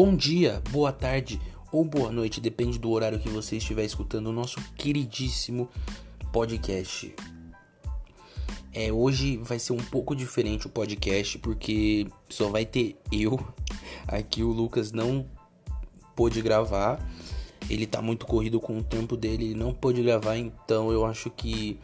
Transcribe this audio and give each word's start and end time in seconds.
Bom 0.00 0.14
dia, 0.14 0.62
boa 0.70 0.92
tarde 0.92 1.40
ou 1.72 1.84
boa 1.84 2.12
noite, 2.12 2.40
depende 2.40 2.78
do 2.78 2.88
horário 2.88 3.18
que 3.18 3.28
você 3.28 3.56
estiver 3.56 3.84
escutando 3.84 4.28
o 4.28 4.32
nosso 4.32 4.60
queridíssimo 4.76 5.68
podcast. 6.32 7.12
É, 8.72 8.92
hoje 8.92 9.38
vai 9.38 9.58
ser 9.58 9.72
um 9.72 9.82
pouco 9.82 10.14
diferente 10.14 10.68
o 10.68 10.70
podcast 10.70 11.36
porque 11.40 12.06
só 12.30 12.48
vai 12.48 12.64
ter 12.64 12.96
eu. 13.10 13.44
Aqui 14.06 14.44
o 14.44 14.52
Lucas 14.52 14.92
não 14.92 15.26
pôde 16.14 16.40
gravar. 16.42 17.04
Ele 17.68 17.84
tá 17.84 18.00
muito 18.00 18.24
corrido 18.24 18.60
com 18.60 18.78
o 18.78 18.84
tempo 18.84 19.16
dele, 19.16 19.46
ele 19.46 19.54
não 19.56 19.74
pôde 19.74 20.00
gravar, 20.00 20.36
então 20.36 20.92
eu 20.92 21.04
acho 21.04 21.28
que 21.28 21.76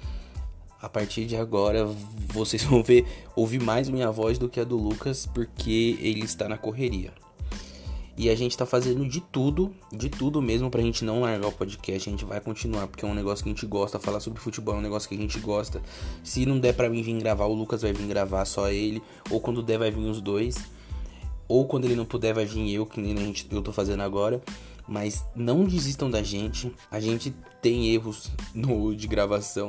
a 0.80 0.88
partir 0.88 1.26
de 1.26 1.34
agora 1.34 1.84
vocês 2.28 2.62
vão 2.62 2.80
ver 2.80 3.04
ouvir 3.34 3.60
mais 3.60 3.88
minha 3.88 4.12
voz 4.12 4.38
do 4.38 4.48
que 4.48 4.60
a 4.60 4.64
do 4.64 4.76
Lucas 4.76 5.26
porque 5.26 5.98
ele 6.00 6.20
está 6.20 6.48
na 6.48 6.56
correria. 6.56 7.23
E 8.16 8.30
a 8.30 8.34
gente 8.36 8.56
tá 8.56 8.64
fazendo 8.64 9.06
de 9.08 9.20
tudo, 9.20 9.74
de 9.92 10.08
tudo 10.08 10.40
mesmo 10.40 10.70
pra 10.70 10.80
gente 10.80 11.04
não 11.04 11.22
largar 11.22 11.48
o 11.48 11.52
podcast. 11.52 12.08
A 12.08 12.12
gente 12.12 12.24
vai 12.24 12.40
continuar, 12.40 12.86
porque 12.86 13.04
é 13.04 13.08
um 13.08 13.14
negócio 13.14 13.42
que 13.42 13.50
a 13.50 13.52
gente 13.52 13.66
gosta. 13.66 13.98
Falar 13.98 14.20
sobre 14.20 14.40
futebol 14.40 14.76
é 14.76 14.78
um 14.78 14.82
negócio 14.82 15.08
que 15.08 15.16
a 15.16 15.18
gente 15.18 15.38
gosta. 15.40 15.82
Se 16.22 16.46
não 16.46 16.60
der 16.60 16.74
pra 16.74 16.88
mim 16.88 17.02
vir 17.02 17.18
gravar, 17.18 17.46
o 17.46 17.54
Lucas 17.54 17.82
vai 17.82 17.92
vir 17.92 18.06
gravar, 18.06 18.44
só 18.44 18.70
ele. 18.70 19.02
Ou 19.30 19.40
quando 19.40 19.62
der, 19.62 19.78
vai 19.78 19.90
vir 19.90 20.08
os 20.08 20.20
dois. 20.20 20.56
Ou 21.48 21.66
quando 21.66 21.86
ele 21.86 21.96
não 21.96 22.04
puder, 22.04 22.32
vai 22.32 22.46
vir 22.46 22.72
eu, 22.72 22.86
que 22.86 23.00
nem 23.00 23.14
a 23.14 23.20
gente, 23.20 23.48
eu 23.50 23.62
tô 23.62 23.72
fazendo 23.72 24.02
agora. 24.02 24.40
Mas 24.86 25.24
não 25.34 25.64
desistam 25.64 26.08
da 26.08 26.22
gente. 26.22 26.72
A 26.92 27.00
gente 27.00 27.34
tem 27.60 27.88
erros 27.92 28.30
no 28.54 28.94
de 28.94 29.08
gravação. 29.08 29.68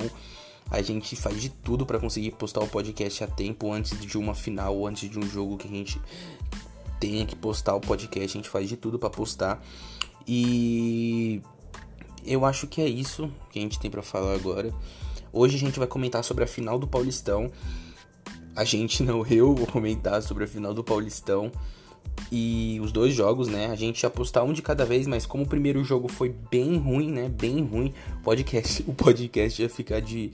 A 0.70 0.82
gente 0.82 1.16
faz 1.16 1.41
de 1.41 1.49
tudo 1.49 1.85
para 1.85 1.99
conseguir 1.99 2.32
postar 2.32 2.59
o 2.59 2.68
podcast 2.68 3.23
a 3.23 3.27
tempo 3.27 3.71
antes 3.71 3.99
de 3.99 4.18
uma 4.18 4.34
final 4.34 4.85
antes 4.85 5.09
de 5.09 5.18
um 5.18 5.27
jogo 5.27 5.57
que 5.57 5.68
a 5.68 5.71
gente 5.71 6.02
tenha 6.99 7.26
que 7.26 7.35
postar 7.35 7.76
o 7.76 7.82
podcast, 7.82 8.38
a 8.38 8.41
gente 8.41 8.49
faz 8.49 8.68
de 8.68 8.77
tudo 8.77 8.98
para 8.99 9.10
postar. 9.10 9.63
E 10.27 11.41
eu 12.26 12.46
acho 12.46 12.68
que 12.68 12.82
é 12.82 12.87
isso 12.87 13.32
que 13.52 13.60
a 13.60 13.62
gente 13.62 13.79
tem 13.79 13.91
para 13.91 14.02
falar 14.02 14.34
agora. 14.34 14.74
Hoje 15.32 15.57
a 15.57 15.60
gente 15.60 15.77
vai 15.77 15.87
comentar 15.87 16.24
sobre 16.24 16.43
a 16.43 16.48
final 16.48 16.79
do 16.79 16.87
Paulistão. 16.87 17.52
A 18.55 18.63
gente 18.63 19.04
não, 19.04 19.26
eu 19.29 19.54
vou 19.54 19.68
comentar 19.68 20.21
sobre 20.21 20.46
a 20.46 20.48
final 20.48 20.74
do 20.74 20.84
Paulistão 20.84 21.52
e 22.32 22.79
os 22.82 22.91
dois 22.91 23.13
jogos, 23.13 23.48
né? 23.48 23.68
A 23.68 23.76
gente 23.76 24.02
ia 24.02 24.09
postar 24.09 24.43
um 24.43 24.54
de 24.54 24.62
cada 24.62 24.85
vez, 24.85 25.05
mas 25.05 25.26
como 25.26 25.43
o 25.43 25.48
primeiro 25.48 25.84
jogo 25.84 26.07
foi 26.07 26.34
bem 26.49 26.77
ruim, 26.77 27.12
né? 27.12 27.30
Bem 27.30 27.63
ruim, 27.63 27.93
podcast, 28.24 28.84
o 28.87 28.93
podcast 28.93 29.62
ia 29.62 29.70
ficar 29.70 29.99
de 29.99 30.32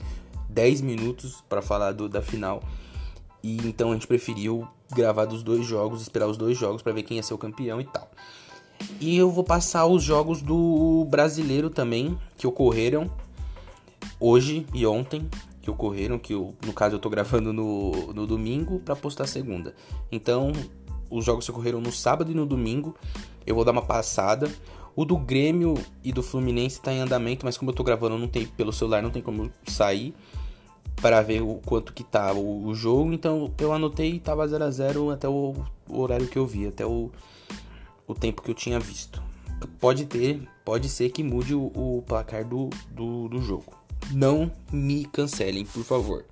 10 0.48 0.80
minutos 0.80 1.42
para 1.48 1.60
falar 1.60 1.92
do, 1.92 2.08
da 2.08 2.22
final. 2.22 2.62
E 3.42 3.56
então 3.66 3.90
a 3.90 3.94
gente 3.94 4.06
preferiu 4.06 4.66
gravar 4.92 5.24
dos 5.24 5.42
dois 5.42 5.66
jogos, 5.66 6.02
esperar 6.02 6.28
os 6.28 6.36
dois 6.36 6.56
jogos 6.56 6.82
para 6.82 6.92
ver 6.92 7.02
quem 7.02 7.16
ia 7.16 7.22
ser 7.22 7.34
o 7.34 7.38
campeão 7.38 7.80
e 7.80 7.84
tal. 7.84 8.10
E 9.00 9.16
eu 9.16 9.30
vou 9.30 9.44
passar 9.44 9.86
os 9.86 10.02
jogos 10.02 10.42
do 10.42 11.06
brasileiro 11.08 11.70
também, 11.70 12.18
que 12.36 12.46
ocorreram 12.46 13.10
hoje 14.18 14.66
e 14.72 14.86
ontem, 14.86 15.28
que 15.60 15.70
ocorreram, 15.70 16.18
que 16.18 16.34
eu, 16.34 16.54
no 16.64 16.72
caso 16.72 16.96
eu 16.96 16.98
tô 16.98 17.08
gravando 17.08 17.52
no, 17.52 18.12
no 18.12 18.26
domingo 18.26 18.80
para 18.80 18.94
postar 18.94 19.26
segunda. 19.26 19.74
Então, 20.10 20.52
os 21.10 21.24
jogos 21.24 21.44
que 21.44 21.50
ocorreram 21.50 21.80
no 21.80 21.92
sábado 21.92 22.30
e 22.30 22.34
no 22.34 22.46
domingo, 22.46 22.96
eu 23.46 23.54
vou 23.54 23.64
dar 23.64 23.72
uma 23.72 23.82
passada. 23.82 24.50
O 24.94 25.04
do 25.04 25.16
Grêmio 25.16 25.74
e 26.04 26.12
do 26.12 26.22
Fluminense 26.22 26.80
tá 26.80 26.92
em 26.92 27.00
andamento, 27.00 27.46
mas 27.46 27.56
como 27.56 27.70
eu 27.70 27.74
tô 27.74 27.82
gravando 27.82 28.18
não 28.18 28.28
tem 28.28 28.46
pelo 28.46 28.72
celular, 28.72 29.02
não 29.02 29.10
tem 29.10 29.22
como 29.22 29.50
sair 29.66 30.14
para 30.96 31.22
ver 31.22 31.42
o 31.42 31.56
quanto 31.64 31.92
que 31.92 32.04
tá 32.04 32.32
o, 32.32 32.66
o 32.66 32.74
jogo. 32.74 33.12
Então 33.12 33.52
eu 33.58 33.72
anotei 33.72 34.18
tava 34.18 34.46
0 34.46 34.64
a 34.64 34.70
0 34.70 35.10
até 35.10 35.28
o, 35.28 35.54
o, 35.88 36.00
horário 36.00 36.28
que 36.28 36.38
eu 36.38 36.46
vi, 36.46 36.66
até 36.66 36.86
o, 36.86 37.10
o 38.06 38.14
tempo 38.14 38.42
que 38.42 38.50
eu 38.50 38.54
tinha 38.54 38.78
visto. 38.78 39.22
Pode 39.78 40.06
ter, 40.06 40.48
pode 40.64 40.88
ser 40.88 41.10
que 41.10 41.22
mude 41.22 41.54
o, 41.54 41.66
o 41.66 42.02
placar 42.06 42.44
do, 42.44 42.68
do, 42.90 43.28
do 43.28 43.40
jogo. 43.40 43.72
Não 44.10 44.50
me 44.72 45.04
cancelem, 45.04 45.64
por 45.64 45.84
favor. 45.84 46.24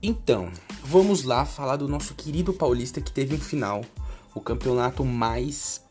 Então, 0.00 0.48
vamos 0.84 1.24
lá 1.24 1.44
falar 1.44 1.76
do 1.76 1.88
nosso 1.88 2.14
querido 2.14 2.52
Paulista 2.52 3.00
que 3.00 3.10
teve 3.10 3.34
um 3.34 3.40
final, 3.40 3.84
o 4.32 4.40
campeonato 4.40 5.04
mais 5.04 5.84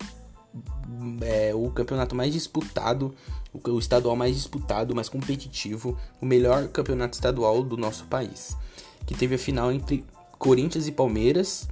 é, 1.21 1.53
o 1.53 1.69
campeonato 1.71 2.15
mais 2.15 2.33
disputado 2.33 3.13
o 3.65 3.79
estadual 3.79 4.15
mais 4.15 4.35
disputado, 4.35 4.95
mais 4.95 5.09
competitivo, 5.09 5.97
o 6.21 6.25
melhor 6.25 6.67
campeonato 6.67 7.15
estadual 7.15 7.63
do 7.63 7.77
nosso 7.77 8.05
país, 8.05 8.55
que 9.05 9.15
teve 9.15 9.35
a 9.35 9.39
final 9.39 9.71
entre 9.71 10.05
Corinthians 10.37 10.87
e 10.87 10.91
Palmeiras. 10.91 11.67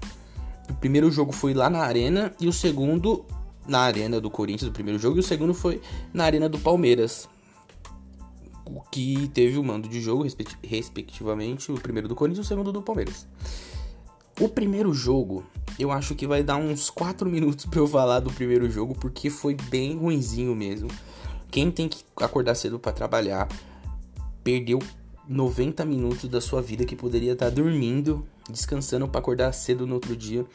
O 0.70 0.74
primeiro 0.74 1.12
jogo 1.12 1.32
foi 1.32 1.54
lá 1.54 1.70
na 1.70 1.80
Arena 1.80 2.34
e 2.40 2.48
o 2.48 2.54
segundo 2.54 3.26
na 3.68 3.80
Arena 3.80 4.22
do 4.22 4.30
Corinthians, 4.30 4.70
o 4.70 4.74
primeiro 4.74 5.00
jogo, 5.00 5.18
e 5.18 5.20
o 5.20 5.24
segundo 5.24 5.54
foi 5.54 5.82
na 6.14 6.26
Arena 6.26 6.48
do 6.48 6.60
Palmeiras. 6.60 7.28
O 8.66 8.82
que 8.82 9.30
teve 9.34 9.58
o 9.58 9.64
mando 9.64 9.88
de 9.88 10.02
jogo, 10.02 10.26
respectivamente, 10.64 11.72
o 11.72 11.76
primeiro 11.76 12.08
do 12.08 12.16
Corinthians 12.16 12.46
e 12.46 12.48
o 12.48 12.50
segundo 12.50 12.72
do 12.72 12.82
Palmeiras. 12.82 13.28
O 14.40 14.50
primeiro 14.50 14.94
jogo, 14.94 15.46
eu 15.80 15.92
acho 15.92 16.14
que 16.14 16.28
vai 16.28 16.44
dar 16.44 16.58
uns 16.58 16.90
4 16.90 17.30
minutos 17.30 17.66
para 17.66 17.80
eu 17.80 17.88
falar 17.88 18.20
do 18.20 18.32
primeiro 18.32 18.70
jogo, 18.70 18.94
porque 18.96 19.30
foi 19.30 19.56
bem 19.70 19.96
ruinzinho 19.96 20.56
mesmo. 20.56 20.90
Quem 21.56 21.72
tem 21.72 21.88
que 21.88 22.04
acordar 22.18 22.54
cedo 22.54 22.78
para 22.78 22.92
trabalhar 22.92 23.48
perdeu 24.44 24.78
90 25.26 25.86
minutos 25.86 26.28
da 26.28 26.42
sua 26.42 26.62
vida 26.62 26.84
que 26.84 26.98
poderia 26.98 27.32
estar 27.32 27.46
tá 27.46 27.50
dormindo, 27.50 28.28
descansando 28.50 29.08
para 29.08 29.22
acordar 29.22 29.54
cedo 29.54 29.88
no 29.88 29.94
outro 29.94 30.18
dia. 30.18 30.46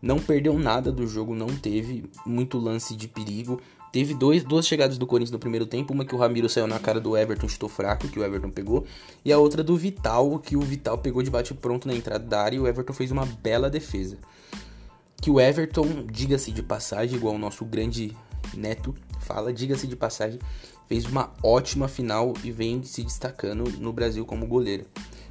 Não 0.00 0.18
perdeu 0.18 0.58
nada 0.58 0.90
do 0.90 1.06
jogo, 1.06 1.34
não 1.34 1.48
teve 1.48 2.10
muito 2.24 2.56
lance 2.56 2.96
de 2.96 3.06
perigo. 3.06 3.60
Teve 3.92 4.14
dois, 4.14 4.42
duas 4.42 4.66
chegadas 4.66 4.96
do 4.96 5.06
Corinthians 5.06 5.30
no 5.30 5.38
primeiro 5.38 5.66
tempo, 5.66 5.92
uma 5.92 6.06
que 6.06 6.14
o 6.14 6.18
Ramiro 6.18 6.48
saiu 6.48 6.66
na 6.66 6.78
cara 6.78 7.02
do 7.02 7.14
Everton, 7.14 7.46
chutou 7.46 7.68
fraco, 7.68 8.08
que 8.08 8.18
o 8.18 8.24
Everton 8.24 8.48
pegou, 8.48 8.86
e 9.22 9.30
a 9.30 9.36
outra 9.36 9.62
do 9.62 9.76
Vital, 9.76 10.38
que 10.38 10.56
o 10.56 10.62
Vital 10.62 10.96
pegou 10.96 11.22
de 11.22 11.28
bate 11.28 11.52
pronto 11.52 11.86
na 11.86 11.94
entrada 11.94 12.24
da 12.24 12.40
área 12.40 12.56
e 12.56 12.60
o 12.60 12.66
Everton 12.66 12.94
fez 12.94 13.10
uma 13.10 13.26
bela 13.26 13.68
defesa. 13.68 14.16
Que 15.20 15.30
o 15.30 15.38
Everton, 15.38 16.06
diga-se 16.10 16.50
de 16.50 16.62
passagem, 16.62 17.18
igual 17.18 17.34
o 17.34 17.38
nosso 17.38 17.62
grande 17.62 18.16
Neto 18.54 18.94
fala, 19.34 19.52
diga-se 19.52 19.86
de 19.86 19.94
passagem, 19.94 20.38
fez 20.88 21.04
uma 21.04 21.32
ótima 21.42 21.86
final 21.86 22.34
e 22.42 22.50
vem 22.50 22.82
se 22.82 23.02
destacando 23.02 23.64
no 23.78 23.92
Brasil 23.92 24.24
como 24.24 24.46
goleiro. 24.46 24.86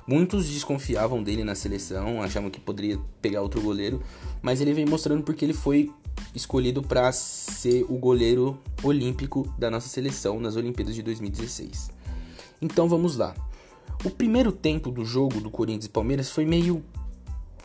Muitos 0.07 0.49
desconfiavam 0.49 1.21
dele 1.21 1.43
na 1.43 1.53
seleção, 1.53 2.21
achavam 2.21 2.49
que 2.49 2.59
poderia 2.59 2.99
pegar 3.21 3.41
outro 3.41 3.61
goleiro, 3.61 4.01
mas 4.41 4.61
ele 4.61 4.73
vem 4.73 4.85
mostrando 4.85 5.23
porque 5.23 5.45
ele 5.45 5.53
foi 5.53 5.91
escolhido 6.33 6.81
para 6.81 7.11
ser 7.11 7.85
o 7.89 7.97
goleiro 7.97 8.57
olímpico 8.81 9.53
da 9.57 9.69
nossa 9.69 9.87
seleção 9.87 10.39
nas 10.39 10.55
Olimpíadas 10.55 10.95
de 10.95 11.03
2016. 11.03 11.91
Então 12.61 12.87
vamos 12.87 13.17
lá. 13.17 13.35
O 14.03 14.09
primeiro 14.09 14.51
tempo 14.51 14.89
do 14.89 15.03
jogo 15.03 15.41
do 15.41 15.51
Corinthians 15.51 15.85
e 15.85 15.89
Palmeiras 15.89 16.29
foi 16.29 16.45
meio 16.45 16.83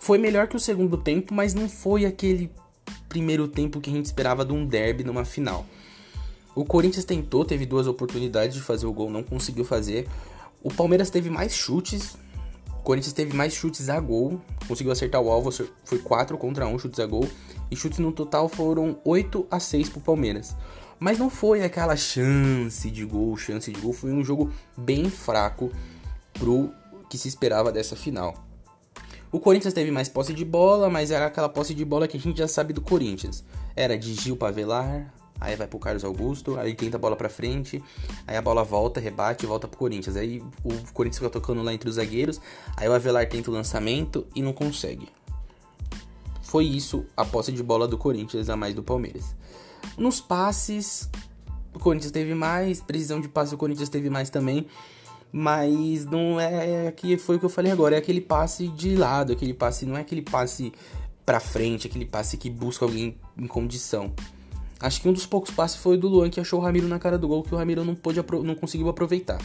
foi 0.01 0.19
melhor 0.19 0.49
que 0.49 0.57
o 0.57 0.61
segundo 0.61 0.99
tempo, 0.99 1.33
mas 1.33 1.55
não 1.55 1.67
foi 1.67 2.05
aquele 2.05 2.51
primeiro 3.09 3.49
tempo 3.49 3.81
que 3.81 3.89
a 3.89 3.93
gente 3.93 4.05
esperava 4.05 4.45
de 4.45 4.53
um 4.53 4.67
derby 4.67 5.03
numa 5.03 5.25
final. 5.25 5.65
O 6.55 6.65
Corinthians 6.65 7.05
tentou, 7.05 7.45
teve 7.45 7.67
duas 7.67 7.87
oportunidades 7.87 8.55
de 8.55 8.63
fazer 8.63 8.87
o 8.87 8.93
gol, 8.93 9.11
não 9.11 9.23
conseguiu 9.23 9.65
fazer. 9.65 10.09
O 10.63 10.73
Palmeiras 10.73 11.11
teve 11.11 11.29
mais 11.29 11.53
chutes, 11.53 12.17
o 12.69 12.83
Corinthians 12.83 13.13
teve 13.13 13.35
mais 13.35 13.53
chutes 13.53 13.89
a 13.89 13.99
gol, 13.99 14.41
conseguiu 14.69 14.93
acertar 14.93 15.21
o 15.21 15.31
alvo, 15.31 15.51
foi 15.85 15.99
4 15.99 16.39
contra 16.39 16.67
1 16.67 16.79
chutes 16.79 17.01
a 17.01 17.07
gol, 17.07 17.29
e 17.71 17.77
chutes 17.77 17.99
no 17.99 18.13
total 18.13 18.49
foram 18.49 18.99
8 19.05 19.47
a 19.51 19.59
6 19.59 19.89
pro 19.89 20.01
Palmeiras. 20.01 20.55
Mas 20.99 21.19
não 21.19 21.29
foi 21.29 21.65
aquela 21.65 21.97
chance 21.97 22.89
de 22.91 23.05
gol, 23.05 23.37
chance 23.37 23.71
de 23.71 23.81
gol, 23.81 23.93
foi 23.93 24.13
um 24.13 24.25
jogo 24.25 24.51
bem 24.77 25.11
fraco 25.11 25.73
pro 26.33 26.71
que 27.11 27.19
se 27.19 27.29
esperava 27.29 27.73
dessa 27.73 27.97
final. 27.97 28.35
O 29.31 29.41
Corinthians 29.41 29.75
teve 29.75 29.91
mais 29.91 30.09
posse 30.09 30.33
de 30.33 30.45
bola, 30.45 30.89
mas 30.89 31.11
era 31.11 31.27
aquela 31.27 31.49
posse 31.49 31.75
de 31.75 31.85
bola 31.85 32.07
que 32.07 32.17
a 32.17 32.21
gente 32.21 32.39
já 32.39 32.47
sabe 32.47 32.73
do 32.73 32.81
Corinthians. 32.81 33.45
Era 33.75 33.99
de 33.99 34.15
Gil 34.15 34.37
para 34.37 34.53
Velar, 34.53 35.13
aí 35.41 35.57
vai 35.57 35.67
pro 35.67 35.79
Carlos 35.79 36.05
Augusto, 36.05 36.59
aí 36.59 36.75
tenta 36.75 36.97
a 36.97 37.01
bola 37.01 37.17
para 37.17 37.29
frente, 37.29 37.83
aí 38.27 38.37
a 38.37 38.43
bola 38.43 38.65
volta, 38.65 39.01
rebate 39.01 39.45
e 39.45 39.49
volta 39.49 39.69
pro 39.69 39.79
Corinthians. 39.79 40.17
Aí 40.17 40.43
o 40.63 40.93
Corinthians 40.93 41.19
fica 41.19 41.31
tocando 41.31 41.63
lá 41.63 41.73
entre 41.73 41.89
os 41.89 41.97
zagueiros, 41.97 42.41
aí 42.77 42.89
o 42.89 42.93
Avelar 42.93 43.29
tenta 43.29 43.51
o 43.51 43.55
lançamento 43.55 44.27
e 44.35 44.43
não 44.43 44.53
consegue. 44.53 45.09
Foi 46.43 46.65
isso 46.65 47.05
a 47.17 47.25
posse 47.25 47.53
de 47.53 47.63
bola 47.63 47.89
do 47.89 47.99
Corinthians 47.99 48.49
a 48.49 48.57
mais 48.57 48.75
do 48.75 48.83
Palmeiras. 48.83 49.35
Nos 49.99 50.21
passes, 50.21 51.11
o 51.75 51.79
Corinthians 51.79 52.13
teve 52.13 52.35
mais, 52.35 52.81
precisão 52.81 53.21
de 53.21 53.29
passe 53.29 53.55
o 53.55 53.59
Corinthians 53.59 53.89
teve 53.89 54.09
mais 54.09 54.31
também, 54.31 54.67
mas 55.33 56.05
não 56.05 56.39
é 56.41 56.93
que 56.93 57.19
foi 57.19 57.37
o 57.37 57.39
que 57.41 57.45
eu 57.45 57.51
falei 57.51 57.73
agora, 57.73 57.97
é 57.97 57.99
aquele 57.99 58.21
passe 58.21 58.69
de 58.69 58.95
lado, 58.95 59.33
aquele 59.33 59.53
passe 59.53 59.85
não 59.85 59.97
é 59.97 60.01
aquele 60.01 60.23
passe 60.23 60.73
para 61.27 61.41
frente, 61.41 61.89
aquele 61.89 62.05
passe 62.05 62.37
que 62.37 62.49
busca 62.49 62.85
alguém 62.85 63.17
em 63.37 63.47
condição. 63.47 64.13
Acho 64.81 65.01
que 65.01 65.09
um 65.09 65.13
dos 65.13 65.27
poucos 65.27 65.51
passes 65.51 65.77
foi 65.77 65.97
do 65.97 66.09
Luan 66.09 66.29
que 66.31 66.41
achou 66.41 66.61
o 66.61 66.63
Ramiro 66.63 66.89
na 66.89 66.99
cara 66.99 67.17
do 67.17 67.29
gol 67.29 67.43
que 67.43 67.55
o 67.55 67.59
Ramiro 67.59 67.85
não 67.85 67.95
pôde 67.95 68.21
não 68.43 68.55
conseguiu 68.55 68.89
aproveitar. 68.89 69.41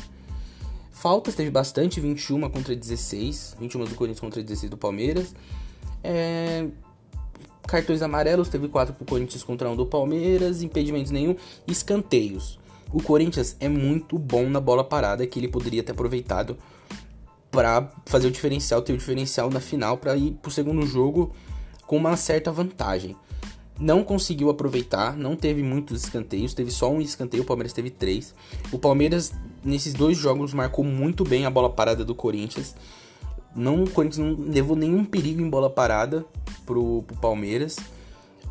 Faltas 0.91 1.33
teve 1.33 1.49
bastante, 1.49 1.99
21 2.01 2.49
contra 2.49 2.75
16, 2.75 3.55
21 3.59 3.85
do 3.85 3.95
Corinthians 3.95 4.19
contra 4.19 4.43
16 4.43 4.69
do 4.69 4.77
Palmeiras. 4.77 5.33
É... 6.03 6.67
cartões 7.63 8.01
amarelos, 8.01 8.49
teve 8.49 8.67
quatro 8.67 8.93
pro 8.93 9.05
Corinthians 9.05 9.43
contra 9.43 9.69
um 9.69 9.75
do 9.75 9.85
Palmeiras, 9.85 10.61
impedimentos 10.61 11.11
nenhum, 11.11 11.35
escanteios. 11.65 12.59
O 12.91 13.01
Corinthians 13.01 13.55
é 13.59 13.69
muito 13.69 14.17
bom 14.17 14.49
na 14.49 14.59
bola 14.59 14.83
parada, 14.83 15.25
que 15.25 15.39
ele 15.39 15.47
poderia 15.47 15.83
ter 15.83 15.93
aproveitado 15.93 16.57
para 17.51 17.91
fazer 18.05 18.27
o 18.27 18.31
diferencial, 18.31 18.81
ter 18.81 18.93
o 18.93 18.97
diferencial 18.97 19.49
na 19.49 19.59
final 19.59 19.97
para 19.97 20.17
ir 20.17 20.31
pro 20.41 20.51
segundo 20.51 20.85
jogo 20.85 21.33
com 21.87 21.97
uma 21.97 22.17
certa 22.17 22.51
vantagem. 22.51 23.15
Não 23.79 24.03
conseguiu 24.03 24.49
aproveitar, 24.49 25.15
não 25.15 25.35
teve 25.37 25.63
muitos 25.63 26.03
escanteios, 26.03 26.53
teve 26.53 26.69
só 26.69 26.91
um 26.91 26.99
escanteio, 26.99 27.43
o 27.43 27.45
Palmeiras 27.45 27.71
teve 27.71 27.89
três. 27.89 28.35
O 28.71 28.77
Palmeiras, 28.77 29.31
nesses 29.63 29.93
dois 29.93 30.17
jogos, 30.17 30.53
marcou 30.53 30.83
muito 30.83 31.23
bem 31.23 31.45
a 31.45 31.49
bola 31.49 31.69
parada 31.69 32.03
do 32.03 32.13
Corinthians. 32.13 32.75
Não, 33.55 33.83
o 33.83 33.89
Corinthians 33.89 34.17
não 34.17 34.45
levou 34.45 34.75
nenhum 34.75 35.05
perigo 35.05 35.41
em 35.41 35.49
bola 35.49 35.69
parada 35.69 36.25
pro, 36.65 37.03
pro 37.03 37.15
Palmeiras. 37.17 37.77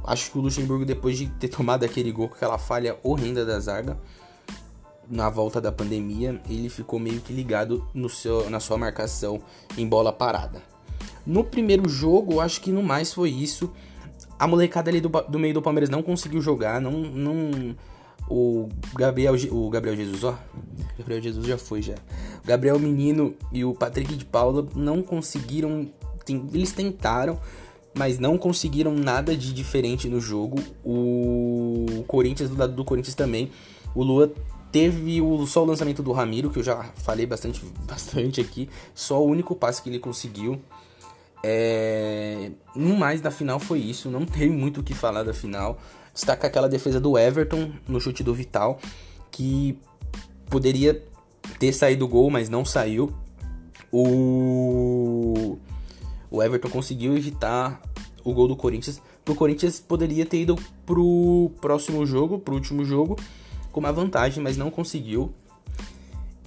Acho 0.02 0.30
que 0.30 0.38
o 0.38 0.40
Luxemburgo, 0.40 0.86
depois 0.86 1.18
de 1.18 1.26
ter 1.26 1.48
tomado 1.48 1.84
aquele 1.84 2.10
gol 2.10 2.28
com 2.28 2.34
aquela 2.34 2.56
falha 2.56 2.98
horrenda 3.02 3.44
da 3.44 3.60
zaga, 3.60 3.98
na 5.10 5.28
volta 5.28 5.60
da 5.60 5.72
pandemia, 5.72 6.40
ele 6.48 6.68
ficou 6.68 6.98
meio 6.98 7.20
que 7.20 7.32
ligado 7.32 7.86
no 7.94 8.08
seu, 8.08 8.48
na 8.50 8.60
sua 8.60 8.76
marcação 8.76 9.40
em 9.76 9.86
bola 9.86 10.12
parada. 10.12 10.62
No 11.26 11.44
primeiro 11.44 11.88
jogo, 11.88 12.40
acho 12.40 12.60
que 12.60 12.72
no 12.72 12.82
mais 12.82 13.12
foi 13.12 13.30
isso. 13.30 13.70
A 14.38 14.46
molecada 14.46 14.90
ali 14.90 15.00
do, 15.00 15.08
do 15.08 15.38
meio 15.38 15.54
do 15.54 15.62
Palmeiras 15.62 15.90
não 15.90 16.02
conseguiu 16.02 16.40
jogar, 16.40 16.80
não, 16.80 16.92
não 16.92 17.74
o 18.30 18.68
Gabriel, 18.94 19.34
o 19.50 19.70
Gabriel 19.70 19.96
Jesus, 19.96 20.22
ó, 20.22 20.38
Gabriel 20.98 21.22
Jesus 21.22 21.46
já 21.46 21.56
foi 21.56 21.80
já. 21.80 21.94
O 22.44 22.46
Gabriel 22.46 22.78
Menino 22.78 23.34
e 23.50 23.64
o 23.64 23.74
Patrick 23.74 24.14
de 24.14 24.24
Paula 24.24 24.66
não 24.74 25.02
conseguiram, 25.02 25.88
eles 26.52 26.72
tentaram, 26.72 27.40
mas 27.94 28.18
não 28.18 28.36
conseguiram 28.36 28.94
nada 28.94 29.36
de 29.36 29.52
diferente 29.52 30.08
no 30.08 30.20
jogo. 30.20 30.58
O 30.84 32.04
Corinthians 32.06 32.50
do 32.50 32.56
lado 32.56 32.74
do 32.74 32.84
Corinthians 32.84 33.14
também, 33.14 33.50
o 33.94 34.02
Lua 34.02 34.32
teve 34.70 35.22
o, 35.22 35.46
só 35.46 35.62
o 35.62 35.66
lançamento 35.66 36.02
do 36.02 36.12
Ramiro, 36.12 36.50
que 36.50 36.58
eu 36.58 36.62
já 36.62 36.84
falei 36.96 37.24
bastante, 37.24 37.64
bastante 37.88 38.40
aqui, 38.40 38.68
só 38.94 39.22
o 39.22 39.26
único 39.26 39.56
passe 39.56 39.82
que 39.82 39.88
ele 39.88 39.98
conseguiu. 39.98 40.60
É... 41.42 42.50
No 42.74 42.96
mais 42.96 43.20
da 43.20 43.30
final 43.30 43.58
foi 43.58 43.78
isso, 43.78 44.10
não 44.10 44.24
tem 44.26 44.50
muito 44.50 44.80
o 44.80 44.82
que 44.82 44.94
falar 44.94 45.22
da 45.22 45.34
final. 45.34 45.78
Destaca 46.12 46.46
aquela 46.46 46.68
defesa 46.68 47.00
do 47.00 47.16
Everton 47.16 47.72
no 47.86 48.00
chute 48.00 48.22
do 48.24 48.34
Vital, 48.34 48.78
que 49.30 49.78
poderia 50.50 51.02
ter 51.58 51.72
saído 51.72 52.04
o 52.04 52.08
gol, 52.08 52.30
mas 52.30 52.48
não 52.48 52.64
saiu. 52.64 53.12
O, 53.92 55.58
o 56.30 56.42
Everton 56.42 56.68
conseguiu 56.68 57.16
evitar 57.16 57.80
o 58.24 58.32
gol 58.32 58.48
do 58.48 58.56
Corinthians. 58.56 59.00
O 59.28 59.34
Corinthians 59.34 59.78
poderia 59.78 60.26
ter 60.26 60.42
ido 60.42 60.56
pro 60.84 61.50
próximo 61.60 62.04
jogo, 62.04 62.38
pro 62.38 62.54
último 62.54 62.84
jogo, 62.84 63.16
com 63.70 63.80
uma 63.80 63.92
vantagem, 63.92 64.42
mas 64.42 64.56
não 64.56 64.70
conseguiu. 64.70 65.32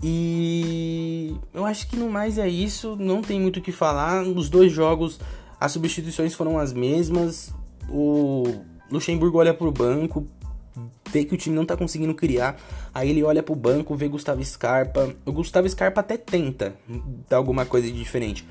E 0.04 1.36
eu 1.54 1.66
acho 1.66 1.88
que 1.88 1.96
no 1.96 2.10
mais 2.10 2.38
é 2.38 2.50
isso, 2.50 2.96
não 3.00 3.22
tem 3.22 3.40
muito 3.40 3.58
o 3.58 3.62
que 3.62 3.72
falar. 3.72 4.24
Nos 4.24 4.50
dois 4.50 4.72
jogos 4.72 5.20
as 5.60 5.72
substituições 5.74 6.34
foram 6.34 6.58
as 6.58 6.74
mesmas. 6.74 7.54
O 7.88 8.44
Luxemburgo 8.90 9.38
olha 9.38 9.54
pro 9.54 9.72
banco, 9.72 10.26
vê 11.12 11.24
que 11.24 11.36
o 11.36 11.38
time 11.38 11.56
não 11.56 11.66
tá 11.66 11.78
conseguindo 11.78 12.16
criar. 12.16 12.58
Aí 12.92 13.12
ele 13.12 13.24
olha 13.24 13.44
pro 13.44 13.56
banco, 13.56 13.96
vê 13.96 14.08
Gustavo 14.08 14.44
Scarpa. 14.44 15.14
O 15.24 15.32
Gustavo 15.32 15.70
Scarpa 15.70 16.02
até 16.02 16.18
tenta 16.18 16.74
dar 17.30 17.38
alguma 17.38 17.64
coisa 17.64 17.86
de 17.86 17.94
diferente. 17.94 18.44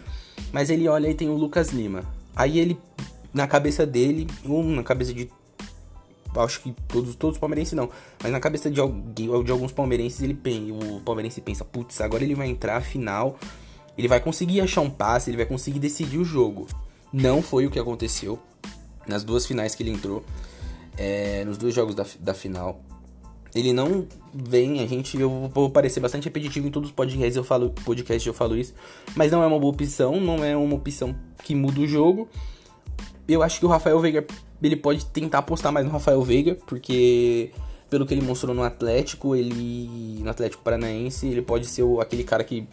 Mas 0.52 0.70
ele 0.70 0.86
olha 0.86 1.08
e 1.08 1.14
tem 1.14 1.28
o 1.28 1.34
Lucas 1.34 1.70
Lima. 1.70 2.04
Aí 2.36 2.60
ele, 2.60 2.78
na 3.34 3.48
cabeça 3.48 3.84
dele, 3.84 4.28
ou 4.44 4.62
na 4.62 4.84
cabeça 4.84 5.12
de. 5.12 5.28
Acho 6.36 6.60
que 6.60 6.74
todos, 6.86 7.14
todos 7.16 7.36
os 7.36 7.40
palmeirenses 7.40 7.74
não. 7.74 7.88
Mas 8.22 8.30
na 8.30 8.40
cabeça 8.40 8.70
de, 8.70 8.80
de 9.14 9.50
alguns 9.50 9.72
palmeirenses, 9.72 10.22
ele 10.22 10.38
o 10.72 11.00
palmeirense 11.00 11.40
pensa: 11.40 11.64
putz, 11.64 12.00
agora 12.00 12.22
ele 12.22 12.34
vai 12.34 12.48
entrar 12.48 12.80
final. 12.80 13.38
Ele 13.98 14.08
vai 14.08 14.20
conseguir 14.20 14.60
achar 14.60 14.80
um 14.80 14.90
passe, 14.90 15.30
ele 15.30 15.36
vai 15.36 15.46
conseguir 15.46 15.78
decidir 15.78 16.18
o 16.18 16.24
jogo. 16.24 16.66
Não 17.12 17.42
foi 17.42 17.66
o 17.66 17.70
que 17.70 17.78
aconteceu 17.78 18.38
nas 19.06 19.24
duas 19.24 19.44
finais 19.44 19.74
que 19.74 19.82
ele 19.82 19.90
entrou, 19.90 20.24
é, 20.96 21.44
nos 21.44 21.58
dois 21.58 21.74
jogos 21.74 21.94
da, 21.94 22.06
da 22.20 22.32
final. 22.32 22.80
Ele 23.54 23.72
não 23.72 24.06
vem, 24.32 24.80
a 24.80 24.86
gente, 24.86 25.18
eu 25.18 25.50
vou 25.52 25.68
parecer 25.68 25.98
bastante 25.98 26.24
repetitivo 26.24 26.68
em 26.68 26.70
todos 26.70 26.90
os 26.90 26.94
podcasts, 26.94 27.36
eu 27.36 27.42
falo, 27.42 27.70
podcast 27.84 28.26
eu 28.26 28.32
falo 28.32 28.56
isso, 28.56 28.72
mas 29.16 29.32
não 29.32 29.42
é 29.42 29.46
uma 29.46 29.58
boa 29.58 29.72
opção, 29.72 30.20
não 30.20 30.44
é 30.44 30.56
uma 30.56 30.76
opção 30.76 31.16
que 31.42 31.54
muda 31.54 31.80
o 31.80 31.86
jogo. 31.86 32.28
Eu 33.26 33.42
acho 33.42 33.58
que 33.58 33.66
o 33.66 33.68
Rafael 33.68 33.98
Veiga, 34.00 34.24
ele 34.62 34.76
pode 34.76 35.06
tentar 35.06 35.38
apostar 35.38 35.72
mais 35.72 35.86
no 35.86 35.92
Rafael 35.92 36.22
Veiga, 36.22 36.56
porque 36.66 37.50
pelo 37.88 38.06
que 38.06 38.14
ele 38.14 38.22
mostrou 38.22 38.54
no 38.54 38.62
Atlético, 38.62 39.34
ele 39.34 40.20
no 40.22 40.30
Atlético 40.30 40.62
Paranaense, 40.62 41.26
ele 41.26 41.42
pode 41.42 41.66
ser 41.66 41.82
o, 41.82 42.00
aquele 42.00 42.22
cara 42.22 42.44
que 42.44 42.66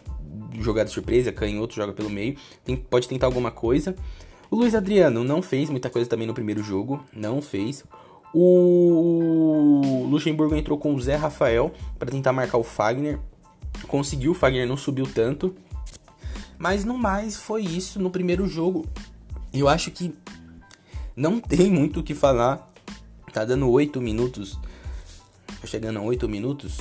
jogar 0.60 0.84
de 0.84 0.90
surpresa, 0.90 1.32
canhoto, 1.32 1.74
joga 1.74 1.92
pelo 1.92 2.08
meio, 2.08 2.36
tem, 2.64 2.76
pode 2.76 3.08
tentar 3.08 3.26
alguma 3.26 3.50
coisa. 3.50 3.96
O 4.50 4.56
Luiz 4.56 4.74
Adriano 4.74 5.24
não 5.24 5.42
fez 5.42 5.68
muita 5.68 5.90
coisa 5.90 6.08
também 6.08 6.26
no 6.26 6.34
primeiro 6.34 6.62
jogo, 6.62 7.04
não 7.12 7.42
fez. 7.42 7.84
O 8.32 10.06
Luxemburgo 10.08 10.54
entrou 10.54 10.78
com 10.78 10.94
o 10.94 11.00
Zé 11.00 11.16
Rafael 11.16 11.72
para 11.98 12.10
tentar 12.10 12.32
marcar 12.32 12.58
o 12.58 12.62
Fagner. 12.62 13.18
Conseguiu, 13.86 14.32
o 14.32 14.34
Fagner 14.34 14.66
não 14.66 14.76
subiu 14.76 15.06
tanto. 15.06 15.54
Mas 16.58 16.84
no 16.84 16.98
mais 16.98 17.36
foi 17.36 17.62
isso 17.62 18.00
no 18.00 18.10
primeiro 18.10 18.46
jogo. 18.46 18.86
Eu 19.52 19.68
acho 19.68 19.90
que 19.90 20.14
não 21.18 21.40
tem 21.40 21.68
muito 21.68 21.98
o 21.98 22.02
que 22.02 22.14
falar. 22.14 22.72
Tá 23.32 23.44
dando 23.44 23.68
8 23.68 24.00
minutos. 24.00 24.56
Tá 25.60 25.66
chegando 25.66 25.98
a 25.98 26.02
8 26.02 26.28
minutos. 26.28 26.78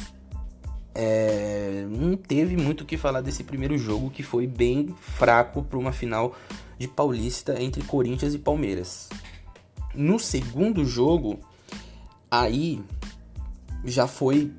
É, 0.93 1.87
não 1.89 2.15
teve 2.15 2.55
muito 2.55 2.81
o 2.81 2.85
que 2.85 2.97
falar 2.97 3.21
desse 3.21 3.43
primeiro 3.43 3.77
jogo 3.79 4.11
que 4.11 4.21
foi 4.21 4.45
bem 4.45 4.95
fraco 4.99 5.63
para 5.63 5.77
uma 5.79 5.91
final 5.91 6.35
de 6.77 6.87
Paulista 6.87 7.61
entre 7.61 7.83
Corinthians 7.83 8.35
e 8.35 8.39
Palmeiras. 8.39 9.09
No 9.95 10.19
segundo 10.19 10.85
jogo, 10.85 11.39
aí 12.29 12.79
já 13.85 14.07
foi 14.07 14.51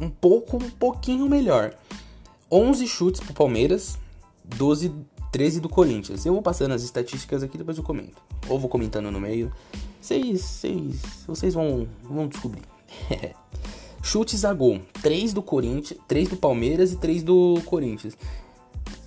um 0.00 0.08
pouco, 0.08 0.58
um 0.58 0.70
pouquinho 0.70 1.28
melhor. 1.28 1.74
11 2.50 2.86
chutes 2.86 3.20
pro 3.20 3.34
Palmeiras, 3.34 3.98
12, 4.44 4.92
13 5.34 5.58
do 5.58 5.68
Corinthians. 5.68 6.24
Eu 6.24 6.32
vou 6.32 6.40
passando 6.40 6.74
as 6.74 6.84
estatísticas 6.84 7.42
aqui, 7.42 7.58
depois 7.58 7.76
eu 7.76 7.82
comento. 7.82 8.22
Ou 8.48 8.56
vou 8.56 8.70
comentando 8.70 9.10
no 9.10 9.20
meio. 9.20 9.52
Vocês, 10.00 10.40
vocês, 10.40 11.02
vocês 11.26 11.54
vão, 11.54 11.88
vão 12.04 12.28
descobrir. 12.28 12.62
Chutes 14.00 14.44
a 14.44 14.54
gol. 14.54 14.80
3 15.02 15.32
do 15.32 15.42
Corinthians, 15.42 15.98
3 16.06 16.28
do 16.28 16.36
Palmeiras 16.36 16.92
e 16.92 16.96
3 16.98 17.24
do 17.24 17.60
Corinthians 17.64 18.16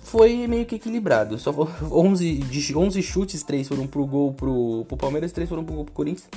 foi 0.02 0.46
meio 0.46 0.66
que 0.66 0.74
equilibrado. 0.74 1.38
Só 1.38 1.50
11, 1.90 2.34
de 2.44 2.76
11 2.76 3.02
chutes, 3.02 3.42
3 3.42 3.66
foram 3.66 3.86
pro 3.86 4.04
gol 4.04 4.34
pro, 4.34 4.84
pro 4.86 4.98
Palmeiras, 4.98 5.32
3 5.32 5.48
foram 5.48 5.64
pro 5.64 5.76
gol 5.76 5.84
pro 5.86 5.94
Corinthians. 5.94 6.28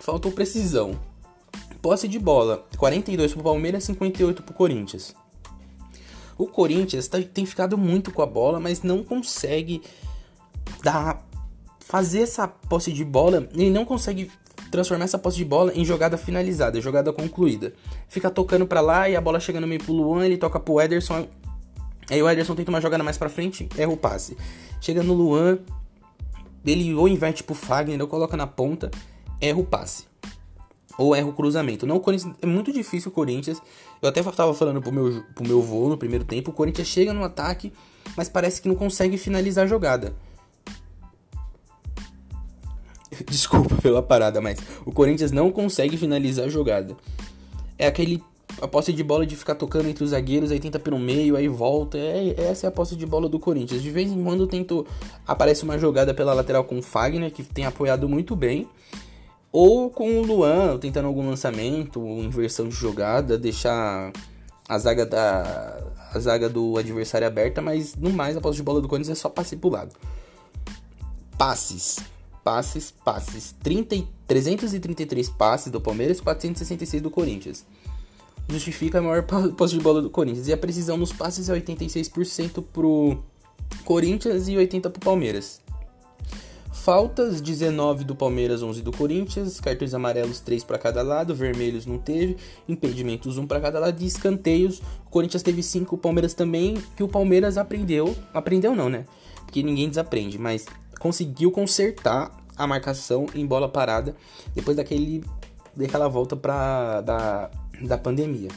Faltou 0.00 0.32
precisão. 0.32 0.98
Posse 1.82 2.08
de 2.08 2.18
bola, 2.18 2.66
42 2.78 3.34
pro 3.34 3.42
Palmeiras, 3.42 3.84
58 3.84 4.42
pro 4.42 4.54
Corinthians. 4.54 5.14
O 6.38 6.46
Corinthians 6.46 7.08
tá, 7.08 7.20
tem 7.20 7.44
ficado 7.44 7.76
muito 7.76 8.10
com 8.12 8.22
a 8.22 8.26
bola, 8.26 8.58
mas 8.58 8.82
não 8.82 9.02
consegue 9.04 9.82
dar 10.82 11.26
fazer 11.80 12.20
essa 12.20 12.46
posse 12.46 12.92
de 12.92 13.04
bola, 13.04 13.48
ele 13.54 13.70
não 13.70 13.84
consegue 13.84 14.30
transformar 14.70 15.04
essa 15.04 15.18
posse 15.18 15.38
de 15.38 15.44
bola 15.44 15.72
em 15.74 15.84
jogada 15.84 16.16
finalizada, 16.16 16.80
jogada 16.80 17.12
concluída. 17.12 17.72
Fica 18.08 18.30
tocando 18.30 18.66
para 18.66 18.80
lá 18.80 19.08
e 19.08 19.16
a 19.16 19.20
bola 19.20 19.40
chega 19.40 19.60
no 19.60 19.66
meio 19.66 19.82
pro 19.82 19.94
Luan, 19.94 20.24
ele 20.24 20.36
toca 20.36 20.60
pro 20.60 20.80
Ederson, 20.80 21.26
Aí 22.10 22.22
o 22.22 22.28
Ederson 22.28 22.54
tenta 22.54 22.70
uma 22.70 22.80
jogada 22.80 23.04
mais 23.04 23.18
pra 23.18 23.28
frente, 23.28 23.68
erra 23.76 23.92
o 23.92 23.96
passe. 23.96 24.36
Chega 24.80 25.02
no 25.02 25.12
Luan, 25.12 25.58
ele 26.64 26.94
ou 26.94 27.06
inverte 27.06 27.42
pro 27.42 27.54
Fagner 27.54 28.00
ou 28.00 28.08
coloca 28.08 28.36
na 28.36 28.46
ponta, 28.46 28.90
erra 29.40 29.58
o 29.58 29.64
passe. 29.64 30.06
Ou 30.96 31.14
erra 31.14 31.28
o 31.28 31.32
cruzamento. 31.32 31.86
Não, 31.86 31.96
o 31.96 32.00
Corinthians 32.00 32.34
é 32.40 32.46
muito 32.46 32.72
difícil 32.72 33.10
o 33.10 33.14
Corinthians. 33.14 33.60
Eu 34.00 34.08
até 34.08 34.22
tava 34.22 34.54
falando 34.54 34.80
pro 34.80 34.92
meu, 34.92 35.24
pro 35.34 35.46
meu 35.46 35.60
voo 35.60 35.88
no 35.88 35.98
primeiro 35.98 36.24
tempo. 36.24 36.50
O 36.50 36.54
Corinthians 36.54 36.88
chega 36.88 37.12
no 37.12 37.24
ataque, 37.24 37.72
mas 38.16 38.28
parece 38.28 38.62
que 38.62 38.68
não 38.68 38.74
consegue 38.74 39.18
finalizar 39.18 39.64
a 39.64 39.68
jogada. 39.68 40.14
Desculpa 43.26 43.74
pela 43.76 44.02
parada, 44.02 44.40
mas 44.40 44.58
o 44.84 44.92
Corinthians 44.92 45.32
não 45.32 45.50
consegue 45.50 45.96
finalizar 45.96 46.46
a 46.46 46.48
jogada. 46.48 46.96
É 47.76 47.86
aquele 47.86 48.22
a 48.60 48.66
posse 48.66 48.92
de 48.92 49.04
bola 49.04 49.24
de 49.24 49.36
ficar 49.36 49.54
tocando 49.54 49.88
entre 49.88 50.02
os 50.02 50.10
zagueiros, 50.10 50.50
aí 50.50 50.58
tenta 50.58 50.78
pelo 50.78 50.98
meio, 50.98 51.36
aí 51.36 51.48
volta. 51.48 51.96
É, 51.96 52.34
essa 52.38 52.66
é 52.66 52.68
a 52.68 52.72
posse 52.72 52.96
de 52.96 53.06
bola 53.06 53.28
do 53.28 53.38
Corinthians. 53.38 53.82
De 53.82 53.90
vez 53.90 54.10
em 54.10 54.22
quando 54.22 54.46
tento, 54.46 54.86
aparece 55.26 55.62
uma 55.62 55.78
jogada 55.78 56.12
pela 56.12 56.34
lateral 56.34 56.64
com 56.64 56.78
o 56.78 56.82
Fagner, 56.82 57.32
que 57.32 57.42
tem 57.42 57.66
apoiado 57.66 58.08
muito 58.08 58.34
bem. 58.34 58.68
Ou 59.50 59.90
com 59.90 60.18
o 60.18 60.22
Luan, 60.22 60.78
tentando 60.78 61.06
algum 61.06 61.26
lançamento, 61.26 62.00
inversão 62.00 62.68
de 62.68 62.74
jogada, 62.74 63.38
deixar 63.38 64.12
a 64.68 64.78
zaga, 64.78 65.06
da, 65.06 65.82
a 66.12 66.18
zaga 66.18 66.48
do 66.48 66.76
adversário 66.76 67.26
aberta, 67.26 67.62
mas 67.62 67.94
no 67.96 68.10
mais 68.10 68.36
a 68.36 68.40
posse 68.40 68.58
de 68.58 68.62
bola 68.62 68.80
do 68.80 68.88
Corinthians 68.88 69.18
é 69.18 69.20
só 69.20 69.30
passe 69.30 69.56
pro 69.56 69.70
lado. 69.70 69.96
Passes. 71.38 71.98
passes, 72.44 72.90
passes 72.90 73.54
30, 73.62 74.04
333 74.26 75.30
passes 75.30 75.72
do 75.72 75.80
Palmeiras 75.80 76.18
e 76.18 76.22
466 76.22 77.02
do 77.02 77.10
Corinthians. 77.10 77.64
Justifica 78.48 78.98
a 78.98 79.02
maior 79.02 79.22
posse 79.56 79.74
de 79.74 79.80
bola 79.80 80.02
do 80.02 80.10
Corinthians. 80.10 80.48
E 80.48 80.52
a 80.52 80.56
precisão 80.56 80.96
nos 80.98 81.12
passes 81.12 81.48
é 81.48 81.58
86% 81.58 82.62
pro 82.72 83.18
Corinthians 83.84 84.48
e 84.48 84.52
80% 84.52 84.90
pro 84.90 85.00
Palmeiras. 85.00 85.60
Faltas, 86.88 87.42
19 87.42 88.02
do 88.02 88.16
Palmeiras, 88.16 88.62
11 88.62 88.80
do 88.80 88.90
Corinthians, 88.90 89.60
cartões 89.60 89.92
amarelos 89.92 90.40
3 90.40 90.64
para 90.64 90.78
cada 90.78 91.02
lado, 91.02 91.34
vermelhos 91.34 91.84
não 91.84 91.98
teve, 91.98 92.38
impedimentos 92.66 93.36
1 93.36 93.46
para 93.46 93.60
cada 93.60 93.78
lado 93.78 94.02
e 94.02 94.06
escanteios. 94.06 94.80
O 95.04 95.10
Corinthians 95.10 95.42
teve 95.42 95.62
5, 95.62 95.94
o 95.94 95.98
Palmeiras 95.98 96.32
também, 96.32 96.82
que 96.96 97.02
o 97.02 97.08
Palmeiras 97.08 97.58
aprendeu, 97.58 98.16
aprendeu 98.32 98.74
não, 98.74 98.88
né? 98.88 99.04
Porque 99.44 99.62
ninguém 99.62 99.86
desaprende, 99.86 100.38
mas 100.38 100.64
conseguiu 100.98 101.50
consertar 101.50 102.34
a 102.56 102.66
marcação 102.66 103.26
em 103.34 103.44
bola 103.44 103.68
parada 103.68 104.16
depois 104.54 104.74
daquele 104.74 105.22
daquela 105.76 106.08
volta 106.08 106.36
para 106.36 107.02
da, 107.02 107.50
da 107.82 107.98
pandemia. 107.98 108.48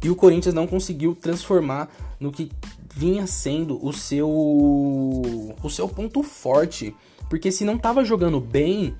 E 0.00 0.08
o 0.08 0.14
Corinthians 0.14 0.54
não 0.54 0.64
conseguiu 0.64 1.16
transformar 1.16 1.90
no 2.20 2.30
que 2.30 2.52
vinha 2.94 3.26
sendo 3.26 3.84
o 3.84 3.92
seu 3.92 4.28
o 4.28 5.70
seu 5.70 5.88
ponto 5.88 6.22
forte, 6.22 6.94
porque 7.28 7.52
se 7.52 7.64
não 7.64 7.76
estava 7.76 8.04
jogando 8.04 8.40
bem, 8.40 8.94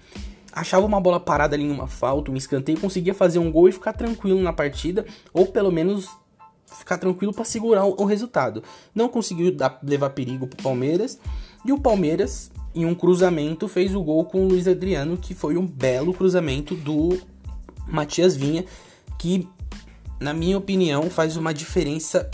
achava 0.53 0.87
uma 0.87 1.01
bola 1.01 1.21
parada 1.21 1.55
ali 1.55 1.65
em 1.65 1.71
uma 1.71 1.87
falta, 1.87 2.31
um 2.31 2.37
escanteio, 2.37 2.81
conseguia 2.81 3.15
fazer 3.15 3.39
um 3.39 3.51
gol 3.51 3.69
e 3.69 3.73
ficar 3.73 3.93
tranquilo 3.93 4.41
na 4.41 4.53
partida, 4.53 5.05
ou 5.33 5.47
pelo 5.47 5.71
menos 5.71 6.09
ficar 6.67 6.99
tranquilo 6.99 7.33
para 7.33 7.45
segurar 7.45 7.85
o, 7.85 8.05
resultado. 8.05 8.63
Não 8.95 9.09
conseguiu 9.09 9.55
dar, 9.55 9.79
levar 9.83 10.11
perigo 10.11 10.47
pro 10.47 10.63
Palmeiras, 10.63 11.19
e 11.65 11.73
o 11.73 11.81
Palmeiras 11.81 12.51
em 12.75 12.85
um 12.85 12.95
cruzamento 12.95 13.67
fez 13.67 13.95
o 13.95 14.03
gol 14.03 14.25
com 14.25 14.45
o 14.45 14.49
Luiz 14.49 14.69
Adriano, 14.69 15.17
que 15.17 15.35
foi 15.35 15.57
um 15.57 15.67
belo 15.67 16.15
cruzamento 16.15 16.75
do 16.75 17.19
Matias 17.89 18.37
Vinha, 18.37 18.65
que 19.19 19.49
na 20.21 20.33
minha 20.33 20.57
opinião 20.57 21.11
faz 21.11 21.37
uma 21.37 21.53
diferença 21.53 22.31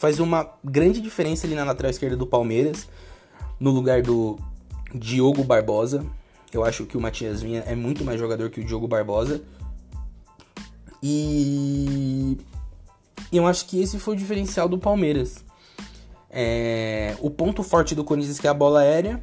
faz 0.00 0.18
uma 0.18 0.50
grande 0.64 0.98
diferença 0.98 1.46
ali 1.46 1.54
na 1.54 1.62
lateral 1.62 1.90
esquerda 1.90 2.16
do 2.16 2.26
Palmeiras, 2.26 2.88
no 3.60 3.70
lugar 3.70 4.00
do 4.00 4.38
Diogo 4.94 5.44
Barbosa. 5.44 6.06
Eu 6.50 6.64
acho 6.64 6.86
que 6.86 6.96
o 6.96 7.00
Matias 7.00 7.42
Vinha 7.42 7.60
é 7.66 7.74
muito 7.74 8.02
mais 8.02 8.18
jogador 8.18 8.48
que 8.48 8.62
o 8.62 8.64
Diogo 8.64 8.88
Barbosa. 8.88 9.42
E 11.02 12.38
eu 13.30 13.46
acho 13.46 13.66
que 13.66 13.78
esse 13.78 13.98
foi 13.98 14.14
o 14.14 14.16
diferencial 14.16 14.70
do 14.70 14.78
Palmeiras. 14.78 15.44
É... 16.30 17.14
O 17.20 17.28
ponto 17.28 17.62
forte 17.62 17.94
do 17.94 18.02
Corinthians, 18.02 18.38
que 18.38 18.46
é 18.46 18.50
a 18.50 18.54
bola 18.54 18.80
aérea, 18.80 19.22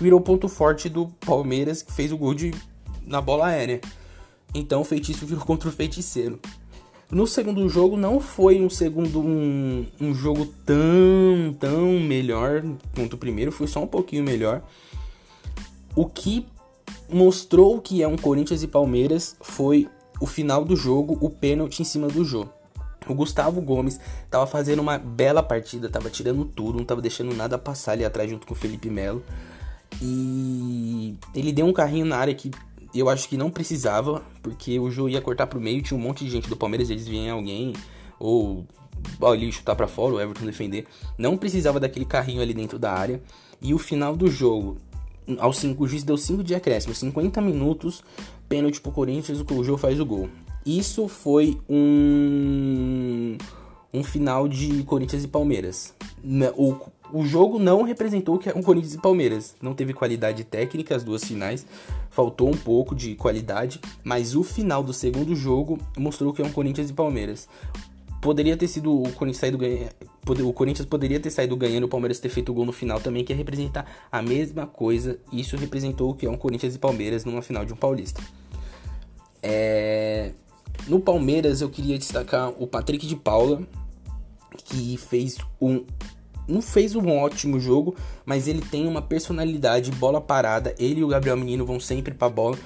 virou 0.00 0.20
o 0.20 0.22
ponto 0.22 0.48
forte 0.48 0.88
do 0.88 1.08
Palmeiras, 1.26 1.82
que 1.82 1.92
fez 1.92 2.12
o 2.12 2.16
gol 2.16 2.32
de... 2.32 2.54
na 3.04 3.20
bola 3.20 3.48
aérea. 3.48 3.80
Então 4.54 4.82
o 4.82 4.84
feitiço 4.84 5.26
virou 5.26 5.42
contra 5.44 5.68
o 5.68 5.72
feiticeiro. 5.72 6.38
No 7.12 7.26
segundo 7.26 7.68
jogo 7.68 7.94
não 7.94 8.18
foi 8.18 8.58
um 8.62 8.70
segundo 8.70 9.20
um, 9.20 9.86
um 10.00 10.14
jogo 10.14 10.46
tão 10.64 11.54
tão 11.60 12.00
melhor 12.00 12.64
quanto 12.94 13.12
o 13.12 13.18
primeiro, 13.18 13.52
foi 13.52 13.66
só 13.66 13.82
um 13.82 13.86
pouquinho 13.86 14.24
melhor. 14.24 14.62
O 15.94 16.06
que 16.06 16.46
mostrou 17.10 17.82
que 17.82 18.02
é 18.02 18.08
um 18.08 18.16
Corinthians 18.16 18.62
e 18.62 18.66
Palmeiras 18.66 19.36
foi 19.42 19.90
o 20.18 20.26
final 20.26 20.64
do 20.64 20.74
jogo, 20.74 21.18
o 21.20 21.28
pênalti 21.28 21.80
em 21.80 21.84
cima 21.84 22.08
do 22.08 22.24
jogo. 22.24 22.50
O 23.06 23.12
Gustavo 23.14 23.60
Gomes 23.60 24.00
estava 24.24 24.46
fazendo 24.46 24.80
uma 24.80 24.96
bela 24.96 25.42
partida, 25.42 25.88
estava 25.88 26.08
tirando 26.08 26.46
tudo, 26.46 26.76
não 26.76 26.82
estava 26.82 27.02
deixando 27.02 27.36
nada 27.36 27.58
passar 27.58 27.92
ali 27.92 28.06
atrás 28.06 28.30
junto 28.30 28.46
com 28.46 28.54
o 28.54 28.56
Felipe 28.56 28.88
Melo. 28.88 29.22
E 30.00 31.14
ele 31.34 31.52
deu 31.52 31.66
um 31.66 31.74
carrinho 31.74 32.06
na 32.06 32.16
área 32.16 32.34
que 32.34 32.50
eu 32.94 33.08
acho 33.08 33.28
que 33.28 33.36
não 33.36 33.50
precisava, 33.50 34.22
porque 34.42 34.78
o 34.78 34.90
jogo 34.90 35.08
ia 35.08 35.20
cortar 35.20 35.46
pro 35.46 35.60
meio, 35.60 35.82
tinha 35.82 35.98
um 35.98 36.02
monte 36.02 36.24
de 36.24 36.30
gente 36.30 36.48
do 36.48 36.56
Palmeiras, 36.56 36.90
eles 36.90 37.06
vinham 37.06 37.36
alguém, 37.36 37.72
ou 38.18 38.66
ali 39.22 39.50
chutar 39.50 39.74
para 39.74 39.88
fora, 39.88 40.14
o 40.14 40.20
Everton 40.20 40.44
defender. 40.44 40.86
Não 41.16 41.36
precisava 41.36 41.80
daquele 41.80 42.04
carrinho 42.04 42.42
ali 42.42 42.54
dentro 42.54 42.78
da 42.78 42.92
área. 42.92 43.22
E 43.60 43.72
o 43.72 43.78
final 43.78 44.16
do 44.16 44.28
jogo, 44.28 44.76
aos 45.38 45.58
5, 45.58 45.82
o 45.82 45.88
juiz 45.88 46.02
deu 46.02 46.16
5 46.16 46.42
de 46.42 46.54
acréscimo, 46.54 46.94
50 46.94 47.40
minutos, 47.40 48.02
pênalti 48.48 48.80
pro 48.80 48.92
Corinthians, 48.92 49.40
o 49.40 49.64
jogo 49.64 49.78
faz 49.78 50.00
o 50.00 50.04
gol. 50.04 50.28
Isso 50.66 51.08
foi 51.08 51.60
um 51.68 53.36
um 53.92 54.02
final 54.02 54.48
de 54.48 54.82
Corinthians 54.84 55.24
e 55.24 55.28
Palmeiras. 55.28 55.94
O, 56.56 56.76
o 57.12 57.26
jogo 57.26 57.58
não 57.58 57.82
representou 57.82 58.38
que 58.38 58.48
é 58.48 58.54
um 58.56 58.62
Corinthians 58.62 58.94
e 58.94 58.98
Palmeiras. 58.98 59.54
Não 59.60 59.74
teve 59.74 59.92
qualidade 59.92 60.44
técnica 60.44 60.96
as 60.96 61.04
duas 61.04 61.22
finais, 61.22 61.66
faltou 62.10 62.48
um 62.48 62.56
pouco 62.56 62.94
de 62.94 63.14
qualidade, 63.14 63.80
mas 64.02 64.34
o 64.34 64.42
final 64.42 64.82
do 64.82 64.92
segundo 64.92 65.36
jogo 65.36 65.78
mostrou 65.96 66.32
que 66.32 66.40
é 66.40 66.44
um 66.44 66.50
Corinthians 66.50 66.90
e 66.90 66.92
Palmeiras. 66.92 67.48
Poderia 68.20 68.56
ter 68.56 68.68
sido 68.68 69.02
o 69.02 69.12
Corinthians 69.12 69.38
saído 69.38 69.58
ganhando. 69.58 69.90
O 70.48 70.52
Corinthians 70.52 70.86
poderia 70.86 71.18
ter 71.18 71.30
saído 71.30 71.56
ganhando, 71.56 71.84
o 71.84 71.88
Palmeiras 71.88 72.20
ter 72.20 72.28
feito 72.28 72.52
o 72.52 72.54
gol 72.54 72.64
no 72.64 72.72
final 72.72 73.00
também, 73.00 73.24
que 73.24 73.32
ia 73.32 73.36
representar 73.36 73.84
a 74.10 74.22
mesma 74.22 74.66
coisa. 74.66 75.18
Isso 75.32 75.56
representou 75.56 76.10
o 76.10 76.14
que 76.14 76.26
é 76.26 76.30
um 76.30 76.36
Corinthians 76.36 76.74
e 76.74 76.78
Palmeiras 76.78 77.24
numa 77.24 77.42
final 77.42 77.64
de 77.64 77.72
um 77.72 77.76
Paulista. 77.76 78.22
É... 79.42 80.30
No 80.86 81.00
Palmeiras 81.00 81.60
eu 81.60 81.68
queria 81.68 81.98
destacar 81.98 82.50
o 82.58 82.66
Patrick 82.66 83.06
de 83.06 83.16
Paula, 83.16 83.62
que 84.64 84.96
fez 84.96 85.38
um 85.60 85.84
não 86.52 86.62
fez 86.62 86.94
um 86.94 87.08
ótimo 87.18 87.58
jogo, 87.58 87.96
mas 88.24 88.46
ele 88.46 88.60
tem 88.60 88.86
uma 88.86 89.02
personalidade, 89.02 89.90
bola 89.92 90.20
parada. 90.20 90.74
Ele 90.78 91.00
e 91.00 91.04
o 91.04 91.08
Gabriel 91.08 91.36
Menino 91.36 91.64
vão 91.64 91.80
sempre 91.80 92.14
para 92.14 92.28
bola 92.28 92.58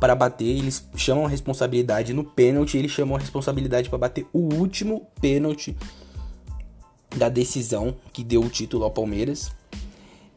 para 0.00 0.14
bater. 0.14 0.46
Eles 0.46 0.84
chamam 0.96 1.26
a 1.26 1.28
responsabilidade 1.28 2.12
no 2.12 2.24
pênalti, 2.24 2.78
eles 2.78 2.90
chamam 2.90 3.16
a 3.16 3.20
responsabilidade 3.20 3.88
para 3.88 3.98
bater 3.98 4.26
o 4.32 4.54
último 4.54 5.06
pênalti 5.20 5.76
da 7.16 7.28
decisão 7.28 7.96
que 8.12 8.22
deu 8.24 8.42
o 8.42 8.48
título 8.48 8.84
ao 8.84 8.90
Palmeiras. 8.90 9.50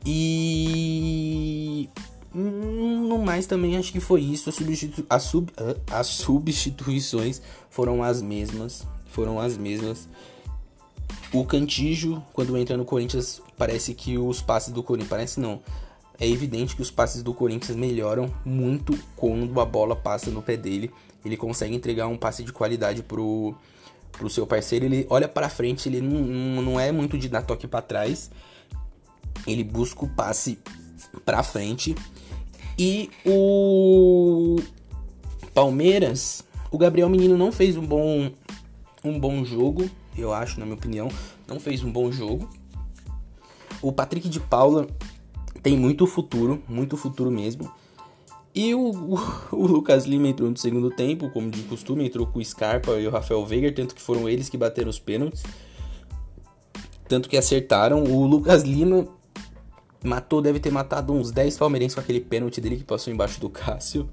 E 0.05 1.89
no 2.33 3.19
mais 3.19 3.45
também 3.45 3.77
acho 3.77 3.91
que 3.91 3.99
foi 3.99 4.21
isso. 4.21 4.49
As, 4.49 4.55
substitu 4.55 5.05
as, 5.09 5.23
sub 5.23 5.51
as 5.89 6.07
substituições 6.07 7.41
foram 7.69 8.01
as 8.01 8.21
mesmas, 8.21 8.85
foram 9.07 9.39
as 9.39 9.57
mesmas. 9.57 10.07
O 11.33 11.45
Cantijo, 11.45 12.21
quando 12.33 12.57
entra 12.57 12.75
no 12.75 12.83
Corinthians, 12.83 13.41
parece 13.57 13.93
que 13.93 14.17
os 14.17 14.41
passes 14.41 14.73
do 14.73 14.83
Corinthians. 14.83 15.09
Parece 15.09 15.39
não. 15.39 15.61
É 16.19 16.27
evidente 16.27 16.75
que 16.75 16.81
os 16.81 16.91
passes 16.91 17.23
do 17.23 17.33
Corinthians 17.33 17.77
melhoram 17.77 18.31
muito 18.45 18.97
quando 19.15 19.59
a 19.59 19.65
bola 19.65 19.95
passa 19.95 20.29
no 20.29 20.41
pé 20.41 20.57
dele. 20.57 20.91
Ele 21.23 21.37
consegue 21.37 21.73
entregar 21.73 22.07
um 22.07 22.17
passe 22.17 22.43
de 22.43 22.51
qualidade 22.51 23.01
pro, 23.01 23.55
pro 24.11 24.29
seu 24.29 24.45
parceiro. 24.45 24.85
Ele 24.85 25.07
olha 25.09 25.27
para 25.27 25.47
frente, 25.47 25.87
ele 25.87 26.01
não, 26.01 26.61
não 26.61 26.79
é 26.79 26.91
muito 26.91 27.17
de 27.17 27.29
dar 27.29 27.43
toque 27.43 27.65
para 27.65 27.81
trás. 27.81 28.29
Ele 29.47 29.63
busca 29.63 30.03
o 30.03 30.09
passe 30.09 30.59
para 31.25 31.41
frente. 31.43 31.95
E 32.77 33.09
o 33.25 34.57
Palmeiras, 35.53 36.43
o 36.69 36.77
Gabriel 36.77 37.09
Menino 37.09 37.37
não 37.37 37.53
fez 37.53 37.77
um 37.77 37.85
bom 37.85 38.31
um 39.03 39.19
bom 39.19 39.43
jogo 39.43 39.89
eu 40.17 40.33
acho, 40.33 40.59
na 40.59 40.65
minha 40.65 40.77
opinião. 40.77 41.09
Não 41.47 41.59
fez 41.59 41.83
um 41.83 41.91
bom 41.91 42.11
jogo. 42.11 42.49
O 43.81 43.91
Patrick 43.91 44.29
de 44.29 44.39
Paula 44.39 44.87
tem 45.63 45.77
muito 45.77 46.05
futuro, 46.05 46.61
muito 46.67 46.97
futuro 46.97 47.31
mesmo. 47.31 47.71
E 48.53 48.75
o, 48.75 48.91
o, 48.91 49.19
o, 49.55 49.67
Lucas 49.67 50.05
Lima 50.05 50.27
entrou 50.27 50.49
no 50.49 50.57
segundo 50.57 50.89
tempo, 50.89 51.29
como 51.29 51.49
de 51.49 51.63
costume, 51.63 52.05
entrou 52.05 52.27
com 52.27 52.39
o 52.39 52.45
Scarpa 52.45 52.91
e 52.99 53.07
o 53.07 53.11
Rafael 53.11 53.45
Veiga, 53.45 53.71
tanto 53.71 53.95
que 53.95 54.01
foram 54.01 54.27
eles 54.27 54.49
que 54.49 54.57
bateram 54.57 54.89
os 54.89 54.99
pênaltis. 54.99 55.43
Tanto 57.07 57.29
que 57.29 57.37
acertaram. 57.37 58.03
O 58.03 58.25
Lucas 58.25 58.63
Lima 58.63 59.07
matou, 60.03 60.41
deve 60.41 60.59
ter 60.59 60.71
matado 60.71 61.13
uns 61.13 61.31
10 61.31 61.57
palmeirenses 61.57 61.95
com 61.95 62.01
aquele 62.01 62.19
pênalti 62.19 62.59
dele 62.59 62.77
que 62.77 62.83
passou 62.83 63.13
embaixo 63.13 63.39
do 63.39 63.49
Cássio. 63.49 64.09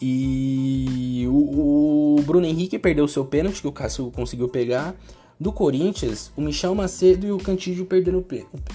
E 0.00 1.26
o, 1.28 2.16
o 2.18 2.22
Bruno 2.22 2.46
Henrique 2.46 2.78
perdeu 2.78 3.06
seu 3.06 3.24
pênalti, 3.24 3.60
que 3.60 3.68
o 3.68 3.72
Cássio 3.72 4.10
conseguiu 4.10 4.48
pegar. 4.48 4.94
Do 5.38 5.52
Corinthians, 5.52 6.30
o 6.36 6.42
Michel 6.42 6.74
Macedo 6.74 7.26
e 7.26 7.32
o 7.32 7.38
Cantígio 7.38 7.86
perderam 7.86 8.22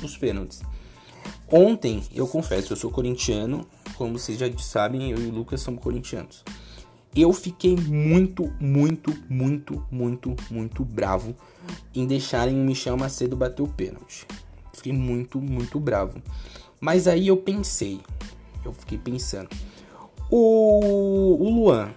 os 0.03 0.17
pênaltis. 0.17 0.63
Ontem, 1.51 2.01
eu 2.13 2.27
confesso, 2.27 2.73
eu 2.73 2.77
sou 2.77 2.89
corintiano, 2.89 3.67
como 3.95 4.17
vocês 4.17 4.37
já 4.37 4.47
sabem, 4.57 5.11
eu 5.11 5.19
e 5.19 5.27
o 5.27 5.31
Lucas 5.31 5.61
somos 5.61 5.81
corintianos. 5.81 6.43
Eu 7.15 7.31
fiquei 7.31 7.75
muito, 7.75 8.51
muito, 8.59 9.15
muito, 9.29 9.85
muito, 9.91 10.35
muito 10.49 10.83
bravo 10.83 11.35
em 11.93 12.05
deixarem 12.05 12.59
o 12.59 12.63
Michel 12.63 12.97
Macedo 12.97 13.37
bater 13.37 13.61
o 13.61 13.67
pênalti. 13.67 14.25
Fiquei 14.73 14.91
muito, 14.91 15.39
muito 15.39 15.79
bravo. 15.79 16.21
Mas 16.81 17.07
aí 17.07 17.27
eu 17.27 17.37
pensei, 17.37 18.01
eu 18.65 18.73
fiquei 18.73 18.97
pensando, 18.97 19.49
o, 20.29 21.37
o 21.39 21.49
Luan 21.49 21.89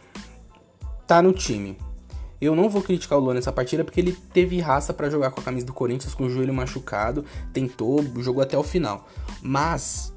tá 1.07 1.23
no 1.23 1.33
time. 1.33 1.77
Eu 2.41 2.55
não 2.55 2.69
vou 2.69 2.83
criticar 2.83 3.19
o 3.19 3.21
Luan 3.21 3.35
nessa 3.35 3.51
partida 3.51 3.83
porque 3.83 4.01
ele 4.01 4.13
teve 4.33 4.61
raça 4.61 4.95
para 4.95 5.11
jogar 5.11 5.33
com 5.33 5.41
a 5.41 5.45
camisa 5.45 5.67
do 5.67 5.73
Corinthians 5.73 6.15
com 6.15 6.25
o 6.25 6.31
joelho 6.31 6.55
machucado, 6.55 7.25
tentou, 7.53 8.05
jogou 8.19 8.43
até 8.43 8.57
o 8.57 8.63
final. 8.63 9.09
Mas 9.43 10.15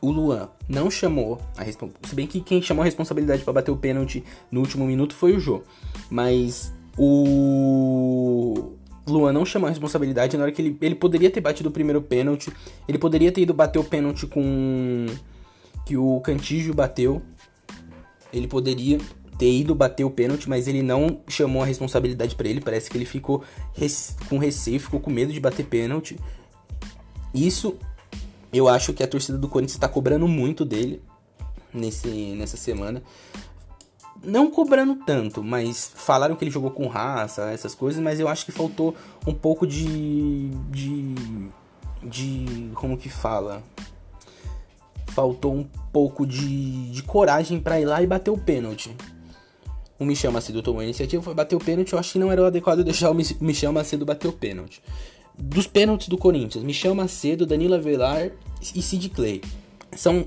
o 0.00 0.10
Luan 0.10 0.48
não 0.68 0.90
chamou 0.90 1.40
a 1.56 1.62
responsabilidade. 1.62 2.08
Se 2.08 2.14
bem 2.16 2.26
que 2.26 2.40
quem 2.40 2.60
chamou 2.60 2.82
a 2.82 2.84
responsabilidade 2.84 3.44
para 3.44 3.52
bater 3.52 3.70
o 3.70 3.76
pênalti 3.76 4.24
no 4.50 4.58
último 4.60 4.84
minuto 4.84 5.14
foi 5.14 5.36
o 5.36 5.38
Jô. 5.38 5.62
Mas 6.10 6.74
o 6.98 8.72
Luan 9.06 9.32
não 9.32 9.46
chamou 9.46 9.68
a 9.68 9.70
responsabilidade 9.70 10.36
na 10.36 10.42
hora 10.42 10.52
que 10.52 10.60
ele, 10.60 10.76
ele 10.80 10.96
poderia 10.96 11.30
ter 11.30 11.40
batido 11.40 11.68
o 11.68 11.72
primeiro 11.72 12.02
pênalti. 12.02 12.52
Ele 12.88 12.98
poderia 12.98 13.30
ter 13.30 13.42
ido 13.42 13.54
bater 13.54 13.78
o 13.78 13.84
pênalti 13.84 14.26
com. 14.26 15.06
Que 15.84 15.96
o 15.96 16.20
Cantígio 16.20 16.74
bateu. 16.74 17.22
Ele 18.32 18.48
poderia 18.48 18.98
ter 19.38 19.50
ido 19.50 19.74
bater 19.74 20.04
o 20.04 20.10
pênalti, 20.10 20.48
mas 20.48 20.68
ele 20.68 20.82
não 20.82 21.20
chamou 21.28 21.62
a 21.62 21.66
responsabilidade 21.66 22.34
para 22.34 22.48
ele. 22.48 22.60
Parece 22.60 22.90
que 22.90 22.96
ele 22.96 23.04
ficou 23.04 23.42
com 24.28 24.38
receio, 24.38 24.80
ficou 24.80 25.00
com 25.00 25.10
medo 25.10 25.32
de 25.32 25.40
bater 25.40 25.66
pênalti. 25.66 26.18
Isso 27.34 27.76
eu 28.52 28.68
acho 28.68 28.92
que 28.92 29.02
a 29.02 29.08
torcida 29.08 29.38
do 29.38 29.48
Corinthians 29.48 29.76
está 29.76 29.88
cobrando 29.88 30.28
muito 30.28 30.64
dele 30.64 31.02
nesse, 31.72 32.08
nessa 32.36 32.56
semana. 32.56 33.02
Não 34.22 34.50
cobrando 34.50 34.94
tanto, 35.04 35.42
mas 35.42 35.90
falaram 35.94 36.36
que 36.36 36.44
ele 36.44 36.50
jogou 36.50 36.70
com 36.70 36.86
raça, 36.86 37.50
essas 37.50 37.74
coisas, 37.74 38.00
mas 38.00 38.20
eu 38.20 38.28
acho 38.28 38.44
que 38.44 38.52
faltou 38.52 38.94
um 39.26 39.34
pouco 39.34 39.66
de. 39.66 40.50
de. 40.70 41.14
de. 42.04 42.70
como 42.74 42.96
que 42.96 43.08
fala? 43.08 43.62
Faltou 45.14 45.54
um 45.54 45.64
pouco 45.92 46.26
de, 46.26 46.90
de 46.90 47.02
coragem 47.02 47.60
para 47.60 47.80
ir 47.80 47.84
lá 47.84 48.02
e 48.02 48.06
bater 48.06 48.30
o 48.30 48.38
pênalti. 48.38 48.94
O 49.98 50.04
Michel 50.04 50.32
Macedo 50.32 50.62
tomou 50.62 50.80
a 50.80 50.84
iniciativa, 50.84 51.22
foi 51.22 51.34
bater 51.34 51.54
o 51.54 51.60
pênalti. 51.60 51.92
Eu 51.92 51.98
acho 51.98 52.12
que 52.12 52.18
não 52.18 52.32
era 52.32 52.42
o 52.42 52.46
adequado 52.46 52.82
deixar 52.84 53.10
o 53.10 53.14
Michel 53.14 53.72
Macedo 53.72 54.04
bater 54.04 54.28
o 54.28 54.32
pênalti 54.32 54.82
dos 55.38 55.66
pênaltis 55.66 56.08
do 56.08 56.18
Corinthians, 56.18 56.64
Michel 56.64 56.94
Macedo, 56.94 57.46
Danilo 57.46 57.74
Avelar 57.74 58.30
e 58.74 58.82
Sid 58.82 59.08
Clay. 59.10 59.40
São 59.92 60.26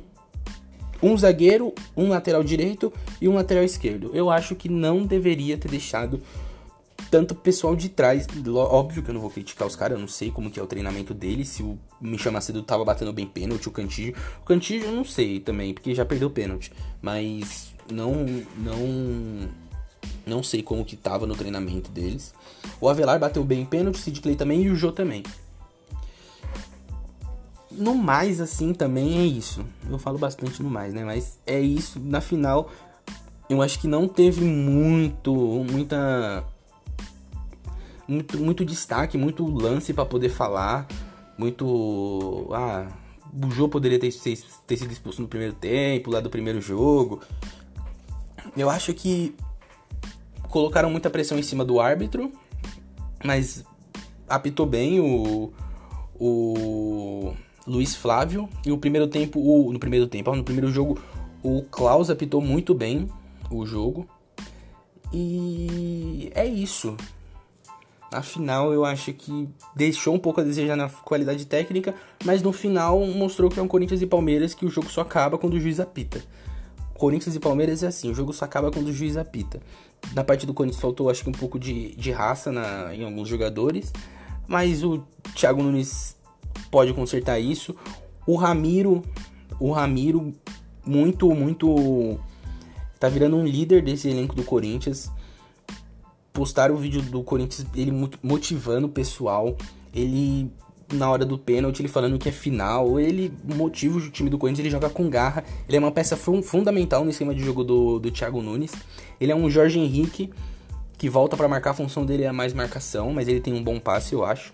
um 1.02 1.18
zagueiro, 1.18 1.74
um 1.96 2.10
lateral 2.10 2.44
direito 2.44 2.92
e 3.22 3.28
um 3.28 3.36
lateral 3.36 3.64
esquerdo. 3.64 4.12
Eu 4.14 4.30
acho 4.30 4.56
que 4.56 4.70
não 4.70 5.06
deveria 5.06 5.58
ter 5.58 5.70
deixado 5.70 6.22
tanto 7.10 7.36
pessoal 7.36 7.76
de 7.76 7.90
trás. 7.90 8.28
Óbvio 8.48 9.04
que 9.04 9.10
eu 9.10 9.14
não 9.14 9.22
vou 9.22 9.30
criticar 9.30 9.68
os 9.68 9.76
caras, 9.76 9.98
eu 9.98 10.02
não 10.02 10.08
sei 10.08 10.32
como 10.32 10.50
que 10.50 10.60
é 10.60 10.64
o 10.64 10.68
treinamento 10.68 11.14
deles, 11.14 11.50
se 11.50 11.64
o 11.64 11.78
Michel 12.02 12.32
Macedo 12.32 12.62
tava 12.64 12.84
batendo 12.84 13.14
bem 13.14 13.26
pênalti, 13.26 13.68
o 13.68 13.72
Cantígio. 13.72 14.16
O 14.42 14.46
Cantígio 14.46 14.88
eu 14.88 14.96
não 14.96 15.06
sei 15.06 15.40
também, 15.40 15.74
porque 15.74 15.94
já 15.96 16.06
perdeu 16.06 16.30
pênalti. 16.30 16.72
Mas 17.02 17.74
não, 17.92 18.26
não 18.58 19.50
não 20.26 20.42
sei 20.42 20.64
como 20.64 20.84
que 20.84 20.96
tava 20.96 21.26
no 21.26 21.36
treinamento 21.36 21.92
deles. 21.92 22.34
O 22.82 22.90
Avelar 22.90 23.20
bateu 23.20 23.44
bem 23.44 23.62
em 23.62 23.66
pênalti, 23.66 23.96
o 23.96 24.00
Sid 24.00 24.22
Clay 24.22 24.36
também 24.36 24.64
e 24.64 24.70
o 24.70 24.76
Jô 24.76 24.92
também. 24.92 25.24
No 27.72 27.94
mais, 27.94 28.40
assim, 28.40 28.74
também 28.74 29.20
é 29.20 29.26
isso. 29.26 29.64
Eu 29.90 30.00
falo 30.00 30.18
bastante 30.18 30.64
no 30.64 30.70
mais, 30.70 30.94
né? 30.94 31.04
Mas 31.04 31.38
é 31.46 31.60
isso. 31.60 32.00
Na 32.00 32.22
final, 32.22 32.70
eu 33.50 33.62
acho 33.62 33.80
que 33.80 33.88
não 33.88 34.08
teve 34.08 34.44
muito, 34.44 35.34
muita... 35.70 36.44
Muito, 38.08 38.38
muito 38.38 38.64
destaque, 38.64 39.18
muito 39.18 39.46
lance 39.46 39.94
para 39.94 40.06
poder 40.06 40.30
falar. 40.30 40.88
Muito... 41.38 42.48
Ah, 42.52 42.88
o 43.44 43.52
Jô 43.52 43.68
poderia 43.68 44.00
ter, 44.00 44.12
ter, 44.14 44.38
ter 44.66 44.78
sido 44.78 44.92
expulso 44.92 45.22
no 45.22 45.28
primeiro 45.28 45.54
tempo, 45.54 46.12
lá 46.12 46.20
do 46.20 46.30
primeiro 46.30 46.62
jogo. 46.62 47.22
Eu 48.56 48.70
acho 48.70 48.94
que 48.94 49.36
colocaram 50.50 50.90
muita 50.90 51.10
pressão 51.10 51.38
em 51.38 51.44
cima 51.44 51.66
do 51.66 51.82
árbitro, 51.82 52.32
mas 53.24 53.66
apitou 54.28 54.66
bem 54.66 55.00
o, 55.02 55.52
o 56.18 57.34
Luiz 57.68 57.96
Flávio. 57.96 58.48
E 58.66 58.72
o 58.72 58.78
primeiro 58.78 59.08
tempo, 59.08 59.40
o, 59.40 59.74
no 59.74 59.80
primeiro 59.80 60.08
tempo, 60.08 60.34
no 60.34 60.44
primeiro 60.44 60.72
jogo, 60.72 60.98
o 61.44 61.62
Klaus 61.64 62.10
apitou 62.10 62.40
muito 62.40 62.74
bem 62.74 63.10
o 63.52 63.66
jogo. 63.66 64.08
E 65.12 66.32
é 66.34 66.46
isso. 66.46 66.96
Afinal, 68.16 68.74
eu 68.74 68.86
acho 68.86 69.12
que 69.14 69.50
deixou 69.76 70.16
um 70.16 70.20
pouco 70.20 70.40
a 70.40 70.44
desejar 70.44 70.76
na 70.76 70.88
qualidade 70.88 71.46
técnica, 71.46 71.94
mas 72.24 72.42
no 72.42 72.54
final 72.54 73.06
mostrou 73.08 73.50
que 73.50 73.60
é 73.60 73.64
um 73.64 73.68
Corinthians 73.68 74.02
e 74.02 74.08
Palmeiras 74.08 74.54
que 74.54 74.66
o 74.66 74.70
jogo 74.70 74.90
só 74.90 75.02
acaba 75.02 75.38
quando 75.38 75.56
o 75.56 75.60
juiz 75.60 75.80
apita. 75.80 76.24
Corinthians 76.94 77.36
e 77.36 77.40
Palmeiras 77.42 77.84
é 77.84 77.88
assim, 77.88 78.10
o 78.10 78.16
jogo 78.16 78.32
só 78.32 78.46
acaba 78.46 78.72
quando 78.72 78.88
o 78.88 78.94
juiz 78.94 79.18
apita. 79.18 79.62
Na 80.14 80.24
parte 80.24 80.46
do 80.46 80.54
Corinthians 80.54 80.82
faltou, 80.82 81.10
acho 81.10 81.24
que 81.24 81.30
um 81.30 81.34
pouco 81.34 81.60
de, 81.60 81.94
de 81.96 82.10
raça 82.12 82.54
na, 82.54 82.96
em 82.96 83.04
alguns 83.04 83.28
jogadores, 83.28 83.92
mas 84.48 84.82
o 84.82 85.04
Thiago 85.36 85.62
Nunes 85.62 86.16
pode 86.72 86.94
consertar 86.94 87.38
isso. 87.38 87.76
O 88.26 88.38
Ramiro, 88.38 89.04
o 89.60 89.72
Ramiro 89.72 90.34
muito, 90.86 91.30
muito 91.36 92.18
tá 92.98 93.10
virando 93.10 93.36
um 93.36 93.46
líder 93.46 93.84
desse 93.84 94.08
elenco 94.08 94.34
do 94.34 94.44
Corinthians. 94.44 95.12
Postaram 96.36 96.76
o 96.76 96.78
vídeo 96.78 97.02
do 97.02 97.24
Corinthians 97.24 97.66
ele 97.76 97.92
motivando 98.22 98.86
o 98.86 98.90
pessoal, 98.90 99.58
ele 99.92 100.52
na 100.94 101.10
hora 101.10 101.26
do 101.26 101.38
pênalti, 101.38 101.80
ele 101.80 101.88
falando 101.88 102.20
que 102.20 102.30
é 102.30 102.32
final. 102.32 103.00
Ele 103.00 103.34
motiva 103.44 103.98
o 103.98 104.10
time 104.12 104.30
do 104.30 104.38
Corinthians, 104.38 104.60
ele 104.60 104.70
joga 104.70 104.90
com 104.90 105.10
garra. 105.10 105.44
Ele 105.68 105.78
é 105.78 105.80
uma 105.80 105.92
peça 105.92 106.16
fundamental 106.16 107.04
no 107.04 107.10
esquema 107.10 107.34
de 107.34 107.44
jogo 107.44 107.64
do, 107.64 108.00
do 108.00 108.12
Thiago 108.12 108.42
Nunes. 108.42 108.74
Ele 109.20 109.32
é 109.32 109.36
um 109.36 109.50
Jorge 109.50 109.80
Henrique 109.80 110.30
que 110.98 111.10
volta 111.10 111.36
para 111.36 111.48
marcar, 111.48 111.72
a 111.72 111.74
função 111.74 112.06
dele 112.06 112.24
é 112.24 112.32
mais 112.32 112.54
marcação, 112.54 113.12
mas 113.12 113.28
ele 113.28 113.42
tem 113.42 113.54
um 113.54 113.64
bom 113.64 113.80
passe, 113.80 114.14
eu 114.14 114.24
acho. 114.24 114.54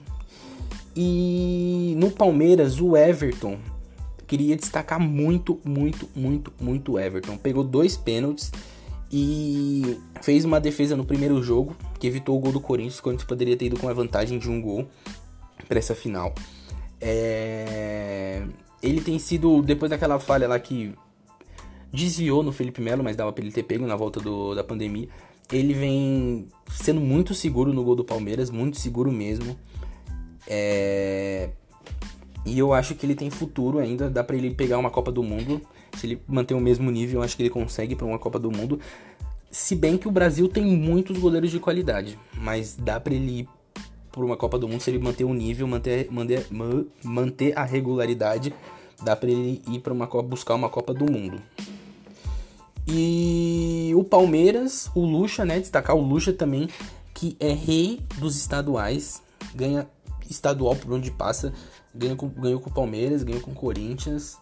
E 0.95 1.95
no 1.97 2.11
Palmeiras, 2.11 2.79
o 2.79 2.95
Everton 2.95 3.57
queria 4.27 4.55
destacar 4.55 4.99
muito, 4.99 5.59
muito, 5.63 6.07
muito, 6.15 6.53
muito 6.59 6.93
o 6.93 6.99
Everton. 6.99 7.37
Pegou 7.37 7.63
dois 7.63 7.97
pênaltis 7.97 8.51
e 9.11 9.99
fez 10.21 10.45
uma 10.45 10.59
defesa 10.59 10.95
no 10.95 11.03
primeiro 11.05 11.41
jogo 11.43 11.75
que 11.99 12.07
evitou 12.07 12.37
o 12.37 12.39
gol 12.39 12.53
do 12.53 12.61
Corinthians. 12.61 12.99
O 12.99 13.03
Corinthians 13.03 13.27
poderia 13.27 13.57
ter 13.57 13.65
ido 13.65 13.79
com 13.79 13.89
a 13.89 13.93
vantagem 13.93 14.39
de 14.39 14.49
um 14.49 14.61
gol 14.61 14.87
para 15.67 15.79
essa 15.79 15.93
final. 15.93 16.33
É... 16.99 18.43
Ele 18.81 19.01
tem 19.01 19.19
sido, 19.19 19.61
depois 19.61 19.89
daquela 19.89 20.19
falha 20.19 20.47
lá 20.47 20.57
que 20.59 20.93
desviou 21.91 22.41
no 22.41 22.51
Felipe 22.51 22.81
Melo, 22.81 23.03
mas 23.03 23.15
dava 23.15 23.33
para 23.33 23.43
ele 23.43 23.51
ter 23.51 23.63
pego 23.63 23.85
na 23.85 23.95
volta 23.95 24.19
do, 24.19 24.55
da 24.55 24.63
pandemia. 24.63 25.09
Ele 25.51 25.73
vem 25.73 26.47
sendo 26.69 27.01
muito 27.01 27.33
seguro 27.33 27.73
no 27.73 27.83
gol 27.83 27.95
do 27.95 28.05
Palmeiras, 28.05 28.49
muito 28.49 28.79
seguro 28.79 29.11
mesmo. 29.11 29.57
É... 30.47 31.49
E 32.45 32.57
eu 32.57 32.73
acho 32.73 32.95
que 32.95 33.05
ele 33.05 33.13
tem 33.13 33.29
futuro 33.29 33.77
ainda, 33.77 34.09
dá 34.09 34.23
para 34.23 34.35
ele 34.35 34.51
pegar 34.51 34.77
uma 34.77 34.89
Copa 34.89 35.11
do 35.11 35.21
Mundo. 35.21 35.61
Se 35.97 36.07
ele 36.07 36.21
manter 36.27 36.53
o 36.53 36.59
mesmo 36.59 36.89
nível, 36.89 37.19
eu 37.19 37.23
acho 37.23 37.35
que 37.35 37.43
ele 37.43 37.49
consegue 37.49 37.95
para 37.95 38.05
uma 38.05 38.19
Copa 38.19 38.39
do 38.39 38.51
Mundo. 38.51 38.79
Se 39.49 39.75
bem 39.75 39.97
que 39.97 40.07
o 40.07 40.11
Brasil 40.11 40.47
tem 40.47 40.65
muitos 40.65 41.17
goleiros 41.17 41.51
de 41.51 41.59
qualidade, 41.59 42.17
mas 42.33 42.75
dá 42.75 42.99
para 42.99 43.13
ele 43.13 43.41
ir 43.41 43.49
por 44.11 44.23
uma 44.23 44.35
Copa 44.35 44.59
do 44.59 44.67
Mundo, 44.67 44.81
se 44.81 44.89
ele 44.89 44.99
manter 44.99 45.23
o 45.23 45.33
nível, 45.33 45.67
manter, 45.67 46.11
manter, 46.11 46.47
manter 47.03 47.57
a 47.57 47.63
regularidade, 47.63 48.53
dá 49.01 49.15
para 49.15 49.29
ele 49.29 49.61
ir 49.69 49.79
para 49.79 49.93
uma 49.93 50.07
Copa, 50.07 50.27
buscar 50.27 50.55
uma 50.55 50.69
Copa 50.69 50.93
do 50.93 51.09
Mundo. 51.09 51.41
E 52.87 53.91
o 53.95 54.03
Palmeiras, 54.03 54.89
o 54.95 55.05
Lucha, 55.05 55.45
né? 55.45 55.59
Destacar 55.59 55.95
o 55.95 56.01
Lucha 56.01 56.33
também, 56.33 56.67
que 57.13 57.37
é 57.39 57.53
rei 57.53 58.01
dos 58.17 58.35
estaduais, 58.35 59.21
ganha 59.53 59.87
estadual 60.29 60.75
por 60.75 60.93
onde 60.93 61.11
passa, 61.11 61.53
com, 62.17 62.27
ganhou 62.29 62.59
com 62.59 62.69
o 62.69 62.73
Palmeiras, 62.73 63.23
ganhou 63.23 63.41
com 63.41 63.51
o 63.51 63.55
Corinthians. 63.55 64.37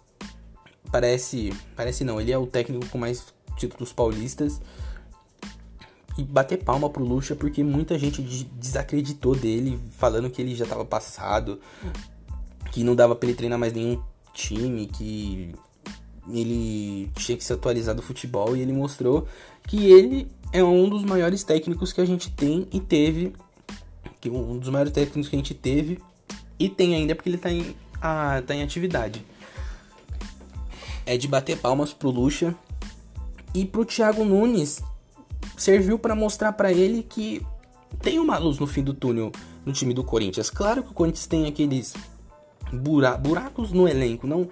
Parece, 0.92 1.54
parece 1.76 2.04
não, 2.04 2.20
ele 2.20 2.32
é 2.32 2.38
o 2.38 2.48
técnico 2.48 2.86
com 2.88 2.98
mais 2.98 3.26
títulos 3.58 3.94
paulistas 3.94 4.60
e 6.18 6.24
bater 6.24 6.64
palma 6.64 6.90
pro 6.90 7.04
Lucha 7.04 7.36
porque 7.36 7.64
muita 7.64 7.98
gente 7.98 8.22
desacreditou 8.22 9.36
dele, 9.36 9.80
falando 9.98 10.30
que 10.30 10.42
ele 10.42 10.56
já 10.56 10.66
tava 10.66 10.84
passado, 10.84 11.60
que 12.72 12.84
não 12.84 12.96
dava 12.96 13.16
pra 13.16 13.28
ele 13.28 13.38
treinar 13.38 13.58
mais 13.58 13.74
nenhum 13.74 14.02
time, 14.34 14.88
que 14.88 15.54
ele 16.32 17.10
tinha 17.16 17.38
que 17.38 17.44
se 17.44 17.54
atualizar 17.54 17.96
do 17.96 18.02
futebol 18.02 18.56
e 18.56 18.62
ele 18.62 18.74
mostrou 18.74 19.28
que 19.64 19.92
ele 19.92 20.28
é 20.52 20.64
um 20.64 20.90
dos 20.90 21.04
maiores 21.04 21.44
técnicos 21.44 21.94
que 21.94 22.02
a 22.02 22.06
gente 22.06 22.32
tem 22.32 22.68
e 22.72 22.80
teve, 22.80 23.34
que 24.20 24.30
um 24.30 24.58
dos 24.58 24.70
maiores 24.70 24.92
técnicos 24.92 25.30
que 25.30 25.36
a 25.36 25.40
gente 25.40 25.54
teve 25.54 26.00
e 26.58 26.68
tem 26.68 26.96
ainda 26.96 27.16
porque 27.16 27.30
ele 27.30 27.38
tá 27.38 27.52
em, 27.52 27.76
ah, 28.02 28.42
tá 28.46 28.54
em 28.54 28.62
atividade. 28.62 29.24
É 31.10 31.18
de 31.18 31.28
bater 31.28 31.58
palmas 31.58 31.92
pro 31.92 32.12
Lucha 32.12 32.54
e 33.56 33.66
pro 33.66 33.84
Thiago 33.84 34.24
Nunes, 34.24 34.80
serviu 35.58 35.98
para 35.98 36.14
mostrar 36.14 36.54
para 36.54 36.72
ele 36.72 37.02
que 37.02 37.44
tem 38.00 38.20
uma 38.20 38.38
luz 38.38 38.60
no 38.60 38.68
fim 38.68 38.84
do 38.84 38.94
túnel 38.94 39.32
no 39.66 39.74
time 39.74 39.92
do 39.92 40.04
Corinthians. 40.04 40.52
Claro 40.52 40.84
que 40.84 40.92
o 40.92 40.94
Corinthians 40.94 41.26
tem 41.26 41.48
aqueles 41.48 41.96
bura 42.72 43.18
buracos 43.18 43.72
no 43.72 43.88
elenco, 43.88 44.28
não 44.28 44.48